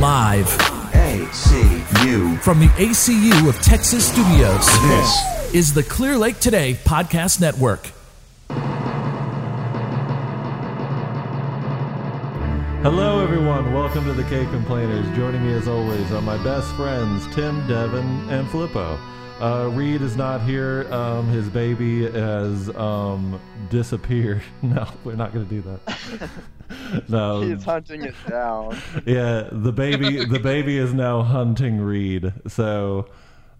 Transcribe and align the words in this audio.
Live 0.00 0.46
ACU. 0.92 2.38
from 2.40 2.60
the 2.60 2.68
ACU 2.68 3.48
of 3.48 3.60
Texas 3.60 4.06
Studios 4.06 4.64
This 4.82 5.54
is 5.54 5.74
the 5.74 5.82
Clear 5.82 6.16
Lake 6.16 6.38
Today 6.38 6.74
Podcast 6.84 7.40
Network. 7.40 7.90
Hello, 12.82 13.24
everyone. 13.24 13.74
Welcome 13.74 14.04
to 14.04 14.12
the 14.12 14.22
K 14.22 14.44
Complainers. 14.46 15.04
Joining 15.16 15.44
me, 15.44 15.52
as 15.54 15.66
always, 15.66 16.12
are 16.12 16.22
my 16.22 16.40
best 16.44 16.72
friends, 16.76 17.26
Tim, 17.34 17.66
Devin, 17.66 18.30
and 18.30 18.48
Filippo. 18.50 19.00
Uh, 19.40 19.70
Reed 19.72 20.02
is 20.02 20.16
not 20.16 20.40
here. 20.42 20.92
Um, 20.92 21.28
his 21.28 21.48
baby 21.48 22.10
has 22.10 22.68
um, 22.76 23.40
disappeared. 23.70 24.42
No, 24.62 24.88
we're 25.04 25.14
not 25.14 25.32
going 25.32 25.46
to 25.48 25.54
do 25.54 25.62
that. 25.62 26.30
no. 27.08 27.42
He's 27.42 27.62
hunting 27.62 28.02
it 28.02 28.14
down. 28.28 28.76
Yeah, 29.06 29.48
the 29.52 29.72
baby. 29.72 30.24
The 30.24 30.40
baby 30.40 30.76
is 30.76 30.92
now 30.92 31.22
hunting 31.22 31.80
Reed. 31.80 32.32
So, 32.48 33.06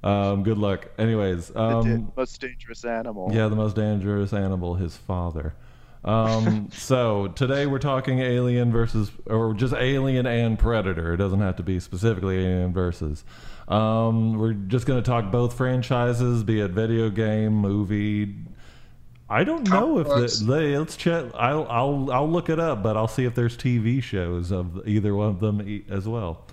um, 0.02 0.42
good 0.42 0.58
luck. 0.58 0.88
Anyways, 0.98 1.48
The 1.48 1.60
um, 1.60 2.12
most 2.16 2.40
dangerous 2.40 2.84
animal. 2.84 3.30
yeah, 3.32 3.46
the 3.46 3.56
most 3.56 3.76
dangerous 3.76 4.32
animal, 4.32 4.74
his 4.74 4.96
father. 4.96 5.54
Um, 6.04 6.70
so 6.72 7.28
today 7.28 7.66
we're 7.66 7.78
talking 7.78 8.18
Alien 8.20 8.72
versus, 8.72 9.10
or 9.26 9.54
just 9.54 9.74
Alien 9.74 10.26
and 10.26 10.58
Predator. 10.58 11.12
It 11.14 11.18
doesn't 11.18 11.40
have 11.40 11.56
to 11.56 11.62
be 11.62 11.78
specifically 11.80 12.38
Alien 12.38 12.72
versus. 12.72 13.24
Um, 13.68 14.38
we're 14.38 14.54
just 14.54 14.86
going 14.86 15.02
to 15.02 15.08
talk 15.08 15.30
both 15.30 15.54
franchises, 15.54 16.42
be 16.42 16.60
it 16.60 16.70
video 16.70 17.10
game, 17.10 17.52
movie. 17.52 18.34
I 19.30 19.44
don't 19.44 19.68
know 19.68 19.98
if 19.98 20.06
the, 20.06 20.44
they, 20.46 20.78
let's 20.78 20.96
check. 20.96 21.26
I'll 21.34 21.66
I'll 21.68 22.10
I'll 22.10 22.30
look 22.30 22.48
it 22.48 22.58
up, 22.58 22.82
but 22.82 22.96
I'll 22.96 23.08
see 23.08 23.26
if 23.26 23.34
there's 23.34 23.58
TV 23.58 24.02
shows 24.02 24.50
of 24.50 24.88
either 24.88 25.14
one 25.14 25.28
of 25.28 25.40
them 25.40 25.84
as 25.90 26.08
well. 26.08 26.46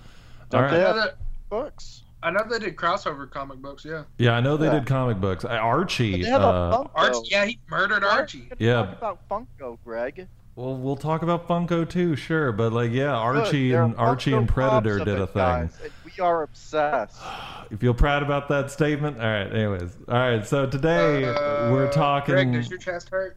Don't 0.50 0.64
All 0.64 0.70
they 0.70 0.76
right. 0.76 0.86
Have 0.86 0.96
that 0.96 1.16
books? 1.48 2.02
I 2.22 2.30
know 2.30 2.42
they 2.50 2.58
did 2.58 2.76
crossover 2.76 3.30
comic 3.30 3.58
books. 3.62 3.82
Yeah, 3.84 4.04
Yeah, 4.18 4.32
I 4.32 4.40
know 4.40 4.58
they 4.58 4.66
Yeah. 4.66 4.74
did 4.74 4.86
comic 4.86 5.20
books. 5.20 5.44
Uh, 5.46 5.48
Archie. 5.48 6.22
They 6.22 6.28
have 6.28 6.42
uh, 6.42 6.44
a 6.46 6.84
Funko. 6.84 6.90
Archie. 6.94 7.28
Yeah, 7.30 7.44
he 7.46 7.58
murdered 7.70 8.02
Why 8.02 8.08
Archie. 8.10 8.48
Yeah. 8.58 8.74
Talk 8.74 8.98
about 8.98 9.28
Funko, 9.58 9.78
Greg. 9.84 10.26
Well, 10.56 10.74
we'll 10.76 10.96
talk 10.96 11.22
about 11.22 11.46
Funko 11.46 11.88
too, 11.88 12.16
sure, 12.16 12.50
but 12.52 12.72
like, 12.72 12.90
yeah, 12.90 13.14
Archie 13.14 13.70
there 13.70 13.82
and 13.84 13.94
Archie 13.96 14.32
Funko 14.32 14.38
and 14.38 14.48
Predator 14.48 14.98
did 14.98 15.20
a 15.20 15.26
thing. 15.26 15.34
guys, 15.34 15.78
and 15.82 15.92
we 16.16 16.22
are 16.24 16.42
obsessed. 16.42 17.20
You 17.68 17.76
feel 17.76 17.94
proud 17.94 18.22
about 18.22 18.48
that 18.50 18.70
statement? 18.70 19.20
All 19.20 19.26
right. 19.26 19.52
Anyways, 19.52 19.96
all 20.06 20.14
right. 20.14 20.46
So 20.46 20.66
today 20.66 21.24
Uh, 21.24 21.72
we're 21.72 21.90
talking 21.90 22.32
Greg, 22.36 22.52
does 22.52 22.70
your 22.70 22.78
chest 22.78 23.08
hurt? 23.08 23.36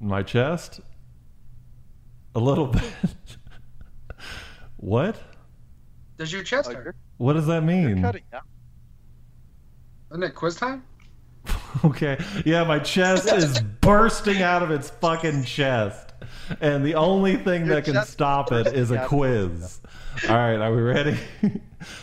my 0.00 0.22
chest 0.22 0.80
a 2.34 2.40
little 2.40 2.66
bit. 2.66 2.82
what? 4.76 5.16
Does 6.18 6.30
your 6.30 6.42
chest 6.42 6.68
Oh, 6.70 6.74
hurt? 6.74 6.96
What 7.16 7.32
does 7.32 7.46
that 7.46 7.62
you're 7.64 7.88
mean? 7.94 8.02
cutting 8.02 8.22
out. 8.34 8.42
Isn't 10.10 10.22
it 10.24 10.34
quiz 10.34 10.56
time? 10.56 10.84
Okay. 11.84 12.18
Yeah, 12.44 12.64
my 12.64 12.80
chest 12.80 13.32
is 13.32 13.62
bursting 13.80 14.42
out 14.42 14.62
of 14.62 14.70
its 14.70 14.90
fucking 14.90 15.44
chest. 15.44 16.12
And 16.60 16.84
the 16.84 16.96
only 16.96 17.36
thing 17.36 17.64
Your 17.64 17.76
that 17.76 17.84
can 17.86 18.04
stop 18.04 18.52
it 18.52 18.66
is 18.66 18.90
a 18.90 18.96
bursting 18.96 18.98
out 18.98 19.08
quiz. 19.08 19.79
All 20.28 20.36
right, 20.36 20.56
are 20.56 20.74
we 20.74 20.82
ready? 20.82 21.18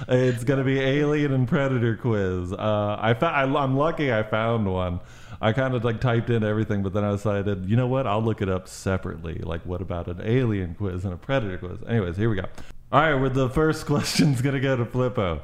it's 0.08 0.44
to 0.44 0.64
be 0.64 0.80
Alien 0.80 1.34
and 1.34 1.48
Predator 1.48 1.96
quiz. 1.96 2.52
Uh, 2.54 2.98
I, 3.00 3.14
fa- 3.14 3.28
I 3.28 3.44
I'm 3.44 3.76
lucky 3.78 4.12
I 4.12 4.24
found 4.24 4.72
one. 4.72 5.02
I 5.40 5.54
kind 5.54 5.76
of 5.76 5.84
like 5.84 6.02
typed 6.02 6.30
in 6.30 6.44
everything, 6.44 6.82
but 6.82 6.94
then 6.94 7.04
I 7.04 7.12
decided, 7.12 7.70
you 7.70 7.76
know 7.76 7.86
what? 7.86 8.08
I'll 8.08 8.24
look 8.24 8.42
it 8.42 8.50
up 8.50 8.68
separately. 8.68 9.36
Like, 9.36 9.66
what 9.66 9.82
about 9.82 10.08
an 10.08 10.22
alien 10.24 10.74
quiz 10.74 11.06
and 11.06 11.14
a 11.14 11.18
predator 11.18 11.58
quiz? 11.58 11.78
Anyways, 11.88 12.18
here 12.18 12.30
we 12.30 12.38
go. 12.38 12.46
All 12.92 13.02
right, 13.02 13.14
with 13.16 13.36
the 13.36 13.50
first 13.50 13.86
question's 13.86 14.42
gonna 14.42 14.62
go 14.62 14.76
to 14.78 14.86
Flippo. 14.86 15.42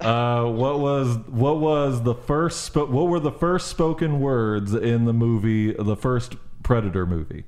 Uh, 0.00 0.46
what 0.50 0.80
was 0.80 1.16
what 1.28 1.58
was 1.58 2.02
the 2.02 2.14
first 2.14 2.72
spo- 2.72 2.88
what 2.88 3.06
were 3.06 3.20
the 3.20 3.30
first 3.30 3.68
spoken 3.68 4.18
words 4.18 4.74
in 4.74 5.04
the 5.04 5.12
movie 5.12 5.72
the 5.72 5.96
first 5.96 6.34
Predator 6.64 7.06
movie? 7.06 7.44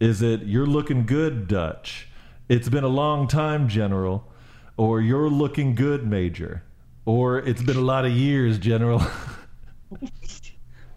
Is 0.00 0.20
it 0.20 0.42
"You're 0.42 0.66
looking 0.66 1.06
good, 1.06 1.46
Dutch"? 1.46 2.08
It's 2.48 2.68
been 2.68 2.84
a 2.84 2.88
long 2.88 3.26
time, 3.28 3.68
General, 3.68 4.24
or 4.76 5.00
"You're 5.00 5.28
looking 5.28 5.74
good, 5.74 6.06
Major," 6.06 6.62
or 7.04 7.38
"It's 7.40 7.62
been 7.62 7.76
a 7.76 7.80
lot 7.80 8.04
of 8.04 8.12
years, 8.12 8.58
General." 8.58 9.02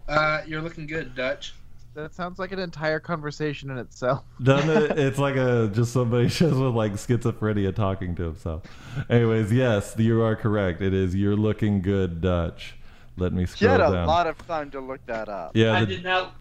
Uh, 0.08 0.42
you're 0.46 0.60
looking 0.60 0.86
good, 0.88 1.14
Dutch. 1.14 1.54
That 1.94 2.12
sounds 2.14 2.38
like 2.40 2.50
an 2.52 2.58
entire 2.58 2.98
conversation 3.00 3.70
in 3.70 3.78
itself. 3.78 4.24
Doesn't 4.42 4.68
it? 4.70 4.98
It's 4.98 5.18
like 5.18 5.36
a 5.36 5.70
just 5.72 5.92
somebody 5.92 6.26
just 6.28 6.56
with 6.56 6.74
like 6.74 6.92
schizophrenia 6.94 7.74
talking 7.74 8.14
to 8.16 8.24
himself. 8.24 8.62
Anyways, 9.08 9.52
yes, 9.52 9.94
you 9.98 10.20
are 10.22 10.34
correct. 10.36 10.82
It 10.82 10.94
is 10.94 11.14
"You're 11.14 11.36
looking 11.36 11.80
good, 11.82 12.20
Dutch." 12.20 12.74
Let 13.16 13.32
me 13.32 13.42
You 13.42 13.46
scroll 13.46 13.70
had 13.72 13.80
a 13.80 13.92
down. 13.92 14.06
lot 14.06 14.26
of 14.26 14.38
time 14.46 14.70
to 14.72 14.80
look 14.80 15.04
that 15.06 15.28
up. 15.28 15.52
yeah, 15.54 15.74
I 15.74 15.84
did 15.84 16.02
not. 16.02 16.34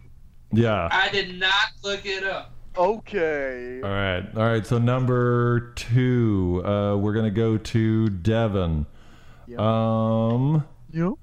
yeah. 0.51 0.87
I 0.91 1.09
did 1.09 1.37
not 1.39 1.67
look 1.83 2.05
it 2.05 2.23
up. 2.23 2.51
Okay. 2.77 3.81
All 3.83 3.89
right, 3.89 4.25
all 4.35 4.43
right. 4.43 4.65
So 4.65 4.77
number 4.77 5.71
two, 5.75 6.61
uh, 6.65 6.95
we're 6.97 7.13
gonna 7.13 7.31
go 7.31 7.57
to 7.57 8.09
Devin. 8.09 8.85
Yep. 9.47 9.59
Um, 9.59 10.63
Yep. 10.91 11.13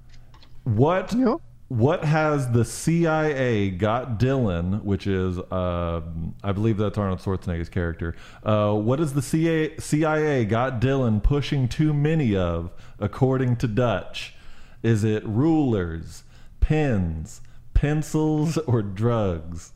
what 0.64 1.14
Yep. 1.14 1.38
what 1.68 2.04
has 2.04 2.50
the 2.50 2.64
CIA 2.64 3.70
got 3.70 4.18
Dillon, 4.18 4.84
which 4.84 5.06
is 5.06 5.38
uh, 5.38 6.00
I 6.42 6.52
believe 6.52 6.76
that's 6.76 6.98
Arnold 6.98 7.20
Schwarzenegger's 7.20 7.68
character. 7.68 8.14
Uh, 8.44 8.74
what 8.74 9.00
is 9.00 9.14
the 9.14 9.22
CIA, 9.22 9.76
CIA 9.78 10.44
got 10.44 10.80
Dillon 10.80 11.20
pushing 11.20 11.68
too 11.68 11.92
many 11.94 12.36
of, 12.36 12.70
according 12.98 13.56
to 13.56 13.68
Dutch? 13.68 14.34
Is 14.82 15.04
it 15.04 15.24
rulers, 15.26 16.22
pens, 16.60 17.40
pencils, 17.74 18.58
or 18.58 18.82
drugs? 18.82 19.72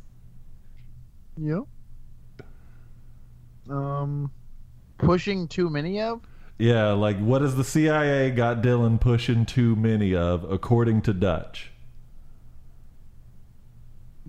Yep. 1.38 1.62
Um, 3.68 4.30
pushing 4.98 5.46
too 5.48 5.70
many 5.70 6.00
of? 6.00 6.20
Yeah, 6.58 6.92
like 6.92 7.18
what 7.18 7.42
has 7.42 7.56
the 7.56 7.64
CIA 7.64 8.30
got 8.30 8.60
Dillon 8.62 8.98
pushing 8.98 9.46
too 9.46 9.76
many 9.76 10.14
of, 10.14 10.44
according 10.50 11.02
to 11.02 11.12
Dutch? 11.14 11.70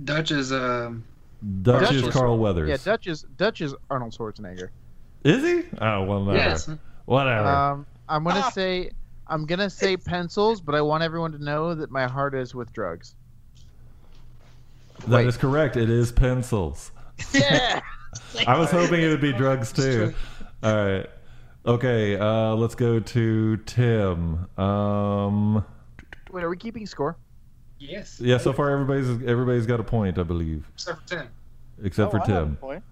Dutch 0.03 0.31
is 0.31 0.51
um. 0.51 1.03
Dutch 1.63 1.81
Dutch 1.85 1.93
is 1.95 2.03
is- 2.03 2.13
Carl 2.13 2.37
Weathers. 2.37 2.69
Yeah, 2.69 2.77
Dutch 2.83 3.07
is 3.07 3.23
Dutch 3.37 3.61
is 3.61 3.73
Arnold 3.89 4.13
Schwarzenegger. 4.13 4.69
is 5.23 5.43
he? 5.43 5.63
Oh 5.79 6.03
well, 6.03 6.23
no. 6.23 6.33
Yes. 6.33 6.69
Whatever. 7.05 7.47
Um, 7.47 7.85
I'm 8.07 8.23
gonna 8.23 8.41
Ah. 8.45 8.49
say 8.51 8.91
I'm 9.27 9.45
gonna 9.45 9.69
say 9.69 9.97
pencils, 9.97 10.61
but 10.61 10.75
I 10.75 10.81
want 10.81 11.03
everyone 11.03 11.31
to 11.33 11.43
know 11.43 11.73
that 11.75 11.89
my 11.91 12.07
heart 12.07 12.35
is 12.35 12.53
with 12.55 12.71
drugs. 12.73 13.15
That 15.07 15.17
wait. 15.17 15.27
is 15.27 15.37
correct. 15.37 15.77
It 15.77 15.89
is 15.89 16.11
pencils. 16.11 16.91
Yeah. 17.33 17.81
I 18.47 18.57
was 18.57 18.71
hoping 18.71 19.01
it 19.01 19.07
would 19.07 19.21
be 19.21 19.31
drugs 19.31 19.71
too. 19.71 20.13
All 20.63 20.75
right. 20.75 21.07
Okay, 21.65 22.17
uh, 22.17 22.55
let's 22.55 22.73
go 22.75 22.99
to 22.99 23.57
Tim. 23.57 24.47
Um, 24.59 25.63
Wait, 26.31 26.43
are 26.43 26.49
we 26.49 26.57
keeping 26.57 26.85
score? 26.87 27.15
Yes. 27.79 28.19
yeah, 28.19 28.37
so 28.37 28.53
far 28.53 28.69
everybody's 28.71 29.07
everybody's 29.27 29.65
got 29.65 29.79
a 29.79 29.83
point, 29.83 30.17
I 30.19 30.23
believe, 30.23 30.67
Except 30.73 31.01
for 31.09 31.15
Tim. 31.15 31.27
except 31.83 32.07
Oh, 32.07 32.11
for 32.11 32.17
I 32.23 32.25
have 32.27 32.29
a 32.29 32.45
Tim. 32.47 32.55
point. 32.57 32.83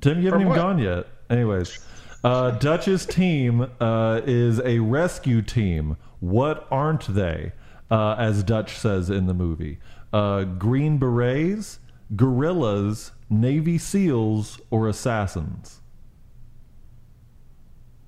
Tim, 0.00 0.18
you 0.20 0.24
haven't 0.26 0.40
For 0.40 0.40
even 0.40 0.48
what? 0.48 0.56
gone 0.56 0.78
yet. 0.78 1.06
Anyways, 1.30 1.78
uh, 2.24 2.50
Dutch's 2.52 3.06
team 3.06 3.68
uh, 3.80 4.20
is 4.26 4.60
a 4.60 4.78
rescue 4.80 5.42
team. 5.42 5.96
What 6.20 6.66
aren't 6.70 7.06
they? 7.14 7.52
Uh, 7.90 8.14
as 8.18 8.42
Dutch 8.42 8.72
says 8.76 9.10
in 9.10 9.26
the 9.26 9.34
movie, 9.34 9.78
uh, 10.16 10.44
Green 10.44 10.96
Berets, 10.96 11.78
guerrillas, 12.14 13.12
Navy 13.28 13.76
SEALs, 13.76 14.58
or 14.70 14.88
assassins. 14.88 15.82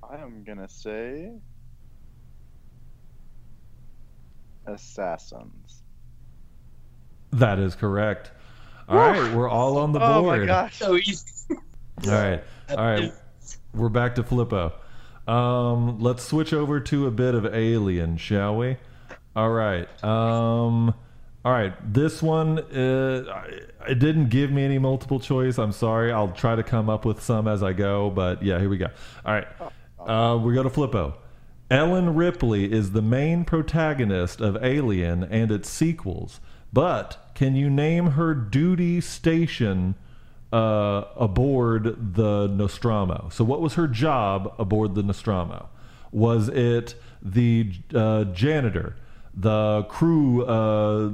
I 0.01 0.15
am 0.15 0.43
gonna 0.43 0.67
say 0.67 1.31
assassins. 4.65 5.83
That 7.31 7.59
is 7.59 7.75
correct. 7.75 8.31
All 8.87 8.97
right, 8.97 9.35
we're 9.35 9.47
all 9.47 9.77
on 9.77 9.91
the 9.91 9.99
board. 9.99 10.11
Oh 10.11 10.21
board. 10.23 10.39
my 10.39 10.45
gosh. 10.47 10.79
So 10.79 10.95
easy. 10.95 11.25
All 11.51 12.11
right, 12.11 12.43
all 12.69 12.77
right, 12.77 13.13
we're 13.75 13.89
back 13.89 14.15
to 14.15 14.23
Flippo. 14.23 14.73
Um, 15.27 15.99
let's 15.99 16.23
switch 16.23 16.53
over 16.53 16.79
to 16.79 17.05
a 17.05 17.11
bit 17.11 17.35
of 17.35 17.45
Alien, 17.45 18.17
shall 18.17 18.55
we? 18.55 18.77
All 19.35 19.51
right. 19.51 19.87
Um, 20.03 20.95
all 21.45 21.51
right. 21.51 21.73
This 21.93 22.21
one, 22.21 22.59
uh, 22.59 23.43
it 23.87 23.99
didn't 23.99 24.29
give 24.29 24.51
me 24.51 24.63
any 24.63 24.77
multiple 24.77 25.19
choice. 25.19 25.57
I'm 25.57 25.71
sorry. 25.71 26.11
I'll 26.11 26.31
try 26.31 26.55
to 26.55 26.63
come 26.63 26.89
up 26.89 27.05
with 27.05 27.21
some 27.23 27.47
as 27.47 27.63
I 27.63 27.73
go. 27.73 28.09
But 28.09 28.43
yeah, 28.43 28.59
here 28.59 28.69
we 28.69 28.77
go. 28.77 28.87
All 29.25 29.33
right. 29.33 29.47
Uh, 29.99 30.37
we 30.37 30.53
go 30.53 30.63
to 30.63 30.69
Flippo. 30.69 31.13
Ellen 31.71 32.15
Ripley 32.15 32.71
is 32.71 32.91
the 32.91 33.01
main 33.01 33.45
protagonist 33.45 34.41
of 34.41 34.57
Alien 34.63 35.23
and 35.23 35.51
its 35.51 35.69
sequels. 35.69 36.39
But 36.73 37.31
can 37.35 37.55
you 37.55 37.69
name 37.69 38.11
her 38.11 38.33
duty 38.33 39.01
station 39.01 39.95
uh, 40.51 41.05
aboard 41.15 42.15
the 42.15 42.47
Nostromo? 42.47 43.29
So, 43.31 43.43
what 43.43 43.61
was 43.61 43.75
her 43.75 43.87
job 43.87 44.53
aboard 44.59 44.95
the 44.95 45.03
Nostromo? 45.03 45.69
Was 46.11 46.49
it 46.49 46.95
the 47.21 47.71
uh, 47.93 48.25
janitor, 48.25 48.95
the 49.33 49.83
crew? 49.89 50.45
Uh, 50.45 51.11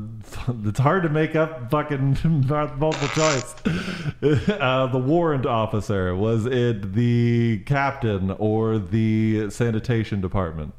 it's 0.66 0.80
hard 0.80 1.04
to 1.04 1.10
make 1.10 1.36
up 1.36 1.70
fucking 1.70 2.18
multiple 2.48 2.92
choice. 3.10 3.56
uh, 4.50 4.88
the 4.88 4.98
warrant 4.98 5.46
officer. 5.46 6.16
Was 6.16 6.46
it 6.46 6.94
the 6.94 7.60
captain 7.66 8.32
or 8.32 8.78
the 8.78 9.50
sanitation 9.50 10.22
department? 10.22 10.74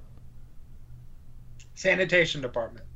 Sanitation 1.75 2.41
department. 2.41 2.87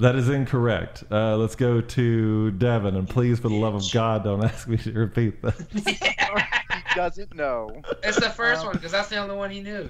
That 0.00 0.16
is 0.16 0.28
incorrect. 0.28 1.04
Uh, 1.08 1.36
let's 1.36 1.54
go 1.54 1.80
to 1.80 2.50
Devin, 2.50 2.96
and 2.96 3.08
please, 3.08 3.38
for 3.38 3.48
the 3.48 3.54
love 3.54 3.76
of 3.76 3.84
God, 3.92 4.24
don't 4.24 4.42
ask 4.44 4.66
me 4.66 4.76
to 4.78 4.92
repeat 4.92 5.40
that. 5.42 5.54
He 5.72 6.94
doesn't 6.96 7.34
know. 7.34 7.80
It's 8.02 8.18
the 8.18 8.30
first 8.30 8.64
one 8.64 8.74
because 8.74 8.90
that's 8.90 9.08
the 9.08 9.18
only 9.18 9.36
one 9.36 9.50
he 9.50 9.60
knew. 9.60 9.88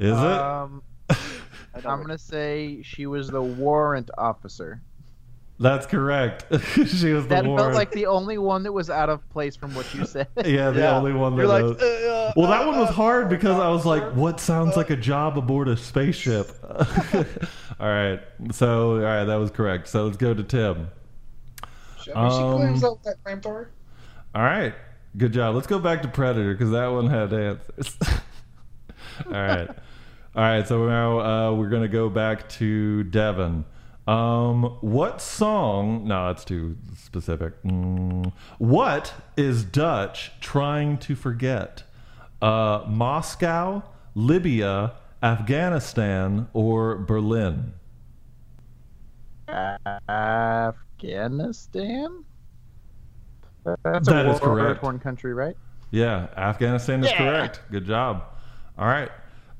Is 0.00 0.10
it? 0.10 0.16
Um, 0.16 0.82
I 1.76 1.80
know 1.80 1.90
I'm 1.90 2.00
gonna 2.02 2.18
say 2.18 2.80
she 2.82 3.06
was 3.06 3.28
the 3.28 3.42
warrant 3.42 4.10
officer. 4.18 4.80
That's 5.58 5.86
correct. 5.86 6.44
she 6.74 7.12
was 7.14 7.24
the 7.24 7.28
That 7.30 7.46
warrant. 7.46 7.58
felt 7.64 7.74
like 7.74 7.90
the 7.92 8.04
only 8.06 8.36
one 8.36 8.62
that 8.64 8.72
was 8.72 8.90
out 8.90 9.08
of 9.08 9.26
place 9.30 9.56
from 9.56 9.74
what 9.74 9.92
you 9.94 10.04
said. 10.06 10.28
yeah, 10.44 10.70
the 10.70 10.80
Yeah. 10.80 10.96
only 10.98 11.12
one 11.14 11.34
that 11.34 11.42
You're 11.42 11.48
like, 11.48 11.62
knows. 11.62 11.80
uh, 11.82 12.32
Well, 12.36 12.50
that 12.50 12.62
uh, 12.64 12.66
one 12.70 12.78
was 12.78 12.90
uh, 12.90 12.92
hard 12.92 13.30
because 13.30 13.58
I 13.58 13.68
was 13.70 13.86
like, 13.86 14.02
uh, 14.02 14.10
what 14.10 14.38
sounds 14.38 14.76
like 14.76 14.90
a 14.90 14.96
job 14.96 15.38
aboard 15.38 15.68
a 15.68 15.76
spaceship? 15.76 16.50
all 17.80 17.88
right. 17.88 18.20
So, 18.52 18.96
all 18.96 19.00
right, 19.00 19.24
that 19.24 19.36
was 19.36 19.50
correct. 19.50 19.88
So 19.88 20.04
let's 20.04 20.18
go 20.18 20.34
to 20.34 20.42
Tim. 20.42 20.88
She, 22.02 22.12
Um, 22.12 22.30
she 22.30 22.56
claims 22.58 22.84
up 22.84 23.02
that 23.04 23.16
flamethrower. 23.24 23.68
All 24.34 24.42
right. 24.42 24.74
Good 25.16 25.32
job. 25.32 25.54
Let's 25.54 25.66
go 25.66 25.78
back 25.78 26.02
to 26.02 26.08
Predator 26.08 26.52
because 26.52 26.70
that 26.72 26.88
one 26.88 27.06
had 27.08 27.32
answers. 27.32 27.96
all 29.24 29.32
right. 29.32 29.70
All 30.36 30.42
right. 30.42 30.66
So 30.68 30.86
now 30.86 31.20
uh, 31.20 31.54
we're 31.54 31.68
going 31.70 31.82
to 31.82 31.88
go 31.88 32.08
back 32.10 32.48
to 32.50 33.04
Devin. 33.04 33.64
Um, 34.06 34.64
what 34.82 35.20
song? 35.20 36.06
No, 36.06 36.26
that's 36.28 36.44
too 36.44 36.76
specific. 36.96 37.60
Mm, 37.62 38.32
what 38.58 39.14
is 39.36 39.64
Dutch 39.64 40.30
trying 40.40 40.98
to 40.98 41.16
forget? 41.16 41.82
Uh, 42.40 42.84
Moscow, 42.86 43.82
Libya, 44.14 44.92
Afghanistan, 45.22 46.48
or 46.52 46.96
Berlin? 46.96 47.72
Afghanistan. 50.98 52.24
That's 53.64 54.06
That 54.08 54.26
a 54.26 54.30
is 54.32 54.38
correct. 54.40 54.82
war-torn 54.82 54.98
country, 55.00 55.34
right? 55.34 55.56
Yeah, 55.90 56.26
Afghanistan 56.36 57.02
is 57.02 57.10
Yeah. 57.10 57.18
correct. 57.18 57.60
Good 57.70 57.86
job. 57.86 58.22
All 58.78 58.86
right. 58.86 59.10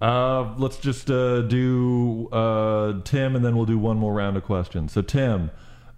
Uh, 0.00 0.54
let's 0.58 0.76
just 0.76 1.10
uh, 1.10 1.40
do 1.42 2.28
uh, 2.30 3.00
Tim, 3.02 3.34
and 3.34 3.44
then 3.44 3.56
we'll 3.56 3.66
do 3.66 3.78
one 3.78 3.96
more 3.96 4.12
round 4.12 4.36
of 4.36 4.44
questions. 4.44 4.92
So, 4.92 5.02
Tim, 5.02 5.50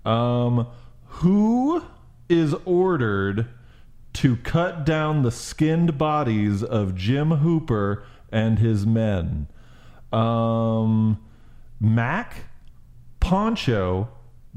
um, 0.05 0.69
who 1.07 1.83
is 2.29 2.55
ordered 2.65 3.49
to 4.15 4.37
cut 4.37 4.85
down 4.85 5.23
the 5.23 5.33
skinned 5.33 5.99
bodies 5.99 6.63
of 6.63 6.95
Jim 6.95 7.31
Hopper 7.31 8.05
and 8.31 8.59
his 8.59 8.87
men? 8.87 9.49
Um, 10.13 11.21
Mac, 11.81 12.45
Poncho, 13.21 14.09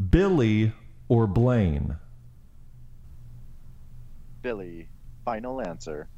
Billy, 0.09 0.73
or 1.07 1.27
Blaine? 1.27 1.97
Billy. 4.41 4.87
Final 5.25 5.61
answer. 5.61 6.09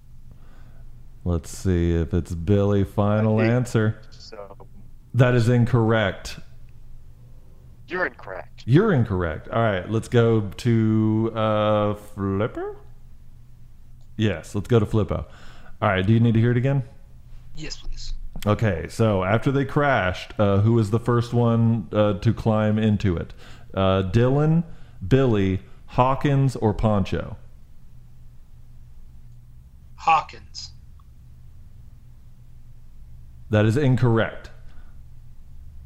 Let's 1.25 1.49
see 1.49 1.93
if 1.95 2.13
it's 2.13 2.33
Billy. 2.35 2.83
Final 2.83 3.39
answer. 3.41 4.01
So 4.09 4.67
That 5.13 5.35
is 5.35 5.47
incorrect. 5.49 6.39
you're 7.87 8.05
incorrect. 8.07 8.63
You're 8.65 8.91
incorrect. 8.93 9.47
All 9.49 9.61
right, 9.61 9.89
let's 9.89 10.07
go 10.07 10.41
to 10.41 11.31
uh, 11.35 11.93
Flipper. 11.95 12.77
Yes, 14.17 14.53
let's 14.55 14.67
go 14.67 14.79
to 14.79 14.85
Flippo. 14.85 15.25
All 15.81 15.89
right, 15.89 16.05
do 16.05 16.13
you 16.13 16.19
need 16.19 16.33
to 16.33 16.39
hear 16.39 16.51
it 16.51 16.57
again? 16.57 16.83
Yes, 17.55 17.77
please. 17.77 18.13
Okay, 18.45 18.87
so 18.89 19.23
after 19.23 19.51
they 19.51 19.63
crashed, 19.65 20.33
uh, 20.39 20.59
who 20.59 20.73
was 20.73 20.91
the 20.91 20.99
first 20.99 21.33
one 21.33 21.87
uh, 21.93 22.13
to 22.19 22.33
climb 22.33 22.77
into 22.77 23.15
it? 23.15 23.33
Uh, 23.73 24.01
Dillon, 24.01 24.63
Billy, 25.07 25.61
Hawkins, 25.87 26.55
or 26.57 26.73
Poncho? 26.73 27.37
Hawkins. 29.95 30.71
That 33.53 33.67
is 33.67 33.77
incorrect. 33.77 34.49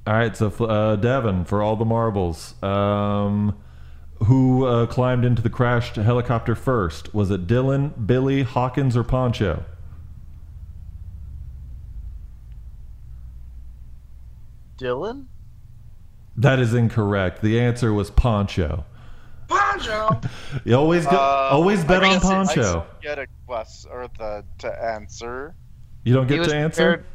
All 0.07 0.13
right, 0.13 0.33
so 0.37 0.47
uh, 0.63 0.95
Devin, 0.95 1.43
for 1.43 1.61
all 1.61 1.75
the 1.75 1.83
marbles, 1.83 2.55
um, 2.63 3.57
who 4.23 4.65
uh, 4.65 4.85
climbed 4.85 5.25
into 5.25 5.41
the 5.41 5.49
crashed 5.49 5.97
helicopter 5.97 6.55
first? 6.55 7.13
Was 7.13 7.29
it 7.29 7.45
Dillon, 7.45 7.89
Billy, 8.05 8.43
Hawkins, 8.43 8.95
or 8.95 9.03
Poncho? 9.03 9.65
Dillon. 14.77 15.27
That 16.35 16.59
is 16.59 16.73
incorrect. 16.73 17.41
The 17.41 17.59
answer 17.59 17.91
was 17.91 18.09
Poncho. 18.11 18.85
Poncho. 19.49 20.21
You 20.65 20.75
always 20.75 21.05
go, 21.05 21.17
Uh, 21.17 21.49
always 21.51 21.83
bet 21.83 22.03
I 22.03 22.07
on 22.07 22.13
guess 22.13 22.23
it's- 22.23 22.31
I 22.31 22.61
Poncho. 22.63 22.87
get 23.01 23.19
a 23.19 23.27
quest 23.45 23.87
or 23.91 24.07
the 24.17 24.43
to 24.59 24.83
answer. 24.85 25.53
You 26.03 26.13
don't 26.13 26.27
get 26.27 26.39
was 26.39 26.47
to 26.49 26.55
answer. 26.55 26.83
prepared. 26.97 27.05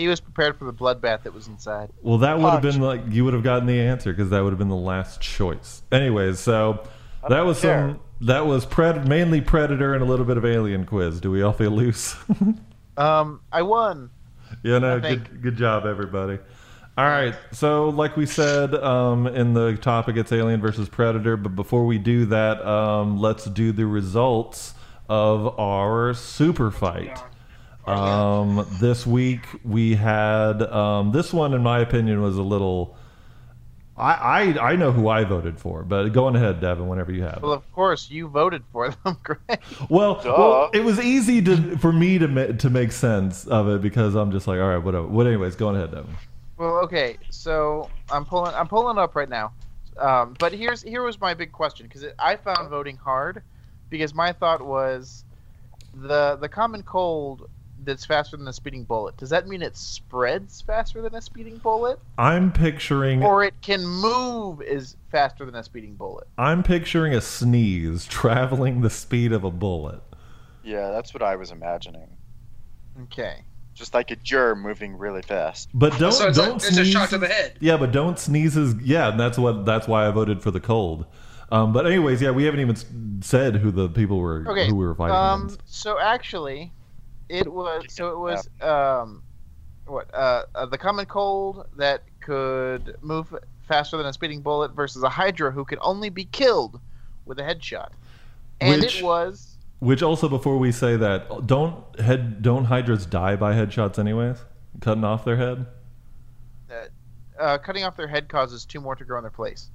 He 0.00 0.08
was 0.08 0.18
prepared 0.18 0.58
for 0.58 0.64
the 0.64 0.72
bloodbath 0.72 1.24
that 1.24 1.34
was 1.34 1.46
inside. 1.46 1.90
Well, 2.00 2.16
that 2.18 2.38
would 2.38 2.48
have 2.50 2.62
been 2.62 2.80
like 2.80 3.02
you 3.10 3.22
would 3.26 3.34
have 3.34 3.42
gotten 3.42 3.66
the 3.66 3.78
answer 3.78 4.12
because 4.12 4.30
that 4.30 4.42
would 4.42 4.48
have 4.50 4.58
been 4.58 4.70
the 4.70 4.74
last 4.74 5.20
choice. 5.20 5.82
Anyways, 5.92 6.38
so 6.38 6.82
I 7.22 7.28
that 7.28 7.44
was 7.44 7.60
care. 7.60 7.90
some 7.90 8.00
that 8.22 8.46
was 8.46 8.64
pred- 8.64 9.06
mainly 9.06 9.42
predator 9.42 9.92
and 9.92 10.02
a 10.02 10.06
little 10.06 10.24
bit 10.24 10.38
of 10.38 10.46
alien 10.46 10.86
quiz. 10.86 11.20
Do 11.20 11.30
we 11.30 11.42
all 11.42 11.52
feel 11.52 11.70
loose? 11.70 12.16
Um, 12.96 13.40
I 13.50 13.62
won. 13.62 14.10
Yeah, 14.62 14.78
no, 14.78 14.96
I 14.96 15.00
think- 15.00 15.28
good, 15.28 15.42
good 15.42 15.56
job, 15.56 15.86
everybody. 15.86 16.38
All 16.98 17.06
right, 17.06 17.34
so 17.52 17.88
like 17.88 18.16
we 18.16 18.26
said 18.26 18.74
um, 18.74 19.26
in 19.26 19.54
the 19.54 19.76
topic, 19.76 20.16
it's 20.16 20.32
Alien 20.32 20.60
versus 20.60 20.88
Predator. 20.88 21.38
But 21.38 21.56
before 21.56 21.86
we 21.86 21.96
do 21.96 22.26
that, 22.26 22.60
um, 22.66 23.18
let's 23.18 23.44
do 23.46 23.72
the 23.72 23.86
results 23.86 24.74
of 25.08 25.58
our 25.58 26.12
super 26.12 26.70
fight. 26.70 27.18
Um, 27.90 28.66
this 28.80 29.06
week 29.06 29.40
we 29.64 29.94
had 29.94 30.62
um, 30.62 31.12
this 31.12 31.32
one, 31.32 31.54
in 31.54 31.62
my 31.62 31.80
opinion, 31.80 32.22
was 32.22 32.36
a 32.36 32.42
little. 32.42 32.96
I, 33.96 34.14
I 34.58 34.70
I 34.70 34.76
know 34.76 34.92
who 34.92 35.08
I 35.08 35.24
voted 35.24 35.58
for, 35.58 35.82
but 35.82 36.08
go 36.10 36.26
on 36.26 36.34
ahead, 36.34 36.60
Devin, 36.60 36.88
whenever 36.88 37.12
you 37.12 37.22
have. 37.22 37.42
Well, 37.42 37.52
of 37.52 37.70
course, 37.72 38.10
you 38.10 38.28
voted 38.28 38.62
for 38.72 38.90
them, 38.90 39.18
Greg. 39.22 39.60
Well, 39.90 40.20
well, 40.24 40.70
it 40.72 40.82
was 40.82 40.98
easy 40.98 41.42
to 41.42 41.76
for 41.78 41.92
me 41.92 42.18
to 42.18 42.28
ma- 42.28 42.46
to 42.46 42.70
make 42.70 42.92
sense 42.92 43.46
of 43.46 43.68
it 43.68 43.82
because 43.82 44.14
I'm 44.14 44.32
just 44.32 44.46
like, 44.46 44.58
all 44.58 44.68
right, 44.68 44.78
whatever. 44.82 45.06
What, 45.06 45.26
anyways, 45.26 45.56
go 45.56 45.68
on 45.68 45.76
ahead, 45.76 45.90
Devin. 45.90 46.16
Well, 46.56 46.76
okay, 46.84 47.18
so 47.30 47.90
I'm 48.10 48.24
pulling 48.24 48.54
I'm 48.54 48.68
pulling 48.68 48.96
up 48.98 49.16
right 49.16 49.28
now. 49.28 49.52
Um, 49.98 50.34
but 50.38 50.52
here's 50.52 50.82
here 50.82 51.02
was 51.02 51.20
my 51.20 51.34
big 51.34 51.52
question 51.52 51.86
because 51.86 52.04
I 52.18 52.36
found 52.36 52.70
voting 52.70 52.96
hard 52.96 53.42
because 53.90 54.14
my 54.14 54.32
thought 54.32 54.64
was 54.64 55.24
the 55.94 56.36
the 56.40 56.48
common 56.48 56.82
cold 56.82 57.50
that's 57.84 58.04
faster 58.04 58.36
than 58.36 58.46
a 58.48 58.52
speeding 58.52 58.84
bullet. 58.84 59.16
Does 59.16 59.30
that 59.30 59.46
mean 59.48 59.62
it 59.62 59.76
spreads 59.76 60.60
faster 60.60 61.00
than 61.02 61.14
a 61.14 61.20
speeding 61.22 61.58
bullet, 61.58 61.98
I'm 62.18 62.52
picturing 62.52 63.22
or 63.22 63.42
it 63.44 63.54
can 63.62 63.86
move 63.86 64.60
is 64.62 64.96
faster 65.10 65.44
than 65.44 65.54
a 65.54 65.62
speeding 65.64 65.94
bullet? 65.94 66.26
I'm 66.38 66.62
picturing 66.62 67.14
a 67.14 67.20
sneeze 67.20 68.06
traveling 68.06 68.80
the 68.82 68.90
speed 68.90 69.32
of 69.32 69.44
a 69.44 69.50
bullet. 69.50 70.00
Yeah, 70.62 70.90
that's 70.90 71.14
what 71.14 71.22
I 71.22 71.36
was 71.36 71.50
imagining. 71.50 72.08
Okay. 73.04 73.44
Just 73.74 73.94
like 73.94 74.10
a 74.10 74.16
germ 74.16 74.60
moving 74.62 74.98
really 74.98 75.22
fast. 75.22 75.70
But 75.72 75.96
don't 75.98 76.12
so 76.12 76.28
it's, 76.28 76.36
a, 76.36 76.42
don't 76.42 76.56
it's 76.56 76.68
a 76.68 76.72
sneeze. 76.74 76.90
shot 76.92 77.08
to 77.10 77.18
the 77.18 77.28
head. 77.28 77.56
Yeah, 77.60 77.76
but 77.78 77.92
don't 77.92 78.18
sneezes. 78.18 78.74
Yeah, 78.82 79.10
and 79.10 79.18
that's 79.18 79.38
what 79.38 79.64
that's 79.64 79.88
why 79.88 80.06
I 80.06 80.10
voted 80.10 80.42
for 80.42 80.50
the 80.50 80.60
cold. 80.60 81.06
Um, 81.52 81.72
but 81.72 81.86
anyways, 81.86 82.20
yeah, 82.20 82.30
we 82.30 82.44
haven't 82.44 82.60
even 82.60 83.22
said 83.22 83.56
who 83.56 83.70
the 83.70 83.88
people 83.88 84.18
were 84.18 84.44
Okay. 84.46 84.68
who 84.68 84.76
we 84.76 84.84
were 84.86 84.94
fighting 84.94 85.16
Um. 85.16 85.44
against. 85.46 85.60
So 85.66 85.98
actually, 85.98 86.72
it 87.30 87.52
was 87.52 87.84
so 87.88 88.10
it 88.10 88.18
was 88.18 88.48
um, 88.60 89.22
what 89.86 90.12
uh, 90.14 90.44
uh 90.54 90.66
the 90.66 90.76
common 90.76 91.06
cold 91.06 91.66
that 91.76 92.02
could 92.20 92.96
move 93.00 93.34
faster 93.66 93.96
than 93.96 94.06
a 94.06 94.12
speeding 94.12 94.40
bullet 94.40 94.72
versus 94.72 95.02
a 95.02 95.08
Hydra 95.08 95.52
who 95.52 95.64
could 95.64 95.78
only 95.80 96.10
be 96.10 96.24
killed 96.24 96.80
with 97.24 97.38
a 97.38 97.42
headshot, 97.42 97.90
and 98.60 98.82
Which- 98.82 98.98
it 98.98 99.04
was 99.04 99.56
Which 99.78 100.02
also, 100.02 100.28
before 100.28 100.58
we 100.58 100.72
say 100.72 100.96
that, 100.96 101.46
don't 101.46 101.98
head 102.00 102.42
don't 102.42 102.64
hydras 102.64 103.06
die 103.06 103.36
by 103.36 103.54
headshots 103.54 103.98
anyways? 103.98 104.38
Cutting 104.80 105.04
off 105.04 105.24
their 105.24 105.36
head. 105.36 105.66
uh, 106.70 106.74
uh, 107.40 107.58
cutting 107.58 107.84
off 107.84 107.96
their 107.96 108.06
head 108.08 108.28
causes 108.28 108.64
two 108.64 108.80
more 108.80 108.94
to 108.94 109.04
grow 109.04 109.18
in 109.18 109.24
their 109.24 109.30
place. 109.30 109.70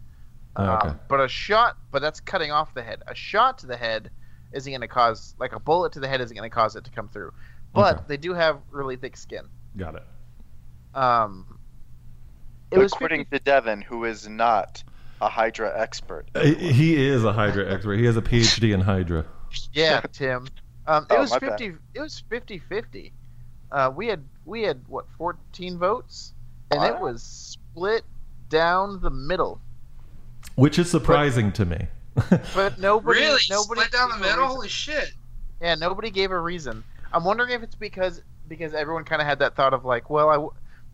Oh, 0.57 0.65
okay. 0.65 0.89
Um, 0.89 0.99
but 1.09 1.19
a 1.19 1.27
shot, 1.27 1.77
but 1.91 2.01
that's 2.01 2.19
cutting 2.19 2.51
off 2.51 2.73
the 2.73 2.83
head. 2.83 3.01
A 3.07 3.15
shot 3.15 3.57
to 3.59 3.67
the 3.67 3.75
head 3.75 4.11
isn't 4.55 4.71
going 4.71 4.81
to 4.81 4.87
cause, 4.87 5.35
like 5.37 5.53
a 5.53 5.59
bullet 5.59 5.93
to 5.93 5.99
the 5.99 6.07
head 6.07 6.21
isn't 6.21 6.35
going 6.35 6.49
to 6.49 6.53
cause 6.53 6.75
it 6.75 6.83
to 6.85 6.91
come 6.91 7.09
through. 7.09 7.31
But 7.73 7.95
Okay. 7.97 8.03
they 8.07 8.17
do 8.17 8.33
have 8.33 8.59
really 8.71 8.95
thick 8.95 9.17
skin. 9.17 9.45
Got 9.77 9.95
it. 9.95 10.03
Um, 10.97 11.59
it 12.71 12.77
was 12.77 12.93
according 12.93 13.25
50 13.25 13.37
to 13.37 13.43
Devin, 13.43 13.81
who 13.81 14.05
is 14.05 14.27
not 14.27 14.83
a 15.21 15.29
Hydra 15.29 15.73
expert. 15.79 16.29
Uh, 16.33 16.41
He 16.43 16.95
is 17.05 17.23
a 17.23 17.33
Hydra 17.33 17.71
expert. 17.71 17.97
He 17.97 18.05
has 18.05 18.17
a 18.17 18.21
PhD 18.21 18.73
in 18.73 18.81
Hydra. 18.81 19.25
Yeah, 19.73 19.99
Tim. 20.11 20.47
Um, 20.87 21.05
it 21.09 21.13
Oh, 21.15 21.19
was 21.21 21.31
my 21.31 21.39
bad. 21.39 21.59
50 21.59 21.75
it 21.93 21.99
was 22.01 22.23
50-50. 22.31 23.11
Uh, 23.71 23.91
we 23.95 24.07
had 24.07 24.23
we 24.45 24.61
had 24.61 24.81
what 24.87 25.05
14 25.17 25.77
votes 25.77 26.33
and 26.71 26.83
it 26.83 26.99
was 26.99 27.21
split 27.23 28.03
down 28.49 29.01
the 29.01 29.09
middle. 29.09 29.59
Which 30.55 30.77
is 30.79 30.89
surprising 30.89 31.51
to 31.53 31.65
me. 31.65 31.87
But 32.55 32.79
nobody 32.79 33.19
Really? 33.21 33.41
nobody 33.49 33.81
Split 33.81 33.91
down 33.91 34.09
the 34.09 34.15
gave 34.15 34.23
a 34.25 34.27
middle? 34.27 34.41
reason. 34.43 34.55
Holy 34.55 34.69
shit. 34.69 35.11
Yeah, 35.61 35.75
nobody 35.75 36.09
gave 36.09 36.31
a 36.31 36.39
reason. 36.39 36.83
I'm 37.13 37.23
wondering 37.23 37.51
if 37.51 37.63
it's 37.63 37.75
because 37.75 38.21
because 38.47 38.73
everyone 38.73 39.03
kind 39.05 39.21
of 39.21 39.27
had 39.27 39.39
that 39.39 39.55
thought 39.55 39.73
of 39.73 39.85
like, 39.85 40.09
well, 40.09 40.29
I, 40.29 40.35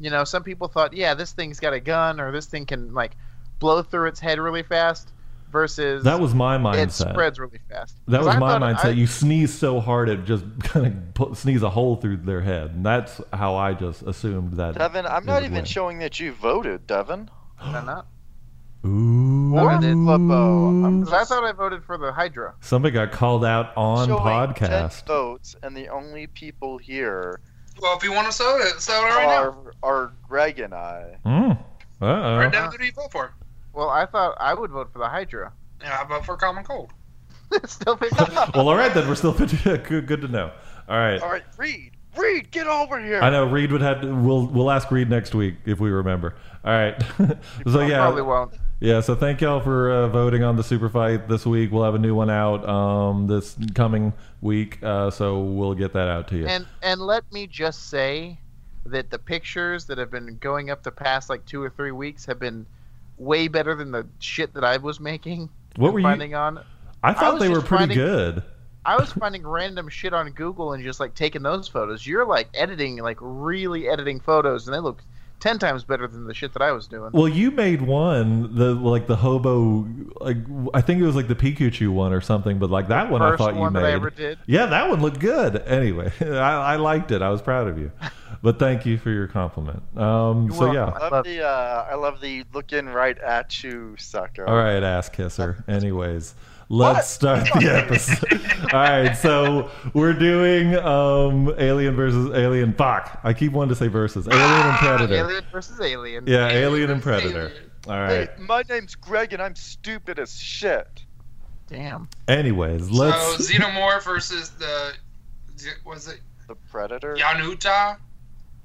you 0.03 0.09
know, 0.09 0.23
some 0.23 0.43
people 0.43 0.67
thought, 0.67 0.93
yeah, 0.93 1.13
this 1.13 1.31
thing's 1.33 1.59
got 1.59 1.73
a 1.73 1.79
gun 1.79 2.19
or 2.19 2.31
this 2.31 2.45
thing 2.45 2.65
can 2.65 2.93
like 2.93 3.11
blow 3.59 3.83
through 3.83 4.07
its 4.07 4.19
head 4.19 4.39
really 4.39 4.63
fast, 4.63 5.11
versus 5.51 6.03
That 6.05 6.19
was 6.19 6.33
my 6.33 6.57
mindset. 6.57 6.75
it 6.83 6.89
mindset. 6.89 7.11
spreads 7.11 7.39
really 7.39 7.59
fast. 7.69 7.97
That 8.07 8.17
'Cause 8.19 8.27
was 8.27 8.35
I 8.35 8.39
my 8.39 8.57
mindset. 8.57 8.85
I- 8.85 8.89
you 8.91 9.05
sneeze 9.05 9.53
so 9.53 9.79
hard 9.81 10.07
it 10.09 10.23
just 10.25 10.45
kind 10.63 10.85
of 10.87 11.13
pu- 11.13 11.35
sneeze 11.35 11.61
a 11.61 11.69
hole 11.69 11.97
through 11.97 12.17
their 12.17 12.41
head. 12.41 12.71
And 12.71 12.85
that's 12.85 13.19
how 13.33 13.55
I 13.55 13.73
just 13.73 14.01
assumed 14.03 14.53
that. 14.53 14.75
Devin, 14.75 15.05
I'm 15.05 15.25
not 15.25 15.43
even 15.43 15.55
win. 15.55 15.65
showing 15.65 15.99
that 15.99 16.19
you 16.19 16.31
voted, 16.33 16.87
Devin. 16.87 17.29
Did 17.65 17.75
I 17.75 17.83
not? 17.83 18.07
Ooh. 18.85 19.57
I 19.57 19.79
did. 19.79 19.95
Flippo, 19.95 20.85
I'm 20.85 21.03
'Cause 21.03 21.13
I 21.13 21.23
thought 21.23 21.43
I 21.43 21.51
voted 21.51 21.83
for 21.83 21.97
the 21.97 22.11
Hydra. 22.11 22.53
Somebody 22.61 22.93
got 22.93 23.11
called 23.11 23.45
out 23.45 23.75
on 23.77 24.07
showing 24.07 24.53
10 24.53 24.89
votes, 25.05 25.55
and 25.61 25.75
the 25.77 25.89
only 25.89 26.27
people 26.27 26.77
here 26.77 27.39
Well, 27.81 27.95
if 27.97 28.03
you 28.03 28.11
want 28.11 28.27
to 28.27 28.33
sell 28.33 28.57
it, 28.61 28.81
sell 28.81 29.03
it 29.03 29.09
right 29.09 29.25
are, 29.25 29.51
now. 29.51 29.71
are 29.83 30.11
Greg 30.27 30.59
and 30.59 30.73
I. 30.73 31.17
Mm. 31.25 31.57
Uh 32.01 32.05
Right 32.05 32.45
oh. 32.45 32.49
now, 32.49 32.69
who 32.71 32.77
do 32.77 32.85
you 32.85 32.91
vote 32.91 33.11
for? 33.11 33.33
Well, 33.73 33.89
I 33.89 34.05
thought 34.05 34.35
I 34.39 34.53
would 34.53 34.71
vote 34.71 34.91
for 34.91 34.99
the 34.99 35.07
Hydra. 35.07 35.51
Yeah, 35.81 35.99
I 36.01 36.07
vote 36.07 36.25
for 36.25 36.35
Common 36.37 36.63
Cold. 36.63 36.91
Still 37.65 37.97
50. 37.97 38.15
Well, 38.55 38.69
all 38.69 38.75
right 38.75 38.93
then. 38.93 39.07
We're 39.07 39.15
still 39.15 39.33
good. 39.33 39.83
Good 40.07 40.21
to 40.21 40.27
know. 40.27 40.51
All 40.89 40.97
right. 40.97 41.21
All 41.21 41.29
right, 41.29 41.43
Reed, 41.57 41.91
Reed, 42.17 42.51
get 42.51 42.67
over 42.67 42.99
here. 42.99 43.21
I 43.21 43.29
know 43.29 43.45
Reed 43.45 43.71
would 43.71 43.81
have. 43.81 44.01
To, 44.01 44.13
we'll 44.13 44.47
we'll 44.47 44.71
ask 44.71 44.89
Reed 44.91 45.09
next 45.09 45.33
week 45.35 45.55
if 45.65 45.79
we 45.79 45.89
remember. 45.89 46.35
All 46.65 46.71
right. 46.73 47.01
so 47.67 47.79
I 47.79 47.87
yeah, 47.87 47.97
probably 47.99 48.21
won't. 48.23 48.53
Yeah. 48.81 48.99
So 48.99 49.15
thank 49.15 49.39
y'all 49.39 49.61
for 49.61 49.89
uh, 49.89 50.07
voting 50.09 50.43
on 50.43 50.57
the 50.57 50.63
super 50.63 50.89
fight 50.89 51.29
this 51.29 51.45
week. 51.45 51.71
We'll 51.71 51.83
have 51.85 51.95
a 51.95 51.99
new 51.99 52.13
one 52.13 52.29
out 52.29 52.67
um, 52.67 53.27
this 53.27 53.55
coming 53.73 54.11
week. 54.41 54.83
Uh, 54.83 55.09
so 55.09 55.39
we'll 55.41 55.75
get 55.75 55.93
that 55.93 56.09
out 56.09 56.27
to 56.29 56.37
you. 56.37 56.47
And 56.47 56.67
and 56.81 56.99
let 56.99 57.31
me 57.31 57.47
just 57.47 57.89
say 57.89 58.37
that 58.85 59.09
the 59.09 59.19
pictures 59.19 59.85
that 59.85 59.97
have 59.97 60.11
been 60.11 60.37
going 60.41 60.69
up 60.71 60.83
the 60.83 60.91
past 60.91 61.29
like 61.29 61.45
two 61.45 61.61
or 61.63 61.69
three 61.69 61.91
weeks 61.91 62.25
have 62.25 62.39
been 62.39 62.65
way 63.17 63.47
better 63.47 63.75
than 63.75 63.91
the 63.91 64.05
shit 64.19 64.53
that 64.55 64.63
I 64.63 64.77
was 64.77 64.99
making. 64.99 65.49
What 65.77 65.93
were 65.93 65.99
you- 65.99 66.03
finding 66.05 66.33
on? 66.35 66.63
I 67.03 67.13
thought 67.13 67.35
was 67.35 67.41
they 67.43 67.49
were 67.49 67.61
pretty 67.61 67.81
finding- 67.95 67.97
good. 67.97 68.43
I 68.83 68.97
was 68.97 69.11
finding 69.19 69.45
random 69.45 69.89
shit 69.89 70.13
on 70.13 70.29
Google 70.31 70.73
and 70.73 70.83
just 70.83 70.99
like 70.99 71.13
taking 71.13 71.43
those 71.43 71.67
photos. 71.67 72.05
You're 72.05 72.25
like 72.25 72.49
editing, 72.55 72.97
like 72.97 73.17
really 73.21 73.87
editing 73.87 74.19
photos, 74.19 74.67
and 74.67 74.73
they 74.75 74.79
look 74.79 75.03
ten 75.41 75.59
times 75.59 75.83
better 75.83 76.07
than 76.07 76.25
the 76.25 76.33
shit 76.33 76.53
that 76.53 76.61
I 76.61 76.71
was 76.71 76.87
doing. 76.87 77.11
Well, 77.11 77.27
you 77.27 77.51
made 77.51 77.81
one 77.81 78.55
the 78.55 78.73
like 78.73 79.07
the 79.07 79.17
hobo 79.17 79.85
like 80.21 80.37
I 80.73 80.81
think 80.81 81.01
it 81.01 81.05
was 81.05 81.15
like 81.15 81.27
the 81.27 81.35
Pikachu 81.35 81.89
one 81.89 82.13
or 82.13 82.21
something, 82.21 82.59
but 82.59 82.69
like 82.69 82.87
that 82.87 83.09
one 83.11 83.21
I 83.21 83.35
thought 83.35 83.55
you 83.55 83.69
made. 83.69 83.73
that 83.81 83.85
I 83.85 83.91
ever 83.91 84.09
did. 84.09 84.39
Yeah, 84.45 84.67
that 84.67 84.89
one 84.89 85.01
looked 85.01 85.19
good. 85.19 85.57
Anyway, 85.67 86.13
I, 86.21 86.25
I 86.73 86.75
liked 86.77 87.11
it. 87.11 87.21
I 87.21 87.29
was 87.29 87.41
proud 87.41 87.67
of 87.67 87.77
you. 87.77 87.91
But 88.43 88.57
thank 88.57 88.87
you 88.87 88.97
for 88.97 89.11
your 89.11 89.27
compliment. 89.27 89.83
Um, 89.95 90.45
You're 90.47 90.55
so 90.55 90.71
welcome. 90.71 90.73
yeah. 90.73 90.85
I 90.99 91.09
love 91.09 91.25
the 91.25 91.43
uh, 91.45 91.87
I 91.91 91.93
love 91.93 92.21
the 92.21 92.43
looking 92.55 92.87
right 92.87 93.15
at 93.19 93.63
you, 93.63 93.95
sucker. 93.99 94.47
All 94.47 94.55
right, 94.55 94.81
ass 94.81 95.09
kisser. 95.09 95.63
Anyways, 95.67 96.33
let's 96.71 97.09
start 97.09 97.47
the 97.59 97.69
episode. 97.69 98.73
All 98.73 98.79
right, 98.79 99.13
so 99.13 99.69
we're 99.93 100.13
doing 100.13 100.75
um, 100.75 101.53
Alien 101.57 101.95
versus 101.95 102.31
Alien. 102.33 102.73
Fuck, 102.73 103.19
I 103.23 103.33
keep 103.33 103.51
wanting 103.51 103.69
to 103.69 103.75
say 103.75 103.87
versus 103.87 104.27
Alien 104.27 104.41
and 104.67 104.77
Predator. 104.77 105.15
Alien 105.15 105.43
versus 105.51 105.79
Alien. 105.81 106.25
Yeah, 106.25 106.47
Alien 106.47 106.89
and 106.89 107.01
Predator. 107.01 107.47
Alien. 107.49 107.71
All 107.87 108.07
Hey, 108.07 108.29
my 108.39 108.63
name's 108.69 108.95
Greg, 108.95 109.33
and 109.33 109.41
I'm 109.41 109.55
stupid 109.55 110.19
as 110.19 110.37
shit. 110.39 111.03
Damn. 111.67 112.09
Anyways, 112.27 112.87
So, 112.87 112.93
let's. 112.93 113.47
So 113.47 113.53
Xenomorph 113.53 114.03
versus 114.03 114.49
the. 114.51 114.93
Was 115.85 116.07
it 116.07 116.21
The 116.47 116.55
Predator. 116.55 117.15
Yanuta? 117.15 117.97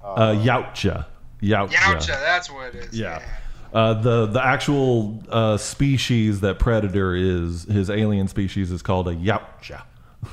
Uh, 0.02 0.32
Yautja. 0.32 1.06
Yautja. 1.42 1.68
Yautja, 1.68 2.06
that's 2.06 2.50
what 2.50 2.74
it 2.74 2.86
is. 2.86 2.98
Yeah. 2.98 3.22
Uh, 3.72 3.94
the 3.94 4.26
the 4.26 4.44
actual 4.44 5.22
uh, 5.28 5.56
species 5.56 6.40
that 6.40 6.58
Predator 6.58 7.14
is, 7.14 7.64
his 7.64 7.90
alien 7.90 8.28
species, 8.28 8.70
is 8.70 8.82
called 8.82 9.08
a 9.08 9.14
Yautja. 9.14 9.82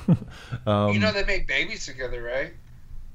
um, 0.67 0.93
You 0.93 0.99
know 0.99 1.11
they 1.11 1.23
make 1.25 1.47
babies 1.47 1.85
together, 1.85 2.21
right? 2.23 2.53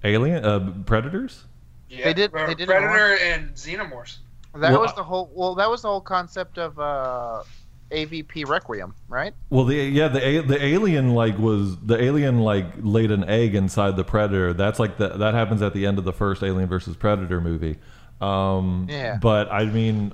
alien 0.04 0.44
uh, 0.44 0.72
predators. 0.86 1.44
Yeah. 1.88 2.04
They 2.04 2.14
did- 2.14 2.32
they 2.32 2.46
did 2.54 2.60
in 2.60 2.66
Predator 2.66 3.16
and 3.22 3.54
Xenomorphs. 3.54 4.18
That 4.54 4.72
Well, 4.72 4.80
was 4.82 4.94
the 4.94 5.02
whole. 5.02 5.30
Well, 5.34 5.54
that 5.56 5.70
was 5.70 5.82
the 5.82 5.88
whole 5.88 6.00
concept 6.00 6.58
of 6.58 6.78
uh, 6.78 7.42
AVP 7.90 8.46
Requiem, 8.46 8.94
right? 9.08 9.32
Well, 9.50 9.64
the 9.64 9.76
yeah 9.76 10.08
the 10.08 10.40
the 10.40 10.62
alien 10.62 11.14
like 11.14 11.38
was 11.38 11.76
the 11.78 12.00
alien 12.02 12.40
like 12.40 12.66
laid 12.80 13.10
an 13.10 13.24
egg 13.28 13.54
inside 13.54 13.96
the 13.96 14.04
predator. 14.04 14.52
That's 14.52 14.78
like 14.78 14.96
the, 14.98 15.08
that 15.08 15.34
happens 15.34 15.62
at 15.62 15.72
the 15.74 15.86
end 15.86 15.98
of 15.98 16.04
the 16.04 16.12
first 16.12 16.42
Alien 16.42 16.68
versus 16.68 16.96
Predator 16.96 17.40
movie. 17.40 17.78
Um, 18.20 18.86
Yeah. 18.88 19.16
But 19.20 19.50
I 19.52 19.64
mean, 19.64 20.12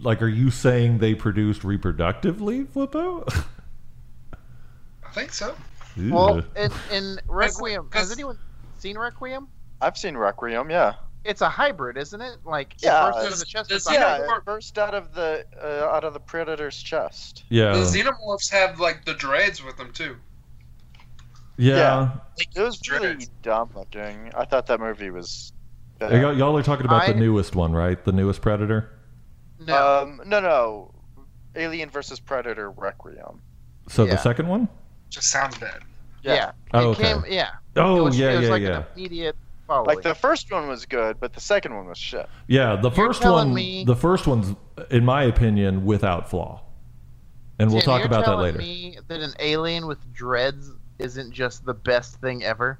like, 0.00 0.22
are 0.22 0.28
you 0.28 0.50
saying 0.50 0.98
they 0.98 1.14
produced 1.14 1.62
reproductively, 1.62 2.66
Flippo? 2.66 3.44
I 5.04 5.10
think 5.12 5.32
so. 5.32 5.54
Well, 5.96 6.42
in, 6.56 6.70
in 6.92 7.18
Requiem, 7.26 7.88
has 7.92 8.08
'cause- 8.08 8.12
anyone 8.12 8.38
seen 8.78 8.98
Requiem? 8.98 9.48
I've 9.80 9.96
seen 9.96 10.16
Requiem. 10.16 10.70
Yeah. 10.70 10.94
It's 11.24 11.40
a 11.40 11.48
hybrid, 11.48 11.96
isn't 11.96 12.20
it? 12.20 12.36
Like 12.44 12.74
it 12.74 12.82
Yeah, 12.84 13.06
bursts 13.10 13.24
out 13.26 13.32
of 13.32 13.38
the 13.40 13.44
chest. 13.46 13.70
it's- 13.72 13.92
Yeah, 13.92 14.18
the- 14.18 14.34
it 14.36 14.44
burst 14.44 14.78
out 14.78 14.94
of 14.94 15.12
the 15.14 15.44
uh, 15.60 15.88
out 15.92 16.04
of 16.04 16.12
the 16.14 16.20
Predator's 16.20 16.80
chest. 16.80 17.44
yeah, 17.48 17.72
The 17.72 17.80
Xenomorphs 17.80 18.48
have 18.52 18.78
like 18.78 19.04
the 19.04 19.14
dreads 19.14 19.62
with 19.64 19.76
them 19.76 19.90
too. 19.92 20.16
yeah. 21.56 22.10
It 22.38 22.60
was 22.60 22.80
really 22.90 23.26
dumb 23.42 23.70
looking. 23.74 24.30
I 24.36 24.44
thought 24.44 24.66
that 24.66 24.78
movie 24.80 25.10
was. 25.10 25.52
Bad. 25.98 26.20
Y'all, 26.20 26.36
y'all 26.36 26.56
are 26.56 26.62
talking 26.62 26.86
about 26.86 27.02
I- 27.08 27.12
the 27.12 27.18
newest 27.18 27.54
one, 27.54 27.72
right? 27.72 28.02
The 28.04 28.12
newest 28.12 28.40
Predator. 28.42 28.90
No, 29.60 30.02
Um, 30.02 30.20
no, 30.26 30.40
no. 30.40 30.92
Alien 31.54 31.88
versus 31.90 32.20
Predator 32.20 32.70
Requiem. 32.70 33.40
So 33.88 34.04
Yeah. 34.04 34.12
the 34.12 34.18
second 34.18 34.48
one. 34.48 34.68
Just 35.08 35.30
sounds 35.30 35.56
bad. 35.58 35.82
yeah. 36.22 36.52
Oh, 36.74 36.80
it 36.80 36.84
okay. 36.98 37.02
came. 37.14 37.24
Yeah. 37.28 37.50
Oh 37.76 38.00
it 38.00 38.02
was, 38.02 38.18
yeah, 38.18 38.32
it 38.32 38.36
was 38.38 38.44
yeah, 38.46 38.50
like 38.50 38.62
yeah. 38.62 38.76
an 38.78 38.84
immediate 38.96 39.36
following. 39.66 39.86
Like 39.86 40.02
the 40.02 40.14
first 40.14 40.50
one 40.50 40.66
was 40.68 40.84
good, 40.84 41.18
but 41.20 41.32
the 41.32 41.40
second 41.40 41.74
one 41.76 41.86
was 41.86 41.96
shit. 41.98 42.28
Yeah, 42.48 42.76
the 42.76 42.90
first 42.90 43.24
one. 43.24 43.54
me- 43.54 43.84
The 43.84 43.96
first 43.96 44.26
one's, 44.26 44.54
in 44.90 45.04
my 45.04 45.22
opinion, 45.24 45.84
without 45.84 46.28
flaw. 46.28 46.62
And 47.58 47.70
we'll 47.70 47.80
Tim, 47.80 47.86
talk 47.86 47.98
you're 48.00 48.06
about 48.06 48.26
that 48.26 48.36
later. 48.36 48.58
Me 48.58 48.98
that 49.08 49.20
an 49.20 49.32
alien 49.38 49.86
with 49.86 49.98
dreads 50.12 50.70
isn't 50.98 51.32
just 51.32 51.64
the 51.64 51.74
best 51.74 52.16
thing 52.20 52.42
ever. 52.44 52.78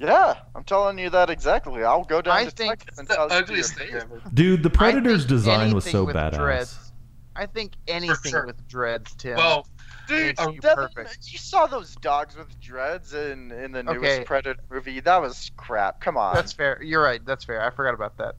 Yeah, 0.00 0.36
I'm 0.54 0.64
telling 0.64 0.98
you 0.98 1.10
that 1.10 1.30
exactly. 1.30 1.82
I'll 1.84 2.04
go 2.04 2.20
down 2.20 2.36
I 2.36 2.44
to 2.44 2.50
think 2.50 2.78
Texas 2.78 2.98
and 2.98 3.08
the 3.08 3.14
tell 3.14 3.28
you 3.28 3.34
ugliest 3.34 3.78
you're 3.78 3.86
thing 3.86 3.96
ever. 3.96 4.22
Dude, 4.32 4.62
the 4.62 4.70
Predator's 4.70 5.24
design 5.24 5.74
was 5.74 5.84
so 5.84 6.04
with 6.04 6.16
badass. 6.16 6.36
Dreads, 6.36 6.92
I 7.34 7.46
think 7.46 7.72
anything 7.86 8.30
sure. 8.30 8.46
with 8.46 8.66
dreads, 8.68 9.14
Tim. 9.14 9.36
Well, 9.36 9.66
Dude, 10.08 10.38
makes 10.38 10.54
you 10.54 10.60
Devin, 10.60 10.88
perfect. 10.94 11.32
you 11.32 11.38
saw 11.38 11.66
those 11.66 11.94
dogs 11.96 12.36
with 12.36 12.58
dreads 12.60 13.12
in 13.12 13.52
in 13.52 13.72
the 13.72 13.82
newest 13.82 13.98
Okay. 13.98 14.24
Predator 14.24 14.60
movie. 14.70 15.00
That 15.00 15.20
was 15.20 15.50
crap. 15.56 16.00
Come 16.00 16.16
on, 16.16 16.34
that's 16.34 16.52
fair. 16.52 16.80
You're 16.82 17.02
right. 17.02 17.24
That's 17.24 17.44
fair. 17.44 17.62
I 17.64 17.70
forgot 17.70 17.94
about 17.94 18.16
that. 18.16 18.36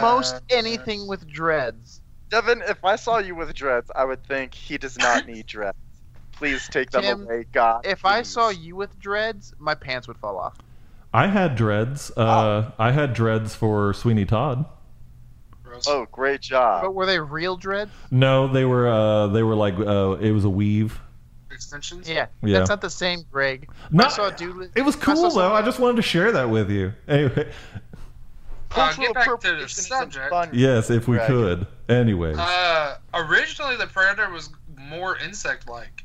Most 0.00 0.36
uh, 0.36 0.40
anything 0.50 1.06
with 1.06 1.26
dreads. 1.26 2.00
Devin. 2.30 2.62
If 2.66 2.84
I 2.84 2.96
saw 2.96 3.18
you 3.18 3.34
with 3.34 3.52
dreads, 3.54 3.90
I 3.94 4.04
would 4.04 4.24
think 4.26 4.54
he 4.54 4.78
does 4.78 4.96
not 4.96 5.26
need 5.28 5.46
dreads. 5.46 5.76
Please 6.32 6.68
take 6.68 6.90
them 6.90 7.02
Tim, 7.02 7.22
away, 7.22 7.44
God. 7.52 7.86
If 7.86 8.04
I 8.04 8.22
saw 8.22 8.48
you 8.48 8.74
with 8.74 8.98
dreads, 8.98 9.52
my 9.58 9.74
pants 9.74 10.08
would 10.08 10.16
fall 10.16 10.38
off. 10.38 10.56
I 11.14 11.28
had 11.28 11.54
dreads. 11.54 12.10
Uh, 12.16 12.72
I 12.78 12.90
had 12.90 13.14
dreads 13.14 13.54
for 13.54 13.94
Sweeney 13.94 14.24
Todd. 14.24 14.64
Oh, 15.86 16.06
great 16.12 16.40
job. 16.40 16.82
But 16.82 16.94
were 16.94 17.06
they 17.06 17.18
real 17.18 17.56
dreads? 17.56 17.90
No, 18.10 18.46
they 18.48 18.64
were. 18.64 18.88
Uh, 18.88 19.28
they 19.28 19.42
were 19.42 19.54
like. 19.54 19.74
Uh, 19.78 20.16
it 20.20 20.32
was 20.32 20.44
a 20.44 20.50
weave. 20.50 21.00
Extensions? 21.50 22.08
Yeah, 22.08 22.26
Yeah. 22.42 22.58
that's 22.58 22.68
not 22.70 22.80
the 22.80 22.90
same, 22.90 23.20
Greg. 23.30 23.68
No, 23.92 24.04
I 24.04 24.08
saw 24.08 24.30
dude. 24.30 24.72
it 24.74 24.82
was 24.82 24.96
I 24.96 25.00
saw 25.00 25.14
cool 25.14 25.30
though. 25.30 25.52
I 25.52 25.62
just 25.62 25.78
wanted 25.78 25.96
to 25.96 26.02
share 26.02 26.32
that 26.32 26.50
with 26.50 26.68
you. 26.70 26.92
Anyway, 27.06 27.52
Cultural 28.70 29.06
get 29.06 29.14
back 29.14 29.40
to 29.40 29.56
the 29.56 29.68
subject. 29.68 30.34
Yes, 30.52 30.90
if 30.90 31.06
we 31.06 31.16
Greg. 31.16 31.28
could. 31.28 31.66
Anyways. 31.88 32.38
Uh, 32.38 32.96
originally 33.14 33.76
the 33.76 33.86
predator 33.86 34.30
was 34.30 34.50
more 34.76 35.16
insect-like. 35.18 36.03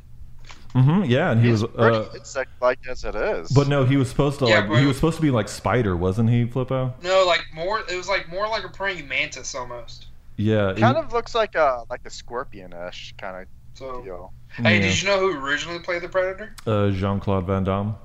Hmm 0.73 1.03
yeah, 1.05 1.31
and 1.31 1.43
he 1.43 1.49
was. 1.51 1.61
He's 1.61 1.69
pretty 1.71 1.97
Uh, 1.97 2.13
insect-like 2.15 2.79
as 2.87 3.03
it 3.03 3.15
is. 3.15 3.49
but 3.51 3.67
no, 3.67 3.85
he 3.85 3.97
was 3.97 4.07
supposed 4.09 4.39
to 4.39 4.45
Yeah, 4.47 4.59
like. 4.59 4.69
but- 4.69 4.79
He 4.79 4.85
was 4.85 4.95
supposed 4.97 5.15
to 5.17 5.21
be 5.21 5.31
like 5.31 5.47
spider, 5.49 5.95
wasn't 5.97 6.29
he, 6.29 6.45
Flippo? 6.45 6.93
No, 7.03 7.25
like 7.25 7.43
more. 7.53 7.79
It 7.79 7.95
was 7.97 8.07
like 8.07 8.29
more 8.29 8.47
like 8.47 8.63
a 8.63 8.69
praying 8.69 9.07
mantis 9.07 9.55
almost. 9.55 10.07
Yeah. 10.37 10.73
he- 10.75 10.81
kind 10.81 10.95
of 10.97 11.11
looks 11.11 11.33
like 11.35 11.55
a 11.55 11.83
like 11.89 12.01
a 12.05 12.09
scorpion-ish 12.09 13.15
kind 13.17 13.41
of 13.41 13.47
So, 13.73 13.85
of 13.97 14.03
deal. 14.05 14.33
hey, 14.53 14.75
yeah. 14.75 14.81
did 14.81 15.01
you 15.01 15.07
know 15.07 15.19
who 15.19 15.39
originally 15.45 15.79
played 15.79 16.01
the 16.03 16.09
predator? 16.09 16.55
uh, 16.67 16.89
Jean 16.91 17.19
Claude 17.19 17.45
Van 17.47 17.63
Damme. 17.63 17.95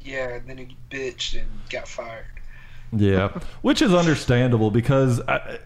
Yeah, 0.00 0.28
and 0.34 0.48
then 0.48 0.58
he 0.58 0.76
bitched 0.90 1.38
and 1.40 1.48
got 1.70 1.86
fired. 1.88 2.26
Yeah, 2.92 3.28
which 3.62 3.80
is 3.82 3.92
understandable 3.94 4.70
because, 4.70 5.20
I, 5.28 5.58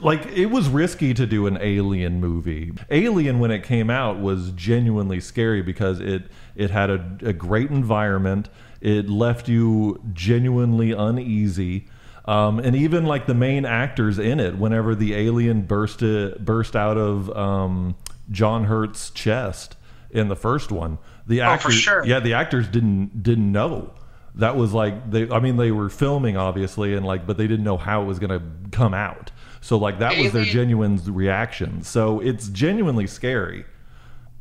like, 0.00 0.26
it 0.26 0.46
was 0.46 0.68
risky 0.68 1.14
to 1.14 1.26
do 1.26 1.46
an 1.46 1.58
Alien 1.60 2.20
movie. 2.20 2.72
Alien, 2.90 3.38
when 3.38 3.50
it 3.50 3.62
came 3.62 3.90
out, 3.90 4.18
was 4.18 4.50
genuinely 4.52 5.20
scary 5.20 5.62
because 5.62 6.00
it 6.00 6.24
it 6.56 6.70
had 6.70 6.90
a, 6.90 7.18
a 7.22 7.32
great 7.32 7.70
environment. 7.70 8.48
It 8.80 9.08
left 9.08 9.48
you 9.48 10.02
genuinely 10.12 10.92
uneasy. 10.92 11.86
Um, 12.26 12.58
and 12.58 12.76
even 12.76 13.06
like 13.06 13.26
the 13.26 13.34
main 13.34 13.64
actors 13.64 14.18
in 14.18 14.40
it, 14.40 14.56
whenever 14.58 14.94
the 14.94 15.14
alien 15.14 15.62
burst 15.62 16.00
burst 16.44 16.76
out 16.76 16.96
of 16.98 17.30
um, 17.36 17.96
John 18.30 18.64
Hurt's 18.64 19.10
chest 19.10 19.76
in 20.10 20.28
the 20.28 20.36
first 20.36 20.70
one, 20.70 20.98
the 21.26 21.42
Oh, 21.42 21.56
sure. 21.58 22.04
yeah, 22.04 22.20
the 22.20 22.34
actors 22.34 22.68
didn't 22.68 23.22
didn't 23.22 23.50
know 23.52 23.92
that 24.36 24.54
was 24.56 24.72
like 24.72 25.10
they 25.10 25.28
i 25.30 25.40
mean 25.40 25.56
they 25.56 25.72
were 25.72 25.88
filming 25.88 26.36
obviously 26.36 26.94
and 26.94 27.04
like 27.04 27.26
but 27.26 27.36
they 27.36 27.48
didn't 27.48 27.64
know 27.64 27.76
how 27.76 28.00
it 28.00 28.04
was 28.04 28.20
going 28.20 28.30
to 28.30 28.40
come 28.70 28.94
out 28.94 29.32
so 29.60 29.76
like 29.78 29.98
that 29.98 30.16
was 30.18 30.32
their 30.32 30.44
genuine 30.44 30.96
reaction 31.06 31.82
so 31.82 32.20
it's 32.20 32.48
genuinely 32.48 33.06
scary 33.06 33.64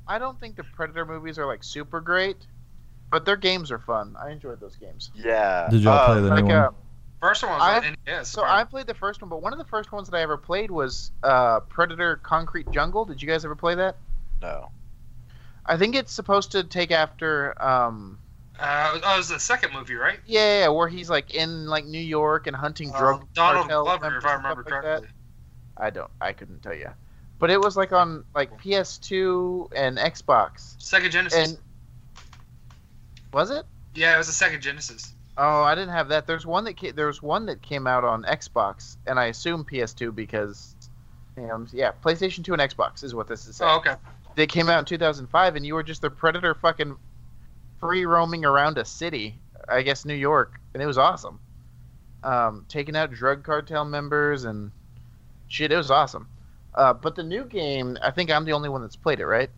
I 0.08 0.18
don't 0.18 0.40
think 0.40 0.56
the 0.56 0.64
Predator 0.64 1.06
movies 1.06 1.38
are 1.38 1.46
like 1.46 1.64
super 1.64 2.02
great, 2.02 2.38
but 3.12 3.26
their 3.26 3.36
games 3.38 3.70
are 3.72 3.78
fun. 3.78 4.16
I 4.20 4.32
enjoyed 4.32 4.60
those 4.60 4.76
games. 4.76 5.12
Yeah. 5.14 5.68
did 5.70 5.82
y'all 5.82 5.94
Uh, 5.94 6.06
play 6.08 6.22
the 6.22 6.30
Like 6.30 6.46
new 6.46 6.52
uh, 6.52 6.72
First 7.22 7.44
one 7.44 7.52
was 7.52 7.62
I- 7.62 7.78
on 7.90 7.96
NES. 8.08 8.28
so 8.28 8.44
I 8.44 8.64
played 8.64 8.88
the 8.88 8.96
first 8.96 9.22
one, 9.22 9.30
but 9.30 9.44
one 9.44 9.54
of 9.54 9.60
the 9.60 9.66
first 9.66 9.92
ones 9.92 10.10
that 10.10 10.18
I 10.18 10.22
ever 10.24 10.36
played 10.36 10.72
was 10.72 11.12
uh, 11.22 11.60
Predator 11.60 12.16
Concrete 12.24 12.72
Jungle. 12.72 13.06
Did 13.06 13.22
you 13.22 13.28
guys 13.28 13.46
ever 13.46 13.56
play 13.56 13.76
that? 13.76 13.98
No. 14.42 14.72
I 15.68 15.78
think 15.78 15.94
it's 15.96 16.12
supposed 16.12 16.52
to 16.54 16.64
take 16.64 16.90
after 16.90 17.62
um, 17.62 18.18
Uh, 18.60 19.00
oh, 19.04 19.14
it 19.14 19.18
was 19.18 19.30
the 19.30 19.40
second 19.40 19.74
movie, 19.74 19.96
right? 19.96 20.20
yeah, 20.26 20.62
yeah, 20.62 20.68
where 20.68 20.88
he's 20.90 21.10
like 21.10 21.34
in 21.34 21.68
like 21.68 21.86
New 21.86 21.98
York 22.02 22.48
and 22.48 22.56
hunting 22.56 22.92
drug 22.92 23.22
Uh, 23.22 23.26
Donald 23.34 23.70
cartel 23.70 23.84
Glover, 23.84 24.18
if 24.18 24.26
I 24.26 24.34
remember 24.34 24.64
like 24.64 24.82
correctly. 24.82 25.08
I 25.78 25.90
don't. 25.90 26.12
I 26.20 26.34
couldn't 26.34 26.62
tell 26.62 26.74
you, 26.76 26.90
but 27.40 27.50
it 27.50 27.60
was 27.62 27.78
like 27.78 27.94
on 27.94 28.26
like 28.36 28.62
PS2 28.62 29.70
and 29.76 29.98
Xbox. 29.98 30.76
Sega 30.78 31.10
Genesis. 31.10 31.52
And 31.52 31.58
was 33.32 33.50
it? 33.50 33.66
yeah, 33.96 34.16
it 34.16 34.18
was 34.18 34.30
a 34.30 34.32
Sega 34.46 34.60
Genesis. 34.60 35.14
Oh, 35.38 35.64
I 35.64 35.74
didn't 35.74 35.92
have 35.94 36.10
that. 36.10 36.28
There's 36.28 36.46
one 36.46 36.66
that 36.66 36.78
ca- 36.78 36.92
there's 36.92 37.22
one 37.24 37.46
that 37.46 37.62
came 37.62 37.88
out 37.88 38.04
on 38.04 38.24
Xbox, 38.24 38.98
and 39.08 39.18
I 39.18 39.28
assume 39.28 39.64
PS2 39.64 40.14
because, 40.14 40.76
you 41.38 41.44
know, 41.44 41.66
yeah, 41.72 41.92
PlayStation 42.04 42.44
2 42.44 42.54
and 42.54 42.62
Xbox 42.62 43.06
is 43.06 43.16
what 43.16 43.28
this 43.28 43.48
is. 43.48 43.56
Saying. 43.56 43.72
Oh, 43.72 43.78
okay. 43.78 43.96
They 44.36 44.48
came 44.48 44.68
out 44.70 44.80
in 44.80 44.86
2005, 44.86 45.56
and 45.56 45.66
you 45.66 45.76
were 45.76 45.84
just 45.84 46.02
the 46.02 46.10
predator, 46.10 46.54
fucking 46.56 46.98
free 47.80 48.06
roaming 48.06 48.46
around 48.46 48.78
a 48.78 48.86
city, 48.86 49.40
I 49.68 49.82
guess 49.82 50.06
New 50.06 50.16
York, 50.16 50.60
and 50.74 50.84
it 50.84 50.86
was 50.86 50.98
awesome. 50.98 51.40
Um, 52.24 52.66
taking 52.68 52.96
out 52.96 53.12
drug 53.12 53.44
cartel 53.44 53.86
members 53.86 54.46
and 54.46 54.72
shit, 55.48 55.72
it 55.72 55.78
was 55.78 55.92
awesome. 55.92 56.28
Uh, 56.76 56.94
but 56.94 57.16
the 57.16 57.24
new 57.24 57.46
game, 57.46 57.98
I 58.02 58.12
think 58.12 58.30
I'm 58.30 58.46
the 58.46 58.54
only 58.54 58.70
one 58.70 58.82
that's 58.82 58.96
played 58.96 59.20
it, 59.20 59.26
right? 59.26 59.50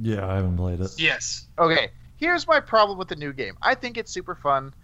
yeah 0.00 0.26
i 0.26 0.34
haven't 0.36 0.56
played 0.56 0.80
it 0.80 0.92
Yes. 0.98 1.46
Okay, 1.58 1.90
here's 2.16 2.46
my 2.46 2.60
problem 2.60 2.98
with 2.98 3.08
the 3.08 3.16
new 3.16 3.32
game. 3.32 3.56
I 3.62 3.74
think 3.74 3.96
it's 3.96 4.10
super 4.10 4.34
fun, 4.34 4.74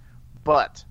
but 0.44 0.84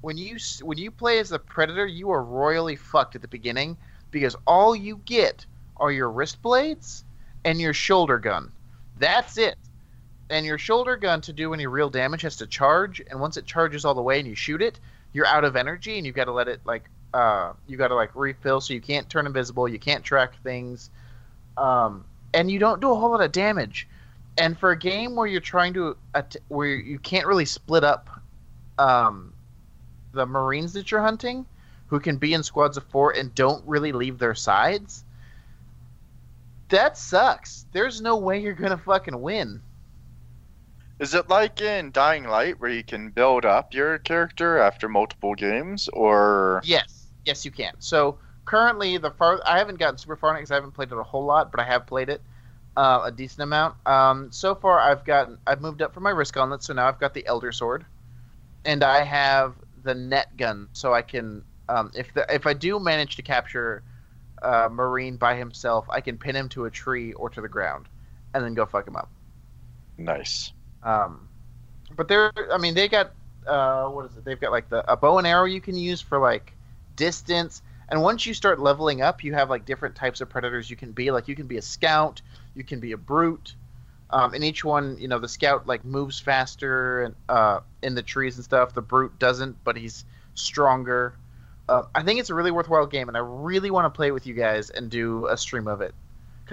when 0.00 0.16
you 0.16 0.36
when 0.62 0.78
you 0.78 0.90
play 0.90 1.18
as 1.18 1.30
the 1.30 1.38
predator, 1.38 1.86
you 1.86 2.10
are 2.10 2.22
royally 2.22 2.76
fucked 2.76 3.14
at 3.16 3.22
the 3.22 3.28
beginning 3.28 3.76
because 4.10 4.36
all 4.46 4.76
you 4.76 5.00
get 5.04 5.46
are 5.78 5.90
your 5.90 6.10
wrist 6.10 6.42
blades 6.42 7.04
and 7.44 7.60
your 7.60 7.72
shoulder 7.72 8.18
gun. 8.18 8.52
That's 8.98 9.38
it. 9.38 9.56
And 10.32 10.46
your 10.46 10.58
shoulder 10.58 10.96
gun 10.96 11.20
to 11.22 11.32
do 11.32 11.52
any 11.52 11.66
real 11.66 11.90
damage 11.90 12.22
has 12.22 12.36
to 12.38 12.46
charge, 12.46 13.02
and 13.10 13.20
once 13.20 13.36
it 13.36 13.44
charges 13.44 13.84
all 13.84 13.94
the 13.94 14.02
way 14.02 14.18
and 14.18 14.26
you 14.26 14.34
shoot 14.34 14.62
it, 14.62 14.80
you're 15.12 15.26
out 15.26 15.44
of 15.44 15.56
energy 15.56 15.98
and 15.98 16.06
you've 16.06 16.16
got 16.16 16.24
to 16.24 16.32
let 16.32 16.48
it 16.48 16.60
like 16.64 16.84
uh 17.12 17.52
you 17.66 17.76
got 17.76 17.88
to 17.88 17.94
like 17.94 18.10
refill 18.16 18.58
so 18.58 18.72
you 18.72 18.80
can't 18.80 19.08
turn 19.10 19.26
invisible, 19.26 19.68
you 19.68 19.78
can't 19.78 20.02
track 20.02 20.32
things. 20.42 20.90
Um 21.58 22.04
and 22.34 22.50
you 22.50 22.58
don't 22.58 22.80
do 22.80 22.90
a 22.90 22.94
whole 22.94 23.10
lot 23.10 23.20
of 23.20 23.30
damage. 23.32 23.86
And 24.38 24.58
for 24.58 24.70
a 24.70 24.78
game 24.78 25.14
where 25.14 25.26
you're 25.26 25.40
trying 25.40 25.74
to 25.74 25.96
att- 26.14 26.36
where 26.48 26.68
you 26.68 26.98
can't 26.98 27.26
really 27.26 27.44
split 27.44 27.84
up 27.84 28.08
um, 28.78 29.32
the 30.12 30.24
Marines 30.24 30.72
that 30.72 30.90
you're 30.90 31.02
hunting, 31.02 31.44
who 31.88 32.00
can 32.00 32.16
be 32.16 32.32
in 32.32 32.42
squads 32.42 32.78
of 32.78 32.84
four 32.84 33.10
and 33.10 33.34
don't 33.34 33.62
really 33.66 33.92
leave 33.92 34.18
their 34.18 34.34
sides, 34.34 35.04
that 36.70 36.96
sucks. 36.96 37.66
There's 37.72 38.00
no 38.00 38.16
way 38.16 38.40
you're 38.40 38.54
gonna 38.54 38.78
fucking 38.78 39.20
win. 39.20 39.60
Is 41.02 41.14
it 41.14 41.28
like 41.28 41.60
in 41.60 41.90
Dying 41.90 42.22
Light 42.22 42.60
where 42.60 42.70
you 42.70 42.84
can 42.84 43.10
build 43.10 43.44
up 43.44 43.74
your 43.74 43.98
character 43.98 44.58
after 44.58 44.88
multiple 44.88 45.34
games, 45.34 45.88
or 45.88 46.62
Yes, 46.64 47.08
yes, 47.24 47.44
you 47.44 47.50
can. 47.50 47.72
So 47.80 48.18
currently, 48.44 48.98
the 48.98 49.10
far 49.10 49.40
I 49.44 49.58
haven't 49.58 49.80
gotten 49.80 49.98
super 49.98 50.14
far 50.14 50.34
because 50.34 50.52
I 50.52 50.54
haven't 50.54 50.70
played 50.70 50.92
it 50.92 50.96
a 50.96 51.02
whole 51.02 51.24
lot, 51.24 51.50
but 51.50 51.58
I 51.58 51.64
have 51.64 51.88
played 51.88 52.08
it 52.08 52.22
uh, 52.76 53.00
a 53.06 53.10
decent 53.10 53.42
amount. 53.42 53.74
Um, 53.84 54.30
so 54.30 54.54
far, 54.54 54.78
I've 54.78 55.04
gotten 55.04 55.38
I've 55.44 55.60
moved 55.60 55.82
up 55.82 55.92
from 55.92 56.04
my 56.04 56.10
wrist 56.10 56.34
gauntlet, 56.34 56.62
so 56.62 56.72
now 56.72 56.86
I've 56.86 57.00
got 57.00 57.14
the 57.14 57.26
Elder 57.26 57.50
Sword, 57.50 57.84
and 58.64 58.84
I 58.84 59.02
have 59.02 59.56
the 59.82 59.96
net 59.96 60.36
gun, 60.36 60.68
so 60.72 60.94
I 60.94 61.02
can 61.02 61.42
um, 61.68 61.90
if 61.96 62.14
the, 62.14 62.32
if 62.32 62.46
I 62.46 62.52
do 62.52 62.78
manage 62.78 63.16
to 63.16 63.22
capture 63.22 63.82
uh, 64.40 64.68
Marine 64.70 65.16
by 65.16 65.34
himself, 65.34 65.84
I 65.90 66.00
can 66.00 66.16
pin 66.16 66.36
him 66.36 66.48
to 66.50 66.66
a 66.66 66.70
tree 66.70 67.12
or 67.14 67.28
to 67.30 67.40
the 67.40 67.48
ground, 67.48 67.88
and 68.34 68.44
then 68.44 68.54
go 68.54 68.66
fuck 68.66 68.86
him 68.86 68.94
up. 68.94 69.10
nice? 69.98 70.52
Um, 70.82 71.28
but 71.96 72.08
they're, 72.08 72.32
I 72.52 72.58
mean, 72.58 72.74
they 72.74 72.88
got, 72.88 73.12
uh, 73.46 73.88
what 73.88 74.06
is 74.06 74.16
it? 74.16 74.24
They've 74.24 74.40
got 74.40 74.52
like 74.52 74.68
the 74.68 74.90
a 74.90 74.96
bow 74.96 75.18
and 75.18 75.26
arrow 75.26 75.44
you 75.44 75.60
can 75.60 75.76
use 75.76 76.00
for 76.00 76.18
like 76.18 76.52
distance. 76.96 77.62
And 77.88 78.02
once 78.02 78.24
you 78.24 78.34
start 78.34 78.58
leveling 78.58 79.02
up, 79.02 79.22
you 79.22 79.34
have 79.34 79.50
like 79.50 79.64
different 79.66 79.94
types 79.94 80.20
of 80.20 80.28
predators 80.28 80.70
you 80.70 80.76
can 80.76 80.92
be. 80.92 81.10
Like 81.10 81.28
you 81.28 81.36
can 81.36 81.46
be 81.46 81.58
a 81.58 81.62
scout, 81.62 82.22
you 82.54 82.64
can 82.64 82.80
be 82.80 82.92
a 82.92 82.96
brute. 82.96 83.54
Um, 84.10 84.34
and 84.34 84.44
each 84.44 84.64
one, 84.64 84.96
you 84.98 85.08
know, 85.08 85.18
the 85.18 85.28
scout 85.28 85.66
like 85.66 85.84
moves 85.84 86.18
faster 86.18 87.02
and 87.02 87.14
uh, 87.28 87.60
in 87.82 87.94
the 87.94 88.02
trees 88.02 88.36
and 88.36 88.44
stuff. 88.44 88.74
The 88.74 88.82
brute 88.82 89.18
doesn't, 89.18 89.62
but 89.64 89.76
he's 89.76 90.04
stronger. 90.34 91.14
Uh, 91.68 91.84
I 91.94 92.02
think 92.02 92.20
it's 92.20 92.30
a 92.30 92.34
really 92.34 92.50
worthwhile 92.50 92.86
game, 92.86 93.08
and 93.08 93.16
I 93.16 93.20
really 93.20 93.70
want 93.70 93.86
to 93.86 93.90
play 93.90 94.08
it 94.08 94.10
with 94.10 94.26
you 94.26 94.34
guys 94.34 94.70
and 94.70 94.90
do 94.90 95.26
a 95.26 95.36
stream 95.36 95.68
of 95.68 95.80
it. 95.80 95.94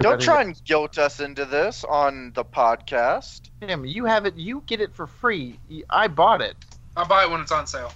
'Cause 0.00 0.06
I 0.06 0.10
Don't 0.12 0.20
try 0.22 0.40
and 0.42 0.64
guilt 0.64 0.96
us 0.96 1.20
into 1.20 1.44
this 1.44 1.84
on 1.84 2.32
the 2.34 2.42
podcast. 2.44 3.50
Tim, 3.60 3.84
you 3.84 4.06
have 4.06 4.24
it. 4.24 4.34
You 4.34 4.62
get 4.66 4.80
it 4.80 4.94
for 4.94 5.06
free. 5.06 5.58
I 5.90 6.08
bought 6.08 6.40
it. 6.40 6.56
I'll 6.96 7.04
buy 7.06 7.24
it 7.24 7.30
when 7.30 7.40
it's 7.42 7.52
on 7.52 7.66
sale. 7.66 7.92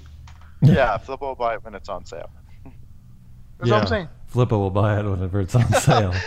Yeah, 0.61 0.99
Flippo 1.07 1.21
will 1.21 1.35
buy 1.35 1.55
it 1.55 1.65
when 1.65 1.75
it's 1.75 1.89
on 1.89 2.05
sale. 2.05 2.29
That's 3.59 3.71
what 3.71 3.81
I'm 3.81 3.87
saying. 3.87 4.09
flippo 4.31 4.51
will 4.59 4.71
buy 4.71 4.99
it 4.99 5.05
whenever 5.05 5.41
it's 5.41 5.55
on 5.55 5.67
sale 5.75 6.13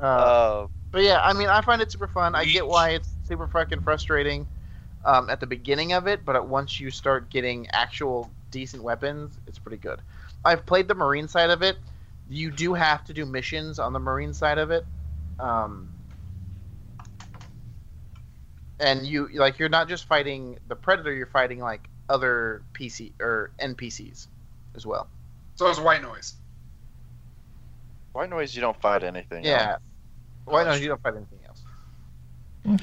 Uh, 0.00 0.02
Uh, 0.02 0.66
but 0.90 1.02
yeah, 1.02 1.20
I 1.22 1.32
mean, 1.32 1.48
I 1.48 1.60
find 1.60 1.82
it 1.82 1.92
super 1.92 2.08
fun. 2.08 2.34
I 2.34 2.44
get 2.46 2.66
why 2.66 2.90
it's 2.90 3.10
super 3.26 3.46
fucking 3.46 3.82
frustrating 3.82 4.46
um, 5.04 5.28
at 5.28 5.38
the 5.38 5.46
beginning 5.46 5.92
of 5.92 6.06
it, 6.06 6.24
but 6.24 6.48
once 6.48 6.80
you 6.80 6.90
start 6.90 7.28
getting 7.30 7.68
actual 7.72 8.30
decent 8.50 8.82
weapons, 8.82 9.38
it's 9.46 9.58
pretty 9.58 9.76
good. 9.76 10.00
I've 10.44 10.64
played 10.66 10.88
the 10.88 10.94
Marine 10.94 11.28
side 11.28 11.50
of 11.50 11.62
it. 11.62 11.78
You 12.28 12.50
do 12.50 12.74
have 12.74 13.04
to 13.06 13.12
do 13.14 13.24
missions 13.24 13.78
on 13.78 13.92
the 13.92 13.98
Marine 13.98 14.34
side 14.34 14.58
of 14.58 14.70
it. 14.70 14.84
Um, 15.38 15.88
and 18.80 19.06
you 19.06 19.28
like 19.34 19.58
you're 19.58 19.68
not 19.68 19.88
just 19.88 20.04
fighting 20.06 20.58
the 20.68 20.76
predator 20.76 21.12
you're 21.12 21.26
fighting 21.26 21.58
like 21.58 21.88
other 22.08 22.62
pc 22.74 23.12
or 23.20 23.50
npcs 23.60 24.28
as 24.76 24.86
well 24.86 25.08
So 25.56 25.66
it's 25.68 25.80
white 25.80 26.00
noise. 26.02 26.34
white 28.12 28.30
noise, 28.30 28.54
you 28.54 28.60
don't 28.60 28.80
fight 28.80 29.02
anything. 29.02 29.44
yeah 29.44 29.70
else. 29.72 29.80
why 30.44 30.64
no 30.64 30.74
you 30.74 30.88
don't 30.88 31.02
fight 31.02 31.14
anything 31.16 31.40
else 31.46 31.62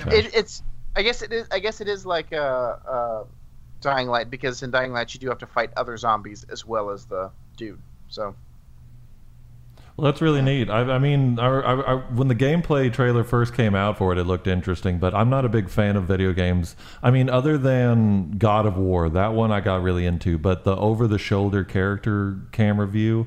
Okay. 0.01 0.19
it, 0.19 0.35
it's 0.35 0.63
I 0.95 1.01
guess 1.03 1.21
it 1.21 1.31
is 1.31 1.47
I 1.51 1.59
guess 1.59 1.79
it 1.81 1.87
is 1.87 2.05
like 2.05 2.31
a, 2.31 2.79
a 2.87 3.25
Dying 3.81 4.07
Light 4.07 4.29
because 4.29 4.63
in 4.63 4.71
Dying 4.71 4.91
Light 4.93 5.13
you 5.13 5.19
do 5.19 5.29
have 5.29 5.37
to 5.39 5.47
fight 5.47 5.71
other 5.77 5.95
zombies 5.97 6.43
as 6.49 6.65
well 6.65 6.89
as 6.89 7.05
the 7.05 7.29
dude. 7.57 7.79
So 8.07 8.35
Well, 9.97 10.05
that's 10.11 10.21
really 10.21 10.41
neat. 10.41 10.69
I, 10.69 10.81
I 10.81 10.99
mean, 10.99 11.39
I, 11.39 11.47
I, 11.47 11.93
I, 11.93 11.95
when 12.11 12.27
the 12.27 12.35
gameplay 12.35 12.91
trailer 12.91 13.23
first 13.23 13.53
came 13.53 13.75
out 13.75 13.97
for 13.97 14.11
it, 14.11 14.17
it 14.17 14.25
looked 14.25 14.45
interesting, 14.45 14.99
but 14.99 15.13
I'm 15.15 15.29
not 15.29 15.45
a 15.45 15.49
big 15.49 15.69
fan 15.69 15.95
of 15.95 16.03
video 16.03 16.33
games. 16.33 16.75
I 17.01 17.11
mean, 17.11 17.29
other 17.29 17.57
than 17.57 18.31
God 18.37 18.65
of 18.65 18.77
War, 18.77 19.09
that 19.09 19.33
one 19.33 19.53
I 19.53 19.61
got 19.61 19.81
really 19.83 20.05
into, 20.05 20.37
but 20.37 20.65
the 20.65 20.75
over 20.75 21.07
the 21.07 21.17
shoulder 21.17 21.63
character 21.63 22.37
camera 22.51 22.87
view, 22.87 23.25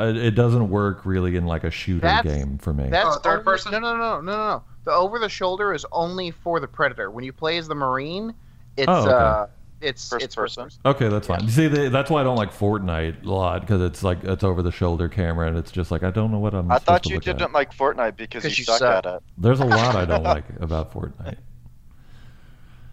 it, 0.00 0.16
it 0.16 0.30
doesn't 0.32 0.68
work 0.68 1.06
really 1.06 1.36
in 1.36 1.46
like 1.46 1.62
a 1.62 1.70
shooter 1.70 2.00
That's- 2.00 2.24
game 2.36 2.58
for 2.58 2.72
me. 2.72 2.88
That's 2.90 3.16
Oh, 3.16 3.20
third 3.20 3.44
person? 3.44 3.70
No, 3.70 3.78
no, 3.78 3.96
no, 3.96 4.20
no, 4.20 4.20
no, 4.20 4.36
no. 4.36 4.64
The 4.84 4.92
over 4.92 5.20
the 5.20 5.28
shoulder 5.28 5.72
is 5.72 5.86
only 5.92 6.32
for 6.32 6.58
the 6.58 6.66
predator. 6.66 7.10
When 7.10 7.22
you 7.22 7.32
play 7.32 7.56
as 7.58 7.68
the 7.68 7.74
marine, 7.76 8.34
it's 8.76 8.88
Oh, 8.88 9.02
okay. 9.02 9.12
uh, 9.12 9.46
it's 9.80 10.08
First 10.08 10.24
it's 10.24 10.34
first 10.34 10.56
person? 10.56 10.64
person. 10.64 10.80
Okay, 10.84 11.08
that's 11.08 11.26
fine. 11.26 11.44
You 11.44 11.50
see, 11.50 11.68
the, 11.68 11.88
that's 11.90 12.10
why 12.10 12.20
I 12.20 12.24
don't 12.24 12.36
like 12.36 12.52
Fortnite 12.52 13.24
a 13.24 13.30
lot 13.30 13.62
because 13.62 13.80
it's 13.82 14.02
like 14.02 14.22
it's 14.24 14.44
over 14.44 14.62
the 14.62 14.72
shoulder 14.72 15.08
camera 15.08 15.48
and 15.48 15.56
it's 15.56 15.70
just 15.70 15.90
like 15.90 16.02
I 16.02 16.10
don't 16.10 16.30
know 16.30 16.38
what 16.38 16.54
I'm. 16.54 16.70
I 16.70 16.74
supposed 16.74 16.86
thought 16.86 17.02
to 17.04 17.08
you 17.10 17.14
look 17.16 17.24
didn't 17.24 17.52
like 17.52 17.74
Fortnite 17.74 18.16
because 18.16 18.44
you, 18.44 18.50
you 18.50 18.64
suck, 18.64 18.78
suck. 18.78 19.06
at 19.06 19.16
it. 19.16 19.22
There's 19.38 19.60
a 19.60 19.64
lot 19.64 19.96
I 19.96 20.04
don't 20.04 20.22
like 20.24 20.44
about 20.60 20.92
Fortnite. 20.92 21.38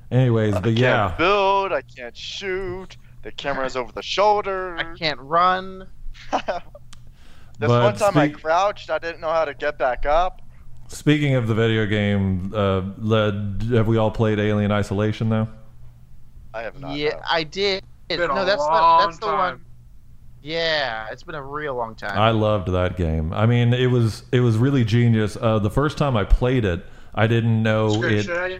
Anyways, 0.09 0.53
I 0.55 0.59
but 0.59 0.63
can't 0.67 0.79
yeah, 0.79 1.15
build. 1.17 1.73
I 1.73 1.81
can't 1.81 2.15
shoot. 2.15 2.97
The 3.23 3.31
camera's 3.31 3.75
over 3.75 3.91
the 3.91 4.01
shoulder. 4.01 4.77
I 4.77 4.95
can't 4.97 5.19
run. 5.19 5.87
this 6.31 6.41
But 7.59 7.69
one 7.69 7.95
time 7.95 8.17
I 8.17 8.29
crouched. 8.29 8.89
I 8.89 8.99
didn't 8.99 9.19
know 9.19 9.31
how 9.31 9.43
to 9.43 9.53
get 9.53 9.77
back 9.77 10.05
up. 10.05 10.41
speaking 10.87 11.35
of 11.35 11.47
the 11.47 11.53
video 11.53 11.85
game, 11.85 12.53
uh, 12.55 12.81
led, 12.97 13.63
have 13.73 13.87
we 13.87 13.97
all 13.97 14.11
played 14.11 14.39
Alien 14.39 14.71
Isolation 14.71 15.27
now? 15.27 15.49
I 16.57 16.63
have 16.63 16.79
not. 16.79 16.97
yeah, 16.97 17.09
no. 17.09 17.21
I 17.29 17.43
did. 17.43 17.83
Been 18.09 18.19
no, 18.19 18.25
a 18.25 18.45
that's 18.45 18.63
the 18.65 18.97
that's 19.01 19.17
the 19.19 19.25
time. 19.25 19.37
one. 19.37 19.61
Yeah, 20.41 21.07
it's 21.11 21.23
been 21.23 21.35
a 21.35 21.43
real 21.43 21.75
long 21.75 21.95
time. 21.95 22.17
I 22.17 22.31
loved 22.31 22.69
that 22.71 22.95
game. 22.95 23.33
I 23.33 23.45
mean, 23.45 23.73
it 23.73 23.87
was 23.87 24.23
it 24.31 24.39
was 24.39 24.57
really 24.57 24.85
genius. 24.85 25.37
Uh, 25.39 25.59
the 25.59 25.69
first 25.69 25.97
time 25.97 26.15
I 26.15 26.23
played 26.23 26.63
it, 26.65 26.85
I 27.13 27.27
didn't 27.27 27.61
know 27.61 27.89
Scared 27.89 28.11
it. 28.13 28.23
shit 28.23 28.37
out 28.37 28.45
of 28.45 28.51
you? 28.51 28.59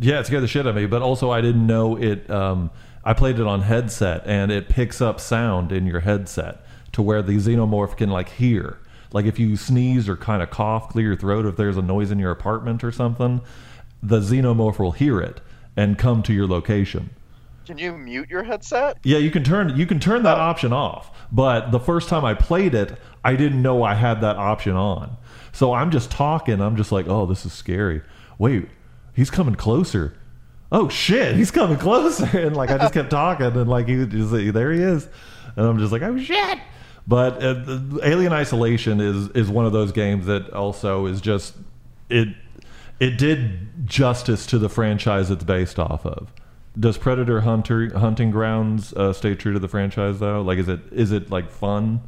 Yeah, 0.00 0.20
it 0.20 0.26
scared 0.26 0.42
the 0.42 0.48
shit 0.48 0.66
out 0.66 0.70
of 0.70 0.76
me. 0.76 0.86
But 0.86 1.02
also, 1.02 1.30
I 1.30 1.40
didn't 1.40 1.66
know 1.66 1.96
it. 1.96 2.28
Um, 2.30 2.70
I 3.04 3.14
played 3.14 3.38
it 3.38 3.46
on 3.46 3.62
headset, 3.62 4.22
and 4.26 4.50
it 4.50 4.68
picks 4.68 5.00
up 5.00 5.20
sound 5.20 5.70
in 5.72 5.86
your 5.86 6.00
headset 6.00 6.64
to 6.92 7.02
where 7.02 7.22
the 7.22 7.36
xenomorph 7.36 7.96
can 7.96 8.10
like 8.10 8.30
hear. 8.30 8.78
Like 9.12 9.24
if 9.26 9.38
you 9.38 9.56
sneeze 9.56 10.08
or 10.08 10.16
kind 10.16 10.42
of 10.42 10.50
cough, 10.50 10.88
clear 10.90 11.06
your 11.08 11.16
throat. 11.16 11.46
If 11.46 11.56
there's 11.56 11.76
a 11.76 11.82
noise 11.82 12.10
in 12.10 12.18
your 12.18 12.30
apartment 12.30 12.82
or 12.84 12.90
something, 12.92 13.40
the 14.02 14.20
xenomorph 14.20 14.78
will 14.78 14.92
hear 14.92 15.20
it 15.20 15.40
and 15.76 15.96
come 15.96 16.22
to 16.24 16.32
your 16.32 16.46
location. 16.46 17.10
Can 17.68 17.76
you 17.76 17.92
mute 17.98 18.30
your 18.30 18.42
headset? 18.44 18.96
Yeah, 19.04 19.18
you 19.18 19.30
can 19.30 19.44
turn 19.44 19.76
you 19.76 19.84
can 19.84 20.00
turn 20.00 20.22
that 20.22 20.38
Oh. 20.38 20.40
option 20.40 20.72
off. 20.72 21.10
But 21.30 21.70
the 21.70 21.78
first 21.78 22.08
time 22.08 22.24
I 22.24 22.32
played 22.32 22.74
it, 22.74 22.98
I 23.22 23.36
didn't 23.36 23.60
know 23.60 23.82
I 23.82 23.92
had 23.92 24.22
that 24.22 24.36
option 24.36 24.74
on. 24.74 25.18
So 25.52 25.74
I'm 25.74 25.90
just 25.90 26.10
talking. 26.10 26.62
I'm 26.62 26.76
just 26.76 26.92
like, 26.92 27.06
oh, 27.08 27.26
this 27.26 27.44
is 27.44 27.52
scary. 27.52 28.00
Wait, 28.38 28.70
he's 29.12 29.28
coming 29.28 29.54
closer. 29.54 30.14
Oh 30.72 30.88
shit, 30.88 31.36
he's 31.36 31.50
coming 31.50 31.76
closer. 31.76 32.26
And 32.38 32.56
like 32.56 32.70
I 32.70 32.78
just 32.78 32.94
kept 32.94 33.10
talking, 33.10 33.44
and 33.46 33.68
like 33.68 33.86
he 33.86 34.06
just 34.06 34.30
there 34.32 34.72
he 34.72 34.80
is, 34.80 35.06
and 35.54 35.66
I'm 35.66 35.78
just 35.78 35.92
like, 35.92 36.00
oh 36.00 36.18
shit. 36.18 36.58
But 37.06 37.42
uh, 37.42 38.00
Alien 38.02 38.32
Isolation 38.32 38.98
is 38.98 39.28
is 39.30 39.50
one 39.50 39.66
of 39.66 39.72
those 39.72 39.92
games 39.92 40.24
that 40.24 40.54
also 40.54 41.04
is 41.04 41.20
just 41.20 41.54
it 42.08 42.28
it 42.98 43.18
did 43.18 43.86
justice 43.86 44.46
to 44.46 44.58
the 44.58 44.70
franchise 44.70 45.30
it's 45.30 45.44
based 45.44 45.78
off 45.78 46.06
of. 46.06 46.32
Does 46.78 46.96
Predator 46.98 47.40
Hunter 47.40 47.96
Hunting 47.98 48.30
Grounds 48.30 48.92
uh, 48.92 49.12
stay 49.12 49.34
true 49.34 49.52
to 49.52 49.58
the 49.58 49.68
franchise 49.68 50.18
though? 50.20 50.42
Like, 50.42 50.58
is 50.58 50.68
it 50.68 50.80
is 50.92 51.12
it 51.12 51.30
like 51.30 51.50
fun? 51.50 52.00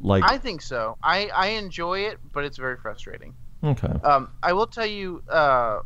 Like, 0.00 0.24
I 0.24 0.36
think 0.38 0.60
so. 0.60 0.98
I 1.02 1.28
I 1.28 1.46
enjoy 1.48 2.00
it, 2.00 2.18
but 2.32 2.44
it's 2.44 2.58
very 2.58 2.76
frustrating. 2.76 3.34
okay, 3.64 3.92
Um, 4.04 4.28
I 4.42 4.52
will 4.52 4.66
tell 4.66 4.84
you 4.86 5.22
uh, 5.30 5.80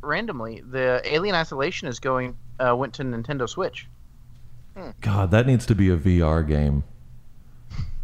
randomly, 0.00 0.62
the 0.70 1.02
Alien 1.04 1.34
Isolation 1.34 1.86
is 1.88 2.00
going 2.00 2.36
uh, 2.58 2.74
went 2.74 2.94
to 2.94 3.02
Nintendo 3.04 3.46
Switch. 3.48 3.86
God, 5.00 5.30
that 5.30 5.46
needs 5.46 5.64
to 5.66 5.74
be 5.74 5.90
a 5.90 5.96
VR 5.96 6.46
game. 6.46 6.84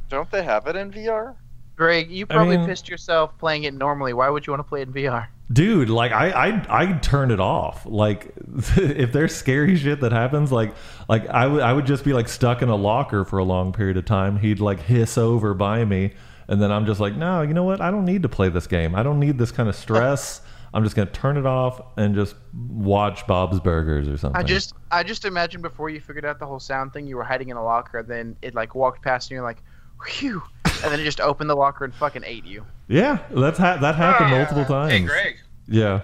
Don't 0.09 0.31
they 0.31 0.42
have 0.42 0.66
it 0.66 0.76
in 0.76 0.90
VR? 0.90 1.35
Greg, 1.76 2.11
you 2.11 2.26
I 2.28 2.35
probably 2.35 2.57
mean- 2.59 2.66
pissed 2.66 2.88
yourself 2.88 3.37
playing 3.38 3.64
it 3.64 3.72
normally. 3.74 4.12
Why 4.12 4.28
would 4.28 4.46
you 4.46 4.52
want 4.52 4.61
to 4.61 4.68
play 4.68 4.83
it 4.83 4.88
in 4.88 4.94
VR? 4.94 5.28
Dude 5.53 5.91
like 5.91 6.12
i 6.12 6.31
i 6.31 6.83
i 6.83 6.93
turn 6.99 7.31
it 7.31 7.41
off. 7.41 7.85
Like 7.87 8.33
if 8.77 9.12
there's 9.12 9.35
scary 9.35 9.77
shit 9.77 10.01
that 10.01 10.12
happens 10.12 10.53
like 10.53 10.75
like 11.09 11.27
i 11.29 11.47
would 11.47 11.62
i 11.62 11.73
would 11.73 11.87
just 11.87 12.05
be 12.05 12.12
like 12.12 12.29
stuck 12.29 12.62
in 12.62 12.69
a 12.69 12.77
locker 12.77 13.25
for 13.25 13.38
a 13.38 13.45
long 13.45 13.73
period 13.73 13.97
of 13.97 14.05
time. 14.05 14.38
He'd 14.38 14.61
like 14.61 14.81
hiss 14.81 15.19
over 15.19 15.55
by 15.55 15.85
me 15.85 16.12
and 16.49 16.61
then 16.61 16.73
i'm 16.73 16.87
just 16.87 17.01
like 17.01 17.17
no 17.17 17.43
you 17.43 17.55
know 17.55 17.65
what? 17.65 17.81
I 17.81 17.91
don't 17.91 18.05
need 18.05 18.23
to 18.23 18.29
play 18.29 18.49
this 18.49 18.67
game. 18.67 18.95
I 18.95 19.03
don't 19.03 19.19
need 19.19 19.38
this 19.38 19.53
kind 19.53 19.69
of 19.69 19.77
stress. 19.77 20.41
I'm 20.75 20.85
just 20.85 20.97
gonna 20.97 21.11
turn 21.11 21.37
it 21.37 21.45
off 21.45 21.83
and 21.99 22.15
just 22.15 22.35
watch 22.55 23.27
bob's 23.27 23.61
burgers 23.61 24.09
or 24.09 24.17
something. 24.17 24.41
I 24.41 24.43
just 24.43 24.75
I 24.91 25.03
just 25.03 25.25
imagine 25.25 25.61
before 25.61 25.91
you 25.91 26.01
figured 26.01 26.25
out 26.25 26.38
the 26.38 26.47
whole 26.47 26.61
sound 26.61 26.93
thing, 26.93 27.07
you 27.07 27.17
were 27.17 27.25
hiding 27.25 27.51
in 27.51 27.57
a 27.57 27.65
locker, 27.65 28.03
then 28.03 28.37
it 28.41 28.55
like 28.55 28.75
walked 28.75 29.03
past 29.03 29.31
and 29.31 29.35
you're 29.37 29.45
like, 29.45 29.62
whew, 30.07 30.43
and 30.65 30.93
then 30.93 31.01
it 31.01 31.05
just 31.05 31.21
opened 31.21 31.49
the 31.51 31.55
locker 31.55 31.85
and 31.85 31.95
fucking 31.95 32.23
ate 32.25 32.45
you. 32.45 32.65
yeah 32.88 33.19
that's 33.31 33.59
ha- 33.59 33.77
that 33.79 33.95
happened 33.95 34.31
multiple 34.31 34.65
times 34.65 34.93
Hey, 34.93 35.01
Greg, 35.05 35.37
yeah 35.69 36.01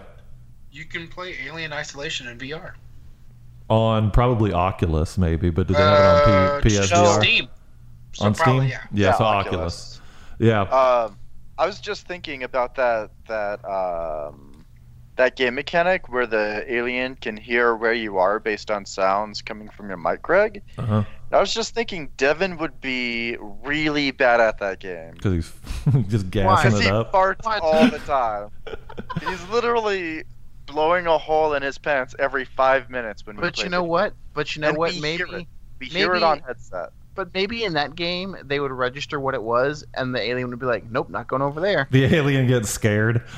you 0.70 0.84
can 0.84 1.08
play 1.08 1.34
Alien 1.46 1.72
Isolation 1.72 2.28
in 2.28 2.38
VR. 2.38 2.72
on 3.68 4.10
probably 4.10 4.52
oculus 4.52 5.18
maybe 5.18 5.50
but 5.50 5.66
do 5.66 5.74
they 5.74 5.80
have 5.80 5.98
it 6.28 6.30
on 6.30 6.58
Uh, 6.58 6.60
P- 6.62 6.68
psvr 6.70 7.20
Steam. 7.22 7.48
So 8.12 8.24
on 8.26 8.34
probably, 8.34 8.68
steam 8.70 8.80
yeah. 8.92 9.12
so 9.16 9.24
Oculus. 9.24 10.00
oculus 10.00 10.00
yeah 10.38 10.60
Um, 10.62 11.18
I 11.58 11.66
was 11.66 11.80
just 11.80 12.06
thinking 12.06 12.44
about 12.44 12.74
that 12.76 13.10
that 13.26 13.64
um, 13.68 14.47
that 15.18 15.36
game 15.36 15.54
mechanic 15.54 16.08
where 16.08 16.26
the 16.26 16.64
alien 16.72 17.14
can 17.16 17.36
hear 17.36 17.76
where 17.76 17.92
you 17.92 18.16
are 18.18 18.38
based 18.40 18.70
on 18.70 18.86
sounds 18.86 19.42
coming 19.42 19.68
from 19.68 19.88
your 19.88 19.98
mic, 19.98 20.22
Greg. 20.22 20.62
uh-huh 20.78 21.04
I 21.30 21.40
was 21.40 21.52
just 21.52 21.74
thinking 21.74 22.08
Devin 22.16 22.56
would 22.56 22.80
be 22.80 23.36
really 23.62 24.10
bad 24.12 24.40
at 24.40 24.56
that 24.60 24.80
game 24.80 25.12
because 25.12 25.34
he's 25.34 25.52
just 26.08 26.30
gassing 26.30 26.70
because 26.70 26.80
it 26.80 26.84
he 26.84 26.90
up. 26.90 27.12
farts 27.12 27.44
What? 27.44 27.60
all 27.62 27.86
the 27.90 27.98
time. 27.98 28.48
He's 29.28 29.46
literally 29.50 30.24
blowing 30.64 31.06
a 31.06 31.18
hole 31.18 31.52
in 31.54 31.62
his 31.62 31.76
pants 31.76 32.14
every 32.18 32.46
five 32.46 32.88
minutes 32.88 33.26
when 33.26 33.36
we 33.36 33.42
But 33.42 33.54
play 33.56 33.64
you 33.64 33.70
know 33.70 33.80
video. 33.82 33.90
what? 33.90 34.14
But 34.32 34.56
you 34.56 34.62
know 34.62 34.68
And 34.70 34.78
what? 34.78 34.92
we 34.94 35.00
Maybe, 35.02 35.16
hear 35.24 35.36
it. 35.36 35.46
We 35.80 35.86
hear 35.86 36.14
it 36.14 36.22
on 36.22 36.40
headset. 36.40 36.90
but 37.14 37.34
maybe 37.34 37.64
in 37.64 37.74
that 37.74 37.94
game 37.94 38.34
they 38.44 38.58
would 38.60 38.72
register 38.72 39.20
what 39.20 39.34
it 39.34 39.42
was, 39.42 39.84
and 39.94 40.14
the 40.14 40.20
alien 40.22 40.48
would 40.48 40.58
be 40.58 40.66
like, 40.66 40.90
"Nope, 40.90 41.10
not 41.10 41.26
going 41.28 41.42
over 41.42 41.60
there." 41.60 41.88
The 41.90 42.04
alien 42.16 42.46
gets 42.46 42.70
scared. 42.70 43.22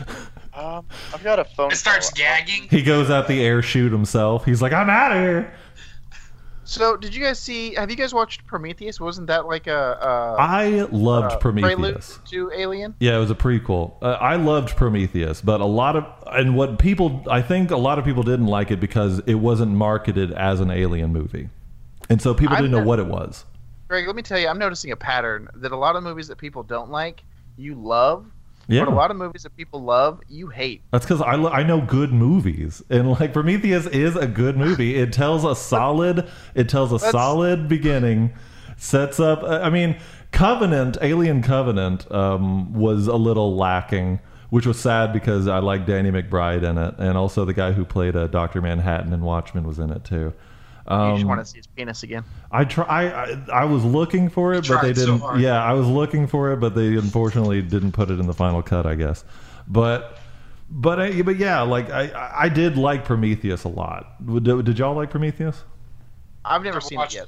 Um, 0.60 0.86
I've 1.14 1.24
got 1.24 1.38
a 1.38 1.44
phone. 1.44 1.72
It 1.72 1.76
starts 1.76 2.10
call. 2.10 2.18
gagging. 2.18 2.68
He 2.68 2.82
goes 2.82 3.08
out 3.08 3.28
the 3.28 3.42
air 3.42 3.62
chute 3.62 3.92
himself. 3.92 4.44
He's 4.44 4.60
like, 4.60 4.72
I'm 4.72 4.90
out 4.90 5.12
of 5.12 5.18
here. 5.18 5.54
So, 6.64 6.96
did 6.96 7.14
you 7.14 7.24
guys 7.24 7.40
see? 7.40 7.74
Have 7.74 7.90
you 7.90 7.96
guys 7.96 8.14
watched 8.14 8.46
Prometheus? 8.46 9.00
Wasn't 9.00 9.26
that 9.26 9.46
like 9.46 9.66
a, 9.66 9.98
a 10.00 10.36
I 10.38 10.86
loved 10.92 11.32
uh, 11.32 11.38
Prometheus. 11.38 11.74
prelude 11.74 12.26
to 12.26 12.52
Alien? 12.54 12.94
Yeah, 13.00 13.16
it 13.16 13.20
was 13.20 13.30
a 13.30 13.34
prequel. 13.34 13.94
Uh, 14.00 14.10
I 14.12 14.36
loved 14.36 14.76
Prometheus, 14.76 15.40
but 15.40 15.60
a 15.60 15.64
lot 15.64 15.96
of 15.96 16.04
and 16.28 16.54
what 16.54 16.78
people 16.78 17.24
I 17.28 17.42
think 17.42 17.72
a 17.72 17.76
lot 17.76 17.98
of 17.98 18.04
people 18.04 18.22
didn't 18.22 18.46
like 18.46 18.70
it 18.70 18.78
because 18.78 19.18
it 19.26 19.34
wasn't 19.34 19.72
marketed 19.72 20.30
as 20.30 20.60
an 20.60 20.70
alien 20.70 21.12
movie. 21.12 21.48
And 22.08 22.22
so 22.22 22.34
people 22.34 22.54
I'm 22.54 22.62
didn't 22.62 22.78
know 22.78 22.84
what 22.84 23.00
it 23.00 23.06
was. 23.06 23.44
Greg, 23.88 24.06
let 24.06 24.14
me 24.14 24.22
tell 24.22 24.38
you, 24.38 24.46
I'm 24.46 24.58
noticing 24.58 24.92
a 24.92 24.96
pattern 24.96 25.48
that 25.56 25.72
a 25.72 25.76
lot 25.76 25.96
of 25.96 26.04
movies 26.04 26.28
that 26.28 26.38
people 26.38 26.62
don't 26.62 26.90
like, 26.90 27.24
you 27.56 27.74
love, 27.74 28.26
Yeah. 28.68 28.84
but 28.84 28.92
a 28.92 28.94
lot 28.94 29.10
of 29.10 29.16
movies 29.16 29.42
that 29.42 29.56
people 29.56 29.82
love, 29.82 30.20
you 30.28 30.48
hate. 30.48 30.82
That's 30.92 31.04
because 31.04 31.20
I, 31.20 31.34
lo- 31.34 31.50
I 31.50 31.62
know 31.62 31.80
good 31.80 32.12
movies, 32.12 32.82
and 32.90 33.10
like 33.12 33.32
Prometheus 33.32 33.86
is 33.86 34.14
a 34.16 34.26
good 34.26 34.56
movie. 34.56 34.94
It 34.96 35.12
tells 35.12 35.44
a 35.44 35.56
solid 35.56 36.28
it 36.54 36.68
tells 36.68 36.90
a 36.92 36.96
That's- 36.96 37.10
solid 37.12 37.68
beginning, 37.68 38.32
sets 38.76 39.18
up. 39.18 39.42
I 39.42 39.70
mean, 39.70 39.96
Covenant, 40.32 40.96
Alien 41.02 41.42
Covenant, 41.42 42.10
um, 42.12 42.72
was 42.72 43.08
a 43.08 43.16
little 43.16 43.56
lacking, 43.56 44.20
which 44.50 44.66
was 44.66 44.78
sad 44.78 45.12
because 45.12 45.48
I 45.48 45.58
like 45.58 45.86
Danny 45.86 46.10
McBride 46.10 46.62
in 46.62 46.78
it, 46.78 46.94
and 46.98 47.18
also 47.18 47.44
the 47.44 47.52
guy 47.54 47.72
who 47.72 47.84
played 47.84 48.14
uh, 48.14 48.28
Doctor 48.28 48.62
Manhattan 48.62 49.12
in 49.12 49.22
Watchmen 49.22 49.64
was 49.64 49.78
in 49.80 49.90
it 49.90 50.04
too. 50.04 50.32
You 50.90 50.96
just 51.12 51.22
Um, 51.22 51.28
want 51.28 51.40
to 51.40 51.44
see 51.46 51.58
his 51.58 51.66
penis 51.68 52.02
again. 52.02 52.24
I 52.50 52.64
try. 52.64 52.84
I, 52.84 53.04
I 53.30 53.44
I 53.62 53.64
was 53.64 53.84
looking 53.84 54.28
for 54.28 54.54
it, 54.54 54.68
You 54.68 54.74
but 54.74 54.82
they 54.82 54.92
didn't. 54.92 55.20
hard. 55.20 55.40
yeah, 55.40 55.62
I 55.62 55.72
was 55.72 55.86
looking 55.86 56.26
for 56.26 56.52
it, 56.52 56.56
but 56.56 56.74
they 56.74 56.96
unfortunately 56.96 57.62
didn't 57.62 57.92
put 57.92 58.10
it 58.10 58.18
in 58.18 58.26
the 58.26 58.34
final 58.34 58.60
cut. 58.60 58.86
I 58.86 58.96
guess, 58.96 59.24
but 59.68 60.18
but 60.68 60.98
I, 61.00 61.22
but 61.22 61.36
yeah, 61.36 61.60
like 61.62 61.90
I 61.90 62.32
I 62.34 62.48
did 62.48 62.76
like 62.76 63.04
Prometheus 63.04 63.62
a 63.64 63.68
lot. 63.68 64.16
Did, 64.42 64.64
did 64.64 64.78
y'all 64.78 64.96
like 64.96 65.10
Prometheus? 65.10 65.62
I've 66.44 66.62
never 66.62 66.74
Never 66.76 66.80
seen 66.80 66.98
it 66.98 67.02
watched 67.02 67.14
yet. 67.14 67.26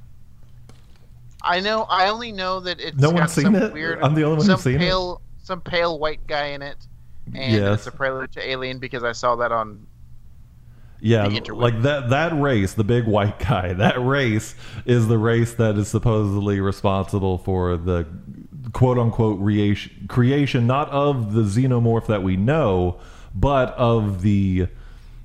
I 1.42 1.60
know. 1.60 1.82
I 1.88 2.08
only 2.08 2.32
know 2.32 2.60
that 2.60 2.80
it's 2.80 2.96
No 2.98 3.10
got 3.10 3.20
one's 3.20 3.32
seen 3.32 3.44
some 3.44 3.54
it? 3.56 3.72
weird. 3.72 4.00
I'm 4.02 4.14
the 4.14 4.24
only 4.24 4.38
one 4.38 4.46
some 4.46 4.54
who's 4.56 4.64
seen 4.64 4.80
it? 4.80 5.16
Some 5.44 5.60
pale 5.60 5.98
white 5.98 6.24
guy 6.26 6.46
in 6.46 6.62
it, 6.62 6.76
and 7.34 7.52
Yes. 7.52 7.78
it's 7.78 7.86
a 7.88 7.92
prelude 7.92 8.32
to 8.32 8.48
Alien 8.48 8.78
because 8.78 9.02
I 9.04 9.12
saw 9.12 9.34
that 9.36 9.52
on. 9.52 9.86
Yeah, 11.04 11.26
like 11.48 11.82
that 11.82 12.10
that 12.10 12.32
race, 12.40 12.74
the 12.74 12.84
big 12.84 13.06
white 13.06 13.38
guy. 13.48 13.72
That 13.72 14.00
race 14.00 14.54
is 14.86 15.08
the 15.08 15.18
race 15.18 15.54
that 15.54 15.76
is 15.76 15.88
supposedly 15.88 16.60
responsible 16.60 17.38
for 17.38 17.76
the 17.76 18.06
quote 18.72 18.98
unquote 18.98 19.40
creation, 19.40 20.06
creation 20.08 20.68
not 20.68 20.88
of 20.90 21.32
the 21.32 21.42
xenomorph 21.42 22.06
that 22.06 22.22
we 22.22 22.36
know, 22.36 23.00
but 23.34 23.70
of 23.70 24.22
the 24.22 24.68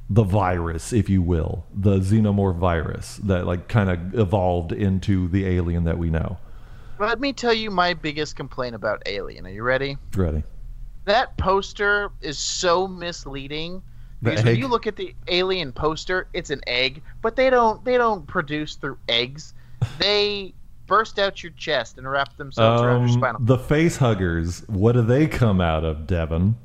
the 0.10 0.24
virus, 0.24 0.94
if 0.94 1.10
you 1.10 1.22
will, 1.22 1.66
the 1.72 2.00
xenomorph 2.00 2.58
virus 2.58 3.18
that 3.18 3.46
like 3.46 3.68
kind 3.68 3.92
of 3.92 4.16
evolved 4.20 4.72
into 4.72 5.28
the 5.28 5.46
alien 5.46 5.84
that 5.84 6.00
we 6.00 6.10
know. 6.10 6.38
Let 7.00 7.20
me 7.20 7.34
tell 7.34 7.54
you 7.54 7.70
my 7.70 7.94
biggest 7.94 8.36
complaint 8.36 8.74
about 8.74 9.04
Alien. 9.06 9.46
Are 9.46 9.52
you 9.52 9.62
ready? 9.62 9.98
Ready? 10.16 10.44
That 11.06 11.38
poster 11.38 12.12
is 12.22 12.40
so 12.40 12.88
misleading. 12.88 13.84
The 14.22 14.32
Because 14.32 14.46
when 14.46 14.56
you 14.58 14.68
look 14.68 14.88
at 14.88 14.96
the 14.96 15.14
alien 15.28 15.72
poster, 15.72 16.28
it's 16.34 16.50
an 16.50 16.62
egg, 16.68 17.02
but 17.22 17.36
they 17.36 17.50
don't 17.50 17.84
they 17.86 17.98
don't 17.98 18.26
produce 18.28 18.76
through 18.76 18.98
eggs. 19.08 19.54
They 20.00 20.54
burst 20.88 21.20
out 21.20 21.44
your 21.44 21.52
chest 21.52 21.98
and 21.98 22.10
wrap 22.10 22.36
themselves 22.38 22.82
around 22.82 23.02
your 23.02 23.10
Um, 23.10 23.20
spinal. 23.20 23.42
the 23.44 23.58
face 23.60 23.98
huggers. 23.98 24.64
What 24.68 24.94
do 24.94 25.02
they 25.04 25.28
come 25.28 25.62
out 25.62 25.84
of, 25.84 26.08
Devin? 26.08 26.56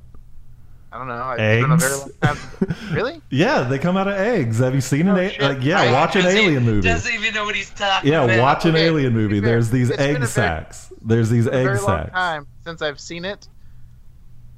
I 0.92 0.98
don't 0.98 1.08
know. 1.08 1.14
I, 1.14 1.36
it's 1.38 1.62
been 1.62 1.72
a 1.72 1.76
very 1.76 1.96
long 1.96 2.10
time. 2.22 2.76
really? 2.92 3.22
Yeah, 3.30 3.62
they 3.62 3.78
come 3.78 3.96
out 3.96 4.08
of 4.08 4.14
eggs. 4.14 4.58
Have 4.58 4.74
you 4.74 4.80
seen 4.82 5.08
an? 5.08 5.16
Oh, 5.16 5.20
A- 5.20 5.28
shit. 5.30 5.40
like, 5.42 5.58
yeah, 5.62 5.84
Right, 5.84 5.92
watch 5.92 6.16
an 6.16 6.26
alien 6.26 6.52
even- 6.52 6.64
movie. 6.64 6.88
Doesn't 6.88 7.12
even 7.14 7.32
know 7.34 7.44
what 7.44 7.54
he's 7.54 7.70
talking 7.70 8.10
Yeah, 8.12 8.22
about. 8.24 8.38
watch 8.40 8.64
an 8.66 8.72
Okay, 8.76 8.84
alien 8.86 9.12
movie. 9.14 9.40
fair, 9.40 9.48
There's 9.50 9.70
these 9.70 9.88
it's 9.90 9.98
egg 9.98 10.16
very- 10.16 10.26
sacs. 10.26 10.92
There's 11.04 11.30
these 11.30 11.46
It's 11.46 11.54
a 11.54 11.58
egg 11.58 11.64
very 11.66 11.78
long 11.80 12.06
time 12.08 12.46
since 12.64 12.80
I've 12.82 13.00
seen 13.00 13.24
it. 13.24 13.48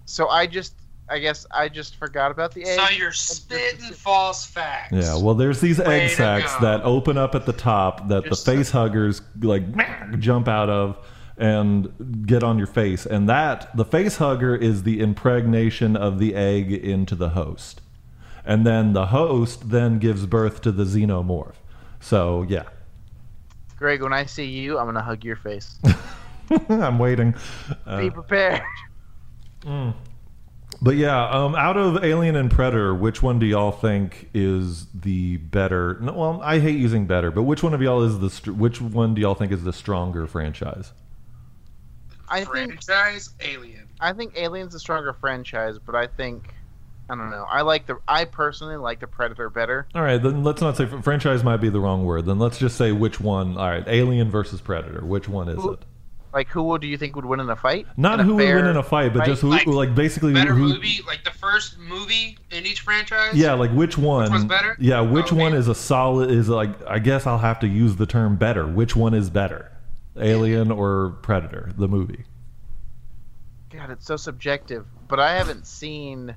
So 0.07 0.28
I 0.28 0.46
just, 0.46 0.74
I 1.09 1.19
guess 1.19 1.47
I 1.51 1.69
just 1.69 1.97
forgot 1.97 2.31
about 2.31 2.53
the 2.53 2.64
egg. 2.64 2.79
So 2.79 2.88
you're 2.88 3.12
spitting 3.12 3.93
false 3.93 4.47
facts. 4.47 4.93
Yeah, 4.93 5.17
well, 5.17 5.35
there's 5.35 5.61
these 5.61 5.79
Way 5.79 6.03
egg 6.03 6.11
to 6.11 6.17
sacs 6.17 6.55
go. 6.55 6.61
that 6.62 6.83
open 6.83 7.19
up 7.19 7.35
at 7.35 7.45
the 7.47 7.53
top 7.53 8.09
that 8.09 8.25
Just- 8.25 8.45
the 8.47 8.53
face 8.53 8.71
huggers 8.71 9.21
like 9.40 9.64
jump 10.19 10.49
out 10.49 10.71
of 10.71 10.97
and 11.37 12.25
get 12.27 12.43
on 12.45 12.57
your 12.59 12.67
face, 12.69 13.05
and 13.07 13.29
that 13.29 13.77
the 13.77 13.85
face 13.85 14.17
hugger 14.17 14.55
is 14.55 14.85
the 14.85 15.01
impregnation 15.01 15.97
of 15.97 16.19
the 16.21 16.35
egg 16.35 16.73
into 16.73 17.14
the 17.17 17.31
host, 17.31 17.81
and 18.45 18.64
then 18.67 18.93
the 18.93 19.07
host 19.07 19.69
then 19.71 19.99
gives 19.99 20.27
birth 20.27 20.61
to 20.62 20.71
the 20.73 20.85
xenomorph. 20.85 21.55
So 22.01 22.47
yeah, 22.49 22.62
Greg, 23.77 24.01
when 24.03 24.12
I 24.12 24.25
see 24.27 24.45
you, 24.47 24.79
I'm 24.79 24.87
gonna 24.87 25.03
hug 25.03 25.25
your 25.25 25.37
face. 25.37 25.77
I'm 26.69 26.99
waiting. 26.99 27.35
Uh, 27.85 28.01
Be 28.01 28.11
prepared. 28.11 28.62
But 30.85 30.97
yeah, 30.97 31.31
um, 31.31 31.55
out 31.55 31.79
of 31.79 32.05
Alien 32.05 32.37
and 32.37 32.51
Predator, 32.51 32.94
which 32.94 33.23
one 33.23 33.38
do 33.38 33.47
y'all 33.47 33.73
think 33.73 34.29
is 34.35 34.85
the 34.92 35.38
better? 35.38 35.97
No, 35.99 36.12
well, 36.12 36.40
I 36.44 36.59
hate 36.59 36.79
using 36.79 37.07
better, 37.07 37.31
but 37.31 37.44
which 37.44 37.62
one 37.62 37.73
of 37.73 37.81
y'all 37.81 38.03
is 38.03 38.18
the 38.18 38.29
str- 38.29 38.53
which 38.53 38.83
one 38.83 39.14
do 39.14 39.23
y'all 39.23 39.35
think 39.35 39.51
is 39.51 39.64
the 39.64 39.73
stronger 39.73 40.27
franchise? 40.27 40.92
I 42.29 42.44
think 42.44 42.83
Franchise 42.85 43.31
Alien. 43.40 43.88
I 43.99 44.12
think 44.12 44.37
Alien's 44.37 44.75
a 44.75 44.79
stronger 44.79 45.14
franchise, 45.14 45.79
but 45.79 45.94
I 45.94 46.07
think 46.07 46.53
I 47.09 47.14
don't 47.14 47.31
know. 47.31 47.47
I 47.49 47.62
like 47.62 47.87
the 47.87 47.97
I 48.07 48.27
personally 48.27 48.77
like 48.77 49.01
the 49.01 49.07
Predator 49.07 49.49
better. 49.49 49.87
All 49.94 50.03
right, 50.03 50.23
then 50.23 50.44
let's 50.44 50.61
not 50.61 50.77
say 50.77 50.85
franchise 50.85 51.42
might 51.42 51.62
be 51.62 51.70
the 51.70 51.81
wrong 51.81 52.05
word. 52.05 52.27
Then 52.27 52.38
let's 52.38 52.59
just 52.59 52.77
say 52.77 52.92
which 52.92 53.20
one. 53.20 53.57
All 53.57 53.70
right, 53.70 53.85
Alien 53.87 54.31
versus 54.31 54.61
Predator. 54.61 55.03
Which 55.03 55.31
one 55.31 55.49
is 55.49 55.57
Who- 55.62 55.73
it? 55.73 55.79
Like 56.35 56.49
who 56.49 56.77
do 56.81 56.88
you 56.88 56.99
think 56.99 57.14
would 57.14 57.25
win 57.25 57.38
in 57.38 57.49
a 57.49 57.55
fight? 57.55 57.87
Not 57.97 58.18
In 58.18 58.27
who 58.27 58.35
would 58.35 58.44
win 58.55 58.66
in 58.66 58.77
a 58.77 58.83
fight, 58.83 59.12
but 59.12 59.20
fight? 59.20 59.29
just 59.29 59.40
who, 59.42 59.51
Like, 59.51 59.66
like 59.68 59.94
basically 59.94 60.35
Better 60.35 60.53
who. 60.53 60.66
movie, 60.75 60.99
like 61.07 61.23
the 61.23 61.31
first 61.31 61.79
movie 61.79 62.37
in 62.51 62.66
each 62.66 62.81
franchise. 62.81 63.35
Yeah, 63.35 63.53
like 63.55 63.70
which 63.70 63.97
one? 63.97 64.31
one's 64.31 64.44
better? 64.44 64.77
Yeah, 64.81 65.01
which 65.01 65.33
Oh, 65.33 65.37
one 65.37 65.53
man. 65.53 65.61
is 65.61 65.68
a 65.68 65.75
solid? 65.77 66.33
Is 66.33 66.49
like 66.49 66.70
I 66.88 66.99
guess 66.99 67.25
I'll 67.27 67.38
have 67.38 67.61
to 67.61 67.68
use 67.68 67.94
the 67.97 68.07
term 68.07 68.35
better. 68.37 68.66
Which 68.66 68.97
one 68.97 69.14
is 69.14 69.31
better, 69.31 69.70
Alien 70.18 70.73
or 70.73 71.11
Predator? 71.23 71.70
The 71.79 71.87
movie. 71.87 72.25
God, 73.70 73.90
it's 73.90 74.05
so 74.07 74.16
subjective. 74.16 74.87
But 75.07 75.20
I 75.20 75.35
haven't 75.37 75.66
seen 75.68 76.35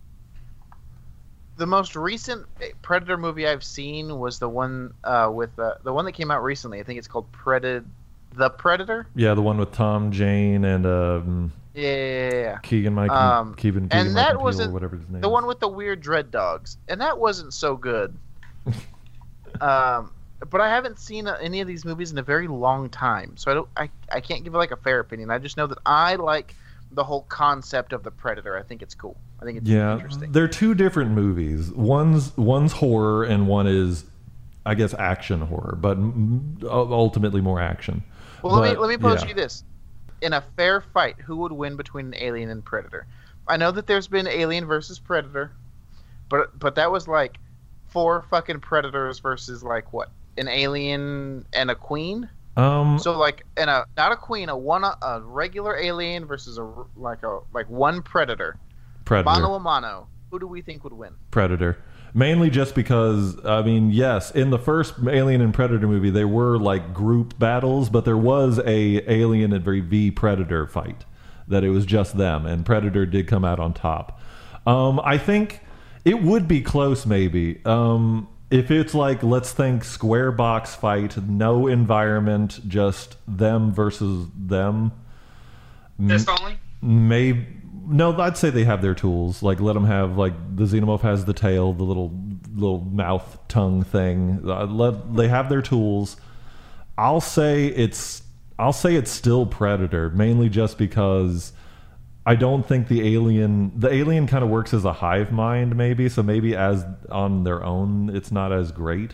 the 1.56 1.66
most 1.66 1.96
recent 1.96 2.46
Predator 2.84 3.18
movie 3.18 3.48
I've 3.48 3.64
seen 3.64 4.20
was 4.20 4.38
the 4.38 4.50
one 4.50 4.94
uh, 5.04 5.32
with 5.34 5.58
uh, 5.58 5.76
the 5.84 5.92
one 5.92 6.06
that 6.06 6.12
came 6.12 6.30
out 6.30 6.44
recently. 6.44 6.80
I 6.80 6.84
think 6.84 7.00
it's 7.00 7.08
called 7.08 7.32
Predator. 7.32 7.84
The 8.38 8.50
Predator. 8.50 9.08
Yeah, 9.16 9.34
the 9.34 9.42
one 9.42 9.58
with 9.58 9.72
Tom 9.74 10.12
Jane 10.12 10.64
and 10.64 10.86
um, 10.86 11.52
Yeah, 11.74 11.90
yeah, 11.90 11.96
yeah, 11.96 12.30
yeah. 12.42 12.58
Keegan 12.64 12.94
Mike 12.94 13.10
Um, 13.12 13.54
Keegan, 13.56 13.90
Keegan 13.90 14.08
and 14.08 14.16
that 14.18 14.40
wasn't 14.40 14.74
whatever 14.74 14.96
his 14.96 15.10
name. 15.10 15.22
The 15.22 15.28
is. 15.28 15.32
one 15.32 15.46
with 15.48 15.60
the 15.60 15.68
weird 15.68 16.02
dread 16.02 16.32
dogs, 16.32 16.78
and 16.88 17.02
that 17.02 17.18
wasn't 17.18 17.54
so 17.54 17.76
good. 17.76 18.16
um, 19.62 20.12
but 20.50 20.62
I 20.62 20.70
haven't 20.70 21.00
seen 21.00 21.28
any 21.28 21.62
of 21.62 21.68
these 21.68 21.84
movies 21.84 22.12
in 22.12 22.18
a 22.18 22.24
very 22.24 22.48
long 22.48 22.90
time, 22.90 23.36
so 23.38 23.50
I 23.52 23.54
don't. 23.56 23.68
I, 23.76 23.90
I 24.12 24.22
can't 24.22 24.44
give 24.44 24.54
like 24.54 24.72
a 24.72 24.78
fair 24.78 25.00
opinion. 25.00 25.32
I 25.32 25.40
just 25.40 25.58
know 25.58 25.68
that 25.68 25.80
I 25.86 26.16
like 26.16 26.54
the 26.92 27.04
whole 27.04 27.24
concept 27.24 27.92
of 27.92 28.04
the 28.04 28.12
Predator. 28.12 28.58
I 28.58 28.62
think 28.64 28.82
it's 28.82 28.94
cool. 28.96 29.18
I 29.42 29.46
think 29.46 29.58
it's 29.60 29.68
Yeah, 29.68 29.94
interesting. 29.94 30.32
they're 30.32 30.48
two 30.48 30.74
different 30.76 31.12
movies. 31.12 31.72
One's 31.72 32.36
one's 32.38 32.72
horror 32.74 33.24
and 33.24 33.48
one 33.48 33.68
is, 33.68 34.06
I 34.66 34.74
guess, 34.76 34.94
action 34.94 35.42
horror, 35.42 35.78
but 35.80 35.98
ultimately 36.70 37.42
more 37.42 37.60
action. 37.60 38.04
Well, 38.48 38.62
let 38.62 38.74
me 38.74 38.80
let 38.80 38.90
me 38.90 38.98
pose 38.98 39.24
yeah. 39.24 39.30
you 39.30 39.34
this: 39.36 39.64
in 40.22 40.34
a 40.34 40.42
fair 40.56 40.82
fight, 40.82 41.16
who 41.20 41.38
would 41.38 41.52
win 41.52 41.76
between 41.76 42.08
an 42.08 42.16
alien 42.16 42.50
and 42.50 42.64
predator? 42.64 43.06
I 43.48 43.58
know 43.58 43.72
that 43.72 43.88
there's 43.88 44.08
been 44.08 44.28
Alien 44.28 44.66
versus 44.66 45.00
Predator, 45.00 45.52
but 46.30 46.58
but 46.58 46.76
that 46.76 46.92
was 46.92 47.08
like 47.08 47.38
four 47.90 48.26
fucking 48.30 48.60
predators 48.60 49.20
versus 49.20 49.64
like 49.64 49.94
what 49.94 50.10
an 50.38 50.48
alien 50.48 51.46
and 51.54 51.72
a 51.72 51.76
queen. 51.76 52.30
Um, 52.58 53.00
So 53.00 53.18
like 53.18 53.46
and 53.56 53.70
a 53.70 53.86
not 53.96 54.12
a 54.12 54.16
queen, 54.16 54.50
a 54.50 54.58
one 54.58 54.84
a 54.84 55.22
regular 55.22 55.78
alien 55.78 56.26
versus 56.26 56.58
a 56.58 56.70
like 56.96 57.24
a 57.24 57.40
like 57.54 57.70
one 57.70 58.02
predator. 58.02 58.58
Predator. 59.06 59.42
Mano 59.42 59.54
a 59.54 59.60
mano. 59.60 60.08
Who 60.32 60.40
do 60.40 60.48
we 60.48 60.62
think 60.62 60.84
would 60.84 60.94
win? 60.94 61.14
Predator. 61.32 61.78
Mainly 62.14 62.50
just 62.50 62.74
because, 62.74 63.44
I 63.46 63.62
mean, 63.62 63.92
yes, 63.92 64.32
in 64.32 64.50
the 64.50 64.58
first 64.58 64.96
Alien 65.08 65.42
and 65.42 65.54
Predator 65.54 65.88
movie, 65.88 66.10
there 66.10 66.28
were 66.28 66.58
like 66.58 66.94
group 66.94 67.38
battles, 67.38 67.90
but 67.90 68.06
there 68.06 68.18
was 68.18 68.60
a 68.60 69.12
Alien 69.12 69.54
and 69.54 69.64
very 69.64 69.82
v 69.82 70.10
Predator 70.10 70.66
fight 70.66 71.06
that 71.48 71.64
it 71.64 71.70
was 71.70 71.86
just 71.86 72.18
them, 72.18 72.46
and 72.46 72.66
Predator 72.66 73.06
did 73.06 73.28
come 73.28 73.46
out 73.46 73.60
on 73.60 73.74
top. 73.74 74.20
Um, 74.66 75.00
I 75.04 75.18
think 75.18 75.62
it 76.04 76.22
would 76.22 76.48
be 76.48 76.62
close, 76.62 77.06
maybe. 77.06 77.62
Um, 77.66 78.28
if 78.50 78.72
it's 78.72 78.94
like, 78.94 79.24
let's 79.24 79.52
think 79.52 79.84
square 79.84 80.32
box 80.32 80.76
fight, 80.76 81.18
no 81.18 81.68
environment, 81.68 82.62
just 82.68 83.18
them 83.28 83.74
versus 83.74 84.28
them. 84.36 84.92
Fist 86.06 86.30
only. 86.30 86.58
Maybe 86.82 87.48
no, 87.88 88.20
I'd 88.20 88.38
say 88.38 88.50
they 88.50 88.66
have 88.66 88.82
their 88.82 88.96
tools. 88.96 89.42
Like 89.42 89.60
let 89.60 89.74
them 89.74 89.86
have 89.86 90.18
like 90.18 90.34
the 90.56 90.66
xenomorph 90.66 91.02
has 91.02 91.26
the 91.26 91.34
tail, 91.34 91.74
the 91.74 91.84
little 91.84 92.12
little 92.54 92.82
mouth 92.82 93.40
tongue 93.48 93.84
thing. 93.84 94.42
Uh, 94.46 94.66
let 94.66 95.16
they 95.16 95.28
have 95.28 95.50
their 95.50 95.62
tools. 95.62 96.18
I'll 96.98 97.22
say 97.22 97.68
it's 97.68 98.24
I'll 98.60 98.74
say 98.74 98.96
it's 98.96 99.12
still 99.12 99.46
Predator, 99.46 100.10
mainly 100.10 100.50
just 100.50 100.78
because 100.78 101.54
I 102.26 102.36
don't 102.36 102.68
think 102.68 102.88
the 102.88 103.16
alien 103.16 103.72
the 103.80 103.92
alien 103.92 104.28
kind 104.28 104.44
of 104.44 104.50
works 104.50 104.74
as 104.74 104.84
a 104.84 104.94
hive 104.94 105.32
mind, 105.32 105.76
maybe. 105.76 106.10
So 106.10 106.24
maybe 106.24 106.56
as 106.56 106.86
on 107.10 107.44
their 107.44 107.64
own, 107.64 108.10
it's 108.14 108.32
not 108.32 108.52
as 108.52 108.72
great, 108.72 109.14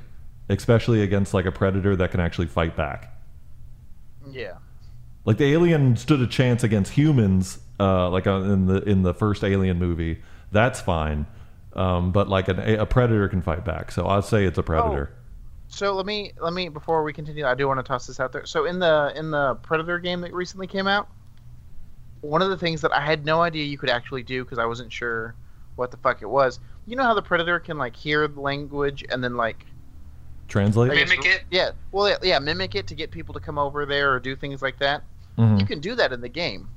especially 0.50 1.04
against 1.04 1.34
like 1.34 1.46
a 1.46 1.52
predator 1.52 1.96
that 1.96 2.12
can 2.12 2.20
actually 2.20 2.48
fight 2.48 2.76
back. 2.76 3.16
Yeah. 4.32 4.58
Like 5.26 5.38
the 5.38 5.54
alien 5.54 5.96
stood 5.96 6.22
a 6.22 6.28
chance 6.28 6.64
against 6.64 6.94
humans, 6.94 7.60
uh, 7.84 8.10
like 8.10 8.28
uh, 8.28 8.42
in 8.42 8.66
the 8.66 8.82
in 8.84 9.02
the 9.04 9.14
first 9.14 9.44
Alien 9.44 9.78
movie. 9.80 10.22
That's 10.52 10.80
fine, 10.80 11.26
um, 11.74 12.12
but 12.12 12.30
like 12.30 12.48
an, 12.48 12.60
a 12.60 12.86
predator 12.86 13.28
can 13.28 13.42
fight 13.42 13.66
back. 13.66 13.92
So 13.92 14.08
I'd 14.08 14.24
say 14.26 14.46
it's 14.46 14.58
a 14.58 14.64
predator. 14.64 15.12
So 15.68 15.94
let 15.94 16.06
me 16.06 16.32
let 16.40 16.54
me 16.54 16.70
before 16.70 17.04
we 17.04 17.14
continue, 17.14 17.46
I 17.46 17.56
do 17.56 17.68
want 17.68 17.80
to 17.80 17.84
toss 17.84 18.06
this 18.06 18.20
out 18.20 18.32
there. 18.32 18.46
So 18.46 18.66
in 18.66 18.78
the 18.80 19.12
in 19.16 19.32
the 19.32 19.56
Predator 19.56 19.98
game 20.00 20.22
that 20.22 20.32
recently 20.34 20.68
came 20.68 20.86
out, 20.86 21.08
one 22.22 22.42
of 22.44 22.50
the 22.50 22.58
things 22.58 22.82
that 22.82 22.94
I 22.94 23.02
had 23.02 23.26
no 23.26 23.42
idea 23.42 23.64
you 23.66 23.78
could 23.80 23.90
actually 23.90 24.22
do 24.24 24.44
because 24.44 24.60
I 24.60 24.66
wasn't 24.66 24.94
sure 24.94 25.34
what 25.76 25.90
the 25.90 25.98
fuck 25.98 26.22
it 26.22 26.30
was. 26.30 26.60
You 26.86 26.96
know 26.96 27.04
how 27.04 27.16
the 27.16 27.24
Predator 27.24 27.60
can 27.60 27.78
like 27.80 27.96
hear 27.96 28.28
the 28.28 28.40
language 28.40 29.04
and 29.10 29.24
then 29.24 29.36
like 29.36 29.66
Translate. 30.48 30.92
Guess- 30.94 31.10
Mimic 31.10 31.26
it. 31.26 31.44
yeah, 31.50 31.72
well 31.92 32.08
yeah, 32.10 32.18
yeah, 32.22 32.38
mimic 32.38 32.76
it 32.76 32.86
to 32.88 32.96
get 32.96 33.10
people 33.10 33.34
to 33.34 33.40
come 33.40 33.58
over 33.58 33.86
there 33.88 34.14
or 34.14 34.20
do 34.20 34.36
things 34.36 34.62
like 34.62 34.78
that. 34.80 35.02
Mhm. 35.40 35.60
You 35.60 35.66
can 35.66 35.80
do 35.80 35.96
that 35.96 36.14
in 36.14 36.22
the 36.22 36.30
game. 36.30 36.70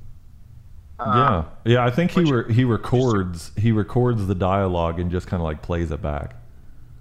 Yeah, 0.99 1.43
yeah. 1.65 1.85
I 1.85 1.91
think 1.91 2.11
he 2.11 2.23
re- 2.23 2.51
he 2.51 2.63
records 2.63 3.51
he 3.55 3.71
records 3.71 4.25
the 4.25 4.33
dialogue 4.35 4.99
and 4.99 5.11
just 5.11 5.27
kind 5.27 5.39
of 5.41 5.45
like 5.45 5.61
plays 5.61 5.91
it 5.91 6.01
back. 6.01 6.35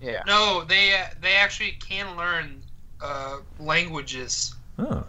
Yeah. 0.02 0.22
No, 0.26 0.64
they 0.68 0.92
uh, 0.94 1.06
they 1.22 1.35
actually 1.37 1.72
can 1.72 2.16
learn 2.16 2.62
uh, 3.00 3.38
languages 3.59 4.54
Oh. 4.78 5.04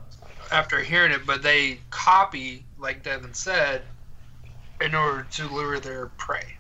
after 0.52 0.80
hearing 0.80 1.12
it, 1.12 1.26
but 1.26 1.41
they 1.43 1.80
copy, 1.89 2.63
like 2.80 3.04
Devin 3.04 3.34
said, 3.34 3.82
in 4.80 4.95
order 4.95 5.28
to 5.32 5.47
lure 5.54 5.80
their 5.80 6.06
prey. 6.17 6.54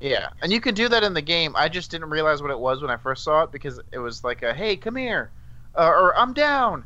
Yeah, 0.00 0.28
and 0.42 0.52
you 0.52 0.60
can 0.60 0.74
do 0.74 0.88
that 0.90 1.02
in 1.04 1.14
the 1.14 1.22
game. 1.22 1.54
I 1.56 1.68
just 1.70 1.90
didn't 1.90 2.10
realize 2.10 2.42
what 2.42 2.50
it 2.50 2.58
was 2.58 2.82
when 2.82 2.90
I 2.90 2.96
first 2.96 3.24
saw 3.24 3.44
it 3.44 3.52
because 3.52 3.80
it 3.92 3.98
was 3.98 4.22
like 4.24 4.42
a 4.42 4.52
"Hey, 4.52 4.76
come 4.76 4.96
here," 4.96 5.30
uh, 5.78 5.86
or 5.86 6.14
"I'm 6.18 6.34
down," 6.34 6.84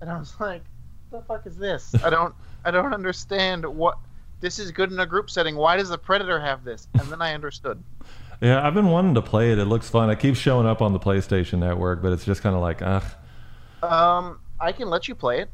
and 0.00 0.08
I 0.10 0.16
was 0.18 0.34
like, 0.38 0.62
the 1.10 1.20
fuck 1.22 1.44
is 1.46 1.56
this? 1.56 1.92
I 2.04 2.10
don't 2.10 2.34
I 2.64 2.70
don't 2.70 2.92
understand 2.94 3.64
what 3.66 3.98
this 4.40 4.58
is 4.58 4.70
good 4.70 4.92
in 4.92 4.98
a 4.98 5.06
group 5.06 5.30
setting. 5.30 5.56
Why 5.56 5.76
does 5.76 5.88
the 5.88 5.98
Predator 5.98 6.40
have 6.40 6.64
this? 6.64 6.88
And 6.94 7.08
then 7.08 7.22
I 7.22 7.34
understood. 7.34 7.82
Yeah, 8.40 8.64
I've 8.64 8.74
been 8.74 8.86
wanting 8.86 9.14
to 9.14 9.22
play 9.22 9.50
it. 9.50 9.58
It 9.58 9.64
looks 9.64 9.90
fun. 9.90 10.10
It 10.10 10.20
keeps 10.20 10.38
showing 10.38 10.64
up 10.64 10.80
on 10.80 10.92
the 10.92 11.00
PlayStation 11.00 11.58
Network, 11.58 12.02
but 12.02 12.12
it's 12.12 12.24
just 12.24 12.40
kind 12.40 12.54
of 12.54 12.62
like, 12.62 12.80
ugh. 12.82 13.02
Um, 13.82 14.38
I 14.60 14.70
can 14.70 14.88
let 14.88 15.08
you 15.08 15.16
play 15.16 15.40
it. 15.40 15.50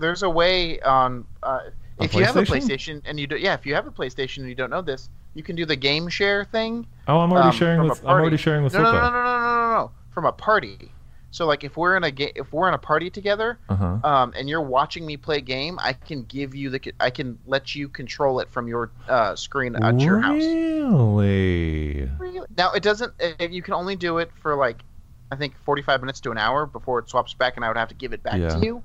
There's 0.00 0.24
a 0.24 0.28
way 0.28 0.80
on 0.80 1.26
uh, 1.44 1.60
if 2.00 2.14
you 2.14 2.24
have 2.24 2.36
a 2.36 2.42
PlayStation? 2.42 3.02
And 3.04 3.18
you 3.18 3.26
do 3.26 3.36
yeah, 3.36 3.54
if 3.54 3.64
you 3.64 3.74
have 3.74 3.86
a 3.86 3.90
PlayStation 3.90 4.38
and 4.38 4.48
you 4.48 4.54
don't 4.54 4.70
know 4.70 4.82
this, 4.82 5.08
you 5.34 5.42
can 5.42 5.56
do 5.56 5.64
the 5.64 5.76
game 5.76 6.08
share 6.08 6.44
thing. 6.44 6.86
Oh, 7.06 7.20
I'm 7.20 7.32
already 7.32 7.48
um, 7.48 7.54
sharing 7.54 7.88
with. 7.88 8.00
I'm 8.00 8.10
already 8.10 8.36
sharing 8.36 8.64
with 8.64 8.72
No, 8.74 8.82
no, 8.82 8.92
no, 8.92 9.00
no, 9.00 9.10
no, 9.10 9.10
no, 9.10 9.22
no, 9.22 9.38
no, 9.38 9.72
no. 9.74 9.90
From 10.12 10.26
a 10.26 10.32
party. 10.32 10.90
So 11.34 11.46
like 11.46 11.64
if 11.64 11.76
we're 11.76 11.96
in 11.96 12.04
a 12.04 12.12
if 12.36 12.52
we're 12.52 12.68
in 12.68 12.74
a 12.74 12.78
party 12.78 13.10
together, 13.10 13.58
Uh 13.68 13.74
huh. 13.74 13.98
um, 14.04 14.32
and 14.36 14.48
you're 14.48 14.62
watching 14.62 15.04
me 15.04 15.16
play 15.16 15.38
a 15.38 15.40
game, 15.40 15.80
I 15.82 15.92
can 15.92 16.22
give 16.22 16.54
you 16.54 16.70
the 16.70 16.80
I 17.00 17.10
can 17.10 17.40
let 17.44 17.74
you 17.74 17.88
control 17.88 18.38
it 18.38 18.48
from 18.52 18.68
your 18.68 18.92
uh, 19.08 19.34
screen 19.34 19.74
at 19.74 20.00
your 20.00 20.20
house. 20.20 20.40
Really? 20.44 22.08
Really? 22.20 22.46
Now 22.56 22.70
it 22.70 22.84
doesn't. 22.84 23.12
uh 23.20 23.48
you 23.50 23.62
can 23.62 23.74
only 23.74 23.96
do 23.96 24.18
it 24.18 24.30
for 24.40 24.54
like, 24.54 24.84
I 25.32 25.34
think 25.34 25.56
45 25.64 26.02
minutes 26.02 26.20
to 26.20 26.30
an 26.30 26.38
hour 26.38 26.66
before 26.66 27.00
it 27.00 27.08
swaps 27.10 27.34
back, 27.34 27.56
and 27.56 27.64
I 27.64 27.68
would 27.68 27.76
have 27.78 27.88
to 27.88 27.96
give 27.96 28.12
it 28.12 28.22
back 28.22 28.38
Yeah. 28.38 28.50
to 28.50 28.64
you. 28.64 28.82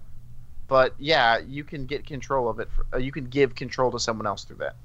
But 0.67 0.95
yeah, 0.97 1.37
you 1.37 1.63
can 1.63 1.85
get 1.85 2.07
control 2.07 2.49
of 2.49 2.59
it. 2.59 2.69
For, 2.71 2.83
uh, 2.95 2.97
you 2.97 3.11
can 3.11 3.25
give 3.25 3.53
control 3.53 3.91
to 3.91 3.99
someone 3.99 4.25
else 4.25 4.43
through 4.43 4.57
that. 4.57 4.75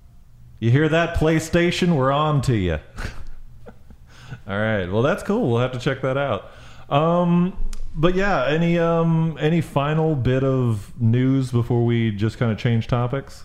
You 0.60 0.70
hear 0.70 0.90
that, 0.90 1.16
PlayStation? 1.16 1.96
We're 1.96 2.12
on 2.12 2.42
to 2.42 2.54
you. 2.56 2.78
All 4.46 4.58
right. 4.58 4.84
Well, 4.86 5.00
that's 5.02 5.22
cool. 5.22 5.50
We'll 5.50 5.60
have 5.60 5.72
to 5.72 5.78
check 5.78 6.02
that 6.02 6.18
out. 6.18 6.50
Um, 6.88 7.56
but 7.94 8.14
yeah, 8.14 8.46
any 8.46 8.78
um, 8.78 9.36
any 9.40 9.60
final 9.60 10.14
bit 10.14 10.44
of 10.44 10.92
news 11.00 11.50
before 11.50 11.84
we 11.84 12.10
just 12.10 12.38
kind 12.38 12.50
of 12.50 12.58
change 12.58 12.86
topics? 12.86 13.44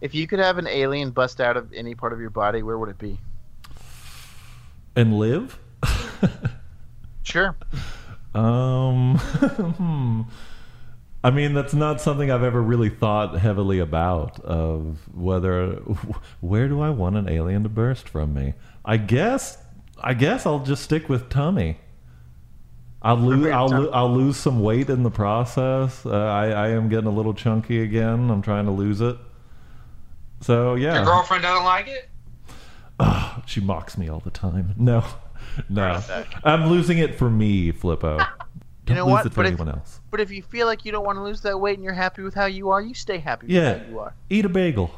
If 0.00 0.14
you 0.14 0.26
could 0.26 0.38
have 0.38 0.58
an 0.58 0.66
alien 0.66 1.10
bust 1.10 1.40
out 1.40 1.56
of 1.56 1.72
any 1.72 1.94
part 1.94 2.12
of 2.12 2.20
your 2.20 2.30
body, 2.30 2.62
where 2.62 2.78
would 2.78 2.90
it 2.90 2.98
be? 2.98 3.18
And 4.94 5.18
live? 5.18 5.58
Sure. 7.26 7.56
Um, 8.34 9.16
hmm. 9.18 10.22
I 11.24 11.30
mean, 11.32 11.54
that's 11.54 11.74
not 11.74 12.00
something 12.00 12.30
I've 12.30 12.44
ever 12.44 12.62
really 12.62 12.88
thought 12.88 13.36
heavily 13.36 13.80
about. 13.80 14.38
Of 14.40 15.08
whether, 15.12 15.72
where 16.40 16.68
do 16.68 16.80
I 16.80 16.90
want 16.90 17.16
an 17.16 17.28
alien 17.28 17.64
to 17.64 17.68
burst 17.68 18.08
from 18.08 18.32
me? 18.32 18.54
I 18.84 18.96
guess, 18.96 19.58
I 20.00 20.14
guess 20.14 20.46
I'll 20.46 20.60
just 20.60 20.84
stick 20.84 21.08
with 21.08 21.28
tummy. 21.28 21.78
I'll 23.02 23.16
lose, 23.16 23.46
I'll, 23.52 23.68
lo- 23.68 23.90
I'll 23.92 24.12
lose 24.12 24.36
some 24.36 24.60
weight 24.60 24.90
in 24.90 25.02
the 25.02 25.10
process. 25.10 26.04
Uh, 26.04 26.10
I, 26.16 26.46
I 26.48 26.68
am 26.70 26.88
getting 26.88 27.06
a 27.06 27.10
little 27.12 27.34
chunky 27.34 27.82
again. 27.82 28.30
I'm 28.30 28.42
trying 28.42 28.64
to 28.66 28.72
lose 28.72 29.00
it. 29.00 29.16
So 30.40 30.74
yeah, 30.74 30.96
Your 30.96 31.04
girlfriend 31.04 31.42
doesn't 31.42 31.64
like 31.64 31.88
it? 31.88 32.08
She 33.46 33.60
mocks 33.60 33.96
me 33.96 34.08
all 34.08 34.20
the 34.20 34.30
time. 34.30 34.74
No, 34.78 35.04
no, 35.70 36.02
I'm 36.44 36.66
losing 36.68 36.98
it 36.98 37.14
for 37.14 37.30
me, 37.30 37.72
Flippo. 37.72 38.18
Don't 38.86 38.96
know 38.96 39.04
lose 39.04 39.12
what? 39.12 39.26
it 39.26 39.30
for 39.30 39.36
But 39.36 39.46
if- 39.46 39.52
anyone 39.52 39.68
else. 39.68 40.00
But 40.10 40.20
if 40.20 40.30
you 40.30 40.42
feel 40.42 40.66
like 40.66 40.84
you 40.84 40.92
don't 40.92 41.04
want 41.04 41.16
to 41.18 41.22
lose 41.22 41.40
that 41.42 41.58
weight 41.60 41.74
and 41.76 41.84
you're 41.84 41.92
happy 41.94 42.22
with 42.22 42.34
how 42.34 42.46
you 42.46 42.70
are, 42.70 42.80
you 42.80 42.94
stay 42.94 43.18
happy 43.18 43.46
Yeah. 43.48 43.72
with 43.74 43.82
how 43.82 43.88
you 43.90 43.98
are. 44.00 44.14
Eat 44.30 44.44
a 44.44 44.48
bagel. 44.48 44.90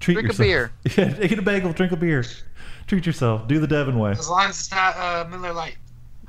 Treat 0.00 0.14
Drink 0.14 0.32
a 0.32 0.36
beer. 0.38 0.72
Yeah, 0.96 1.16
eat 1.20 1.38
a 1.38 1.42
bagel. 1.42 1.72
Drink 1.72 1.92
a 1.92 1.96
beer. 1.96 2.24
Treat 2.86 3.06
yourself. 3.06 3.46
Do 3.48 3.60
the 3.60 3.66
Devin 3.66 3.98
way. 3.98 4.12
As 4.12 4.28
long 4.30 4.44
as 4.48 4.58
it's 4.58 4.70
not 4.70 4.96
uh, 4.96 5.26
Miller 5.30 5.52
Lite. 5.52 5.76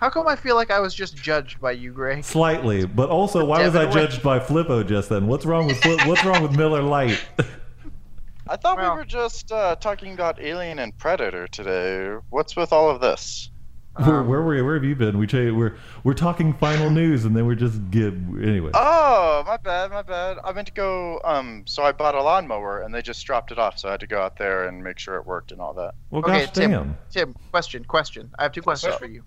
How 0.04 0.10
come 0.10 0.28
I 0.28 0.36
feel 0.36 0.56
like 0.58 0.70
I 0.70 0.82
was 0.82 0.94
just 0.94 1.16
judged 1.16 1.62
by 1.62 1.72
you, 1.72 1.94
Greg? 1.94 2.26
Slightly, 2.26 2.86
but 2.86 3.10
also, 3.10 3.46
why 3.46 3.63
was 3.63 3.74
I 3.74 3.86
Devin 3.86 3.96
way. 3.96 4.02
judged 4.06 4.22
by 4.22 4.38
Flippo 4.38 4.86
just 4.86 5.08
then? 5.08 5.28
What's 5.28 5.46
wrong 5.46 5.66
with 5.66 5.78
Flip, 5.82 6.06
What's 6.06 6.26
wrong 6.26 6.44
with 6.44 6.58
Miller 6.58 6.82
Lite? 6.82 7.24
I 8.50 8.58
thought 8.58 8.76
Well- 8.76 8.92
we 8.96 8.98
were 8.98 9.06
just 9.06 9.50
uh, 9.54 9.78
talking 9.78 10.12
about 10.13 10.42
Alien 10.42 10.80
and 10.80 10.98
Predator 10.98 11.48
today. 11.48 12.18
What's 12.32 12.58
with 12.58 12.74
all 12.74 12.89
of 12.89 13.00
this? 13.00 13.50
where, 13.96 14.20
Um, 14.20 14.28
where, 14.28 14.42
were- 14.42 14.56
you 14.56 14.66
where 14.66 14.74
have 14.74 14.84
you 14.84 14.94
been? 14.98 15.18
We 15.18 15.26
cha- 15.26 15.38
we're 15.54 15.78
we're 16.04 16.16
talking 16.16 16.52
final 16.56 16.89
news, 16.89 17.24
and 17.24 17.34
then 17.34 17.46
we're 17.46 17.56
just 17.56 17.89
get 17.89 18.13
anyway. 18.13 18.72
Oh, 18.74 19.46
my 19.48 19.56
bad, 19.56 19.89
my 19.92 20.02
bad. 20.02 20.36
I 20.44 20.52
meant 20.52 20.68
to 20.68 20.74
go. 20.74 21.22
Um, 21.24 21.63
so 21.66 21.82
I 21.82 21.94
bought 21.94 22.13
a 22.16 22.22
lawnmower 22.22 22.82
and 22.82 22.94
they 22.94 23.02
just 23.02 23.26
dropped 23.26 23.54
it 23.54 23.58
off, 23.58 23.80
so 23.80 23.88
I 23.88 23.92
had 23.92 24.02
to 24.02 24.08
go 24.08 24.22
out 24.22 24.36
there 24.36 24.68
and 24.68 24.84
make 24.84 25.00
sure 25.00 25.16
it 25.16 25.26
worked 25.26 25.54
and 25.54 25.62
all 25.62 25.74
that. 25.76 25.94
well, 26.10 26.22
okay, 26.26 26.44
gosh 26.44 26.52
Tim. 26.52 26.72
damn. 26.72 26.98
Tim, 27.10 27.36
question, 27.52 27.86
question. 27.86 28.30
I 28.38 28.44
have 28.44 28.52
two 28.52 28.62
questions 28.62 28.96
for 28.96 29.06
you. 29.06 29.24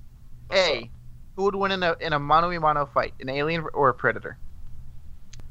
A, 0.52 0.90
who 1.36 1.44
would 1.44 1.54
win 1.54 1.72
in 1.72 1.82
a 1.82 1.96
in 2.00 2.12
a 2.12 2.18
mano 2.18 2.50
a 2.50 2.60
mano 2.60 2.86
fight, 2.86 3.14
an 3.20 3.28
alien 3.28 3.66
or 3.74 3.88
a 3.88 3.94
predator? 3.94 4.38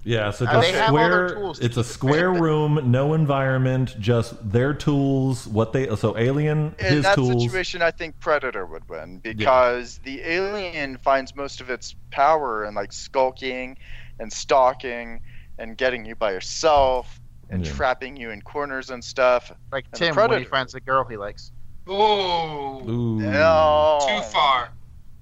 Yeah, 0.04 0.30
so 0.30 0.46
Uh, 0.46 0.54
just 0.54 0.72
they 0.72 0.78
have 0.78 0.90
all 0.96 1.10
their 1.10 1.30
square. 1.30 1.52
It's 1.62 1.78
a 1.78 1.82
keep 1.82 1.90
it 1.90 1.94
square 1.94 2.32
room, 2.32 2.92
no 2.92 3.16
environment, 3.16 4.00
just 4.00 4.52
their 4.52 4.74
tools. 4.74 5.48
What 5.48 5.74
they 5.74 5.94
so 5.96 6.16
alien 6.16 6.76
In 6.78 6.86
his 6.86 7.04
that 7.04 7.16
tools. 7.16 7.44
situation, 7.44 7.82
I 7.82 7.90
think 7.90 8.20
Predator 8.20 8.68
would 8.68 8.88
win 8.88 9.20
because 9.24 10.00
the 10.04 10.22
alien 10.22 10.98
finds 11.00 11.36
most 11.36 11.60
of 11.60 11.72
its 11.72 11.96
power 12.12 12.66
in 12.66 12.76
like 12.76 12.94
skulking 12.94 13.78
and 14.20 14.32
stalking 14.32 15.20
and 15.58 15.76
getting 15.76 16.06
you 16.06 16.16
by 16.16 16.32
yourself 16.34 17.20
and 17.50 17.66
Yeah. 17.66 17.72
trapping 17.72 18.16
you 18.16 18.30
in 18.30 18.42
corners 18.42 18.92
and 18.92 19.04
stuff. 19.04 19.52
Like 19.72 19.90
the 19.92 19.98
Tim 19.98 20.16
when 20.16 20.38
he 20.40 20.46
finds 20.46 20.74
the 20.74 20.82
girl 20.82 21.04
he 21.10 21.18
likes. 21.18 21.52
Ooh. 21.90 21.94
Ooh. 22.88 23.20
No. 23.20 24.00
Too 24.08 24.22
far. 24.32 24.70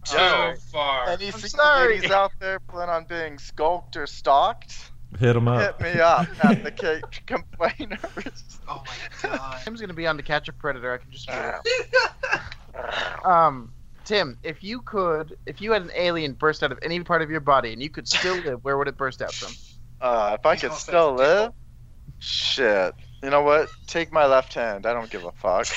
Too 0.05 0.17
No. 0.17 0.53
far. 0.71 1.09
Any 1.09 1.27
I'm 1.27 1.39
sorry. 1.39 1.95
ladies 1.95 2.11
out 2.11 2.31
there 2.39 2.59
plan 2.59 2.89
on 2.89 3.05
being 3.05 3.37
skulked 3.37 3.95
or 3.95 4.05
stalked? 4.07 4.91
Hit 5.19 5.35
him 5.35 5.47
up. 5.47 5.79
Hit 5.79 5.93
me 5.95 5.99
up 6.01 6.27
at 6.43 6.63
the 6.63 6.71
cage 7.11 7.23
complainers. 7.27 8.59
Oh 8.67 8.83
my 8.85 9.29
god. 9.29 9.61
Tim's 9.63 9.79
gonna 9.79 9.93
be 9.93 10.07
on 10.07 10.17
to 10.17 10.23
catch 10.23 10.47
a 10.49 10.53
predator. 10.53 10.91
I 10.93 10.97
can 10.97 11.11
just. 11.11 11.29
Um, 13.23 13.71
Tim, 14.03 14.37
if 14.43 14.63
you 14.63 14.81
could, 14.81 15.37
if 15.45 15.61
you 15.61 15.71
had 15.71 15.83
an 15.83 15.91
alien 15.95 16.33
burst 16.33 16.63
out 16.63 16.71
of 16.71 16.79
any 16.81 17.01
part 17.03 17.21
of 17.21 17.29
your 17.29 17.39
body 17.39 17.71
and 17.71 17.81
you 17.81 17.89
could 17.89 18.07
still 18.07 18.35
live, 18.37 18.63
where 18.63 18.77
would 18.77 18.87
it 18.87 18.97
burst 18.97 19.21
out 19.21 19.33
from? 19.33 19.53
Uh, 20.01 20.35
if 20.37 20.45
I 20.45 20.55
could 20.55 20.73
still 20.73 21.17
say 21.17 21.23
it's 21.23 21.41
live, 21.43 21.53
shit. 22.19 22.93
You 23.21 23.29
know 23.29 23.43
what? 23.43 23.69
Take 23.87 24.11
my 24.11 24.25
left 24.25 24.53
hand. 24.55 24.85
I 24.85 24.93
don't 24.93 25.09
give 25.09 25.23
a 25.23 25.31
fuck. 25.31 25.67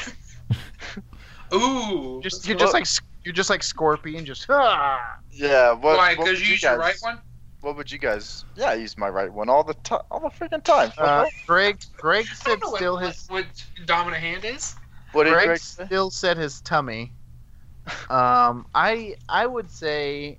Ooh. 1.55 2.21
Just 2.23 2.49
you're 2.49 2.57
just 2.59 2.73
like 2.75 2.87
you're 3.27 3.35
just 3.35 3.51
like 3.51 3.63
Scorpion, 3.63 4.25
just 4.25 4.47
ah. 4.49 4.99
Yeah. 5.31 5.73
What? 5.73 5.97
Why? 5.99 6.15
what 6.15 6.19
Because 6.25 6.39
would 6.39 6.47
you 6.47 6.53
use 6.55 6.63
your 6.63 6.79
guys- 6.79 6.79
right 6.79 6.97
one? 7.01 7.19
What 7.61 7.77
would 7.77 7.91
you 7.91 7.99
guys? 7.99 8.45
Yeah, 8.55 8.67
I 8.71 8.75
use 8.75 8.97
my 8.97 9.09
right 9.09 9.33
one 9.33 9.49
all 9.49 9.65
the 9.65 9.75
time, 9.75 10.01
all 10.11 10.21
the 10.21 10.29
freaking 10.29 10.63
time. 10.63 10.93
Uh, 10.97 11.27
Greg, 11.47 11.81
Greg 11.97 12.27
said 12.27 12.59
still 12.77 12.95
what, 12.95 13.03
his. 13.07 13.27
what 13.29 13.47
dominant 13.87 14.23
hand 14.23 14.45
is. 14.45 14.77
what 15.13 15.25
did 15.25 15.33
Greg 15.33 15.47
Greg 15.47 15.59
say? 15.59 15.85
still 15.87 16.11
said 16.11 16.37
his 16.39 16.61
tummy. 16.63 17.13
Um, 18.11 18.67
I 18.75 19.15
I 19.29 19.47
would 19.47 19.71
say, 19.71 20.39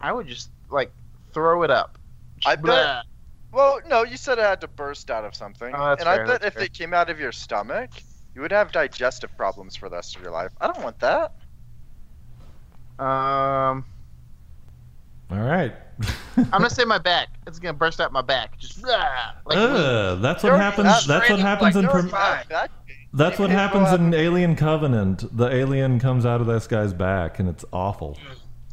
I 0.00 0.12
would 0.12 0.26
just 0.26 0.50
like 0.70 0.90
throw 1.32 1.62
it 1.64 1.70
up. 1.70 1.98
I 2.46 2.56
Blah. 2.56 2.74
bet- 2.74 3.04
Well, 3.52 3.80
no, 3.88 4.04
you 4.04 4.16
said 4.16 4.38
it 4.38 4.42
had 4.44 4.60
to 4.62 4.68
burst 4.68 5.10
out 5.10 5.24
of 5.24 5.34
something, 5.34 5.72
Oh, 5.74 5.88
that's 5.90 6.00
and 6.00 6.08
I 6.08 6.18
bet 6.18 6.26
that's 6.42 6.46
if 6.46 6.54
fair. 6.54 6.62
it 6.64 6.72
came 6.74 6.92
out 6.94 7.08
of 7.10 7.18
your 7.20 7.32
stomach, 7.32 7.90
you 8.34 8.40
would 8.42 8.52
have 8.52 8.72
digestive 8.72 9.34
problems 9.36 9.76
for 9.76 9.88
the 9.88 9.96
rest 9.96 10.16
of 10.16 10.22
your 10.22 10.32
life. 10.32 10.52
I 10.60 10.66
don't 10.66 10.82
want 10.82 10.98
that. 11.00 11.34
Um, 12.98 13.84
All 15.30 15.38
right. 15.38 15.72
I'm 16.36 16.44
gonna 16.50 16.70
say 16.70 16.84
my 16.86 16.98
back. 16.98 17.28
It's 17.46 17.58
gonna 17.58 17.72
burst 17.74 18.00
out 18.00 18.12
my 18.12 18.22
back. 18.22 18.58
Just 18.58 18.82
ah, 18.86 19.36
like. 19.46 19.56
Ugh, 19.58 20.20
that's 20.20 20.42
what 20.42 20.52
happens. 20.54 20.86
that's 20.86 21.06
That's 21.06 21.30
what 21.30 21.40
happens 21.40 21.74
like, 21.74 21.76
in. 21.76 21.82
you're 21.82 21.90
Prom- 21.90 22.08
fine. 22.08 22.44
That- 22.50 22.70
that's 23.12 23.38
what 23.38 23.48
happens 23.48 23.90
in 23.92 24.12
Alien 24.12 24.56
Covenant. 24.56 25.34
The 25.34 25.48
alien 25.48 25.98
comes 25.98 26.26
out 26.26 26.42
of 26.42 26.46
this 26.46 26.66
guy's 26.66 26.92
back, 26.92 27.38
and 27.38 27.48
it's 27.48 27.64
awful. 27.72 28.18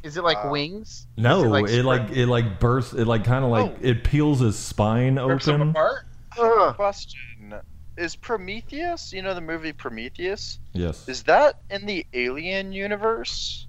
Is 0.03 0.17
it 0.17 0.23
like 0.25 0.37
Uh, 0.43 0.49
wings? 0.49 1.07
No, 1.15 1.37
Is 1.39 1.43
it 1.43 1.79
it 1.79 1.85
like 1.85 2.01
like 2.09 2.17
it 2.17 2.25
like, 2.27 2.59
bursts. 2.59 2.93
It 2.93 3.05
like 3.07 3.23
kind 3.23 3.45
of 3.45 3.51
like 3.51 3.71
Oh. 3.71 3.77
it 3.79 4.03
peels 4.03 4.41
his 4.41 4.57
spine 4.59 5.15
Rips 5.17 5.45
them 5.45 5.55
open. 5.61 5.69
apart. 5.69 6.05
Ugh. 6.37 6.75
Question: 6.75 7.53
Is 7.95 8.17
Prometheus? 8.17 9.13
You 9.13 9.21
know 9.21 9.33
the 9.33 9.39
movie 9.39 9.71
Prometheus? 9.71 10.59
Yes. 10.73 11.07
Is 11.07 11.23
that 11.23 11.59
in 11.69 11.85
the 11.85 12.05
Alien 12.13 12.73
universe? 12.73 13.67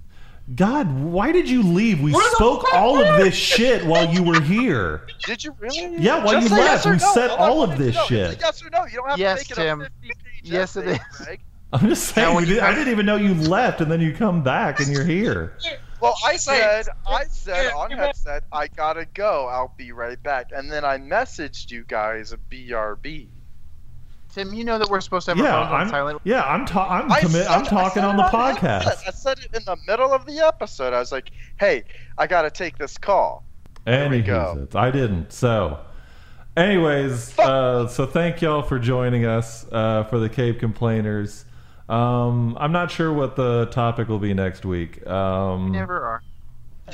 God, 0.55 1.01
why 1.01 1.33
did 1.33 1.49
you 1.49 1.63
leave? 1.63 2.03
We 2.03 2.13
Where 2.13 2.31
spoke 2.33 2.65
all 2.75 3.03
of 3.03 3.17
this 3.19 3.35
shit 3.35 3.85
while 3.87 4.13
you 4.13 4.23
were 4.23 4.41
here. 4.43 5.07
Did 5.25 5.43
you 5.43 5.55
really? 5.59 5.97
Yeah, 5.99 6.23
while 6.23 6.35
Just 6.35 6.43
you 6.43 6.49
say 6.51 6.63
left, 6.65 6.85
yes 6.85 6.87
we 6.87 6.93
no. 7.07 7.13
said 7.15 7.31
All 7.31 7.39
all 7.39 7.63
of 7.63 7.79
this 7.79 7.95
know 7.95 8.03
is 8.03 8.09
shit. 8.09 8.35
a 8.35 8.39
Yes 8.39 8.63
or 8.63 8.69
no? 8.71 8.85
You 8.85 8.97
don't 8.97 9.09
have 9.11 9.19
Yes, 9.19 9.47
to 9.49 9.57
make 9.59 9.67
Tim. 9.67 9.81
it 9.81 9.85
a 9.87 10.07
50-page 10.07 10.19
Yes, 10.43 10.77
it 10.77 10.87
is. 10.89 10.99
Greg. 11.17 11.41
I'm 11.73 11.89
just 11.89 12.15
saying. 12.15 12.37
we 12.37 12.45
did- 12.45 12.59
I 12.61 12.75
didn't 12.75 12.91
even 12.93 13.07
know 13.07 13.17
you 13.17 13.35
left, 13.35 13.81
and 13.81 13.91
then 13.91 14.01
you 14.03 14.13
come 14.15 14.43
back 14.43 14.81
and 14.81 14.89
you're 14.89 15.05
here. 15.07 15.57
Well, 16.01 16.15
I 16.27 16.37
said, 16.37 16.87
I 17.07 17.25
said 17.25 17.73
on 17.73 17.91
headset, 17.91 18.45
I 18.53 18.69
gotta 18.69 19.07
go. 19.07 19.47
I'll 19.49 19.75
be 19.79 19.93
right 19.93 20.23
back. 20.23 20.51
And 20.55 20.71
then 20.71 20.85
I 20.85 20.99
messaged 20.99 21.71
you 21.71 21.85
guys 21.89 22.33
a 22.33 22.37
BRB. 22.37 23.29
Tim, 24.35 24.53
you 24.53 24.65
know 24.65 24.79
that 24.79 24.89
we're 24.89 25.01
supposed 25.01 25.27
to 25.27 25.31
have 25.33 25.39
Yeah, 25.39 25.55
our 25.57 25.63
phones 25.65 25.73
on 25.75 25.81
I'm. 25.83 25.89
silent. 25.89 26.21
Yeah, 26.25 26.43
I'm. 26.43 26.67
Ta- 26.67 26.89
I'm. 26.89 27.09
Commi- 27.09 27.31
said- 27.31 27.47
I'm 27.47 27.65
talking 27.65 28.03
on 28.03 28.17
the 28.17 28.25
headset. 28.25 28.61
podcast. 28.61 29.07
I 29.07 29.11
said 29.13 29.39
it 29.39 29.49
in 29.57 29.65
the 29.65 29.77
middle 29.87 30.13
of 30.13 30.27
the 30.27 30.41
episode. 30.41 30.93
I 30.93 30.99
was 30.99 31.13
like, 31.13 31.31
"Hey, 31.61 31.85
I 32.19 32.27
gotta 32.27 32.51
take 32.51 32.77
this 32.77 32.99
call." 32.99 33.45
And 33.87 34.11
we 34.11 34.17
he 34.19 34.23
go. 34.25 34.59
it. 34.69 34.75
I 34.75 34.91
didn't. 34.91 35.33
So, 35.33 35.79
anyways, 36.57 37.39
uh, 37.39 37.87
so 37.89 38.07
thank 38.07 38.43
y'all 38.43 38.63
for 38.63 38.79
joining 38.79 39.25
us 39.25 39.67
uh, 39.71 40.05
for 40.05 40.19
the 40.19 40.29
Cape 40.29 40.59
Complainers. 40.59 41.45
Um, 41.89 42.57
I'm 42.59 42.73
not 42.73 42.91
sure 42.91 43.13
what 43.13 43.37
the 43.37 43.67
topic 43.67 44.09
will 44.09 44.19
be 44.19 44.33
next 44.35 44.65
week. 44.65 45.07
Um, 45.07 45.71
Never 45.71 46.03
are. 46.03 46.23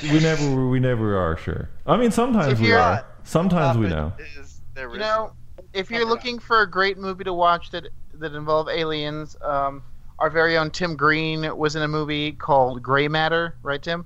we 0.03 0.19
never, 0.19 0.67
we 0.67 0.79
never 0.79 1.17
are 1.17 1.37
sure. 1.37 1.69
I 1.87 1.95
mean, 1.97 2.11
sometimes 2.11 2.59
we 2.59 2.67
you're- 2.67 2.99
Sometimes 3.23 3.77
we 3.77 3.87
know. 3.87 4.11
Is, 4.37 4.59
there 4.73 4.87
You 4.89 4.93
is- 4.95 4.99
know, 4.99 5.31
if 5.73 5.89
you're 5.89 6.05
looking 6.05 6.39
for 6.39 6.61
a 6.61 6.69
great 6.69 6.97
movie 6.97 7.23
to 7.23 7.33
watch 7.33 7.69
that 7.71 7.87
that 8.15 8.33
involve 8.35 8.67
aliens, 8.69 9.35
um, 9.41 9.83
our 10.19 10.29
very 10.29 10.57
own 10.57 10.69
Tim 10.71 10.95
Green 10.95 11.55
was 11.57 11.75
in 11.75 11.81
a 11.81 11.87
movie 11.87 12.31
called 12.33 12.83
Gray 12.83 13.07
Matter, 13.07 13.55
right, 13.63 13.81
Tim? 13.81 14.05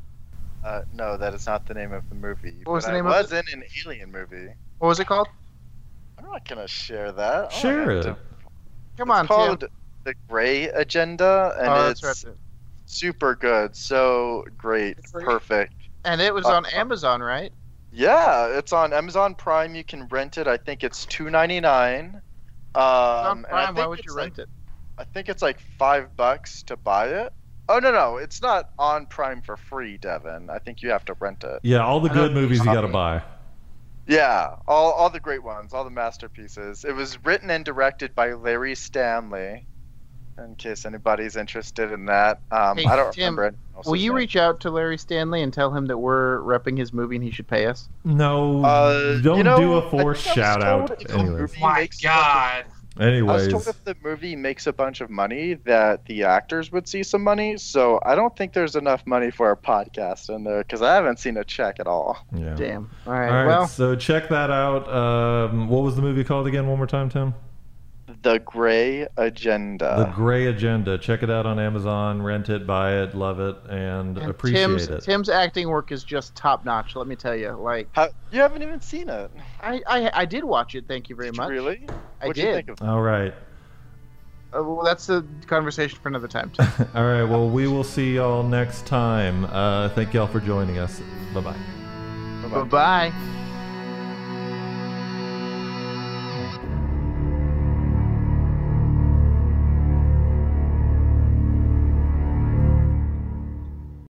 uh, 0.64 0.82
no, 0.94 1.18
that 1.18 1.34
is 1.34 1.46
not 1.46 1.66
the 1.68 1.74
name 1.74 1.92
of 1.92 2.02
the 2.10 2.16
movie. 2.16 2.62
What 2.64 2.74
was 2.74 2.86
but 2.86 2.92
the 2.92 2.98
name 2.98 3.08
I 3.08 3.20
of 3.20 3.24
was 3.24 3.32
in 3.32 3.44
an 3.54 3.64
alien 3.86 4.12
movie. 4.12 4.48
What 4.80 4.88
was 4.90 5.00
it 5.00 5.06
called? 5.08 5.28
I'm 6.18 6.26
not 6.26 6.48
gonna 6.48 6.68
share 6.68 7.12
that. 7.12 7.44
I'll 7.46 7.50
Share 7.50 7.92
it. 7.92 8.04
to- 8.04 8.18
Come 8.98 9.10
it's 9.12 9.20
on, 9.20 9.28
called 9.28 9.60
Tim. 9.62 9.70
The 10.06 10.16
Gray 10.30 10.66
Agenda, 10.70 11.54
and 11.60 11.70
Oh, 11.70 11.90
it's 11.90 12.04
right. 12.04 12.36
super 12.86 13.36
good. 13.36 13.76
So 13.76 14.46
great, 14.58 14.98
great. 15.12 15.26
perfect. 15.26 15.74
And 16.06 16.22
it 16.22 16.34
was 16.34 16.46
Uh, 16.46 16.54
on 16.56 16.66
Amazon, 16.68 17.22
right? 17.22 17.52
Yeah, 17.96 18.58
it's 18.58 18.74
on 18.74 18.94
Amazon 18.94 19.36
Prime. 19.36 19.76
You 19.76 19.84
can 19.84 20.08
rent 20.08 20.38
it. 20.38 20.48
I 20.48 20.58
think 20.58 20.84
it's 20.84 21.06
two 21.06 21.30
ninety 21.30 21.60
nine. 21.62 22.22
Um, 22.76 22.84
on 22.84 23.46
and 23.50 23.60
I 23.60 23.68
Prime. 23.68 23.76
Why 23.76 23.84
think 23.84 23.90
would 23.90 24.06
you 24.06 24.12
it's 24.12 24.16
rent 24.16 24.38
like, 24.38 24.46
it? 24.46 24.50
I 24.98 25.04
think 25.06 25.30
it's 25.30 25.42
like 25.42 25.60
five 25.60 26.16
bucks 26.18 26.64
to 26.64 26.78
buy 26.78 27.08
it. 27.10 27.34
Oh 27.70 27.80
no, 27.80 27.92
no, 27.92 28.18
it's 28.18 28.42
not 28.42 28.66
on 28.78 29.08
Prime 29.08 29.42
for 29.42 29.58
free, 29.58 29.98
Devin. 29.98 30.50
I 30.50 30.60
think 30.60 30.82
you 30.82 30.90
have 30.92 31.06
to 31.06 31.16
rent 31.20 31.44
it. 31.44 31.62
Yeah, 31.64 31.84
all 31.86 32.00
the 32.00 32.10
good 32.10 32.34
movies 32.34 32.64
you 32.64 32.72
got 32.72 32.82
to 32.82 32.88
Um, 32.88 32.92
buy. 32.92 33.24
Yeah, 34.08 34.56
all 34.68 34.92
all 34.94 35.10
the 35.10 35.20
great 35.20 35.44
ones, 35.44 35.74
all 35.74 35.84
the 35.84 35.90
masterpieces. 35.90 36.84
It 36.86 36.94
was 36.94 37.24
written 37.24 37.50
and 37.52 37.66
directed 37.66 38.14
by 38.16 38.34
Larry 38.34 38.76
Stanley. 38.76 39.68
In 40.38 40.56
case 40.56 40.86
anybody's 40.86 41.38
interested 41.38 41.92
in 41.94 42.06
that, 42.08 42.40
um, 42.52 42.78
Hey, 42.78 42.86
I 42.86 42.96
don't 42.98 43.14
Tim, 43.14 43.38
remember. 43.38 43.44
anyone 43.46 43.84
Will 43.86 43.96
you 43.96 44.10
name. 44.12 44.18
reach 44.18 44.36
out 44.36 44.60
to 44.62 44.70
Larry 44.70 44.98
Stanley 44.98 45.42
and 45.42 45.54
tell 45.54 45.74
him 45.74 45.86
that 45.86 45.98
we're 45.98 46.40
repping 46.42 46.78
his 46.78 46.92
movie 46.92 47.16
and 47.16 47.24
he 47.24 47.32
should 47.32 47.48
pay 47.48 47.68
us? 47.68 47.88
No, 48.04 48.64
Uh, 48.66 49.20
don't 49.22 49.38
you 49.38 49.44
know, 49.44 49.58
do 49.58 49.74
a 49.76 49.82
think 49.90 49.92
forced 50.02 50.28
I 50.28 50.34
shout 50.34 50.62
out. 50.64 50.92
if 51.02 51.08
the 51.08 51.14
Anyways, 51.18 51.60
My 51.62 51.80
makes- 51.82 52.02
God. 52.02 52.66
I 52.98 53.04
was 53.04 53.08
anyways, 53.08 53.48
told 53.50 53.68
if 53.68 53.84
the 53.84 53.96
movie 54.04 54.38
makes 54.38 54.68
a 54.68 54.74
bunch 54.74 55.02
of 55.02 55.10
money, 55.10 55.56
that 55.66 56.06
the 56.06 56.24
actors 56.24 56.72
would 56.72 56.88
see 56.88 57.04
some 57.04 57.24
money. 57.24 57.58
So 57.58 58.00
I 58.06 58.16
don't 58.16 58.34
think 58.38 58.54
there's 58.54 58.76
enough 58.78 59.06
money 59.06 59.32
for 59.32 59.52
a 59.52 59.58
podcast 59.58 60.34
in 60.34 60.44
there 60.46 60.60
because 60.64 60.82
I 60.82 60.96
haven't 60.96 61.20
seen 61.20 61.36
a 61.38 61.44
check 61.44 61.80
at 61.82 61.88
all. 61.88 62.18
yeah. 62.34 62.56
Damn. 62.56 62.90
All 63.06 63.12
right. 63.14 63.28
All 63.30 63.36
right, 63.36 63.48
well, 63.48 63.68
so 63.68 63.96
check 63.98 64.30
that 64.30 64.50
out. 64.50 64.88
Um, 64.94 65.68
what 65.70 65.84
was 65.84 65.96
the 65.98 66.02
movie 66.02 66.24
called 66.24 66.48
again? 66.48 66.68
One 66.68 66.78
more 66.78 66.88
time, 66.88 67.10
Tim. 67.10 67.34
The 68.26 68.40
Gray 68.40 69.08
Agenda. 69.18 69.96
the 70.00 70.12
Gray 70.16 70.48
Agenda. 70.48 70.98
Check 70.98 71.22
it 71.22 71.30
out 71.30 71.46
on 71.46 71.60
Amazon. 71.60 72.24
Rent 72.24 72.50
it, 72.50 72.66
buy 72.66 73.04
it, 73.04 73.14
love 73.14 73.40
it, 73.40 73.56
and, 73.70 74.18
and 74.18 74.32
appreciate 74.32 74.62
Tim's 74.62 74.88
it. 74.88 75.04
Tim's 75.04 75.30
acting 75.30 75.70
work 75.70 75.92
is 75.92 76.04
just 76.04 76.36
top 76.36 76.66
notch. 76.66 76.96
Let 76.96 77.06
me 77.06 77.16
tell 77.16 77.36
you. 77.36 77.52
Like, 77.52 77.88
How, 77.92 78.10
you 78.32 78.42
haven't 78.42 78.64
even 78.64 78.82
seen 78.82 79.10
it. 79.10 79.30
I, 79.62 79.80
I 79.86 80.22
I 80.22 80.26
did 80.26 80.44
watch 80.44 80.74
it. 80.74 80.88
Thank 80.88 81.08
you 81.08 81.16
very 81.16 81.30
Did 81.30 81.36
you 81.36 81.42
much. 81.44 81.50
really? 81.52 81.88
I 82.20 82.26
What'd 82.26 82.42
did. 82.42 82.48
you 82.48 82.56
think 82.56 82.70
of 82.70 82.82
All 82.82 83.04
right. 83.04 83.36
Uh, 84.58 84.64
well, 84.64 84.84
that's 84.84 85.06
the 85.06 85.24
conversation 85.46 86.00
for 86.02 86.10
another 86.10 86.28
time. 86.28 86.52
All 86.96 87.06
right. 87.06 87.24
Well, 87.24 87.48
we 87.48 87.68
will 87.68 87.84
see 87.84 88.16
y'all 88.16 88.42
next 88.42 88.88
time. 88.88 89.46
Uh, 89.46 89.90
thank 89.90 90.16
y'all 90.16 90.26
for 90.26 90.40
joining 90.40 90.80
us. 90.80 91.00
Bye 91.32 91.42
bye. 91.42 92.50
bye 92.50 92.64
bye. 92.64 93.35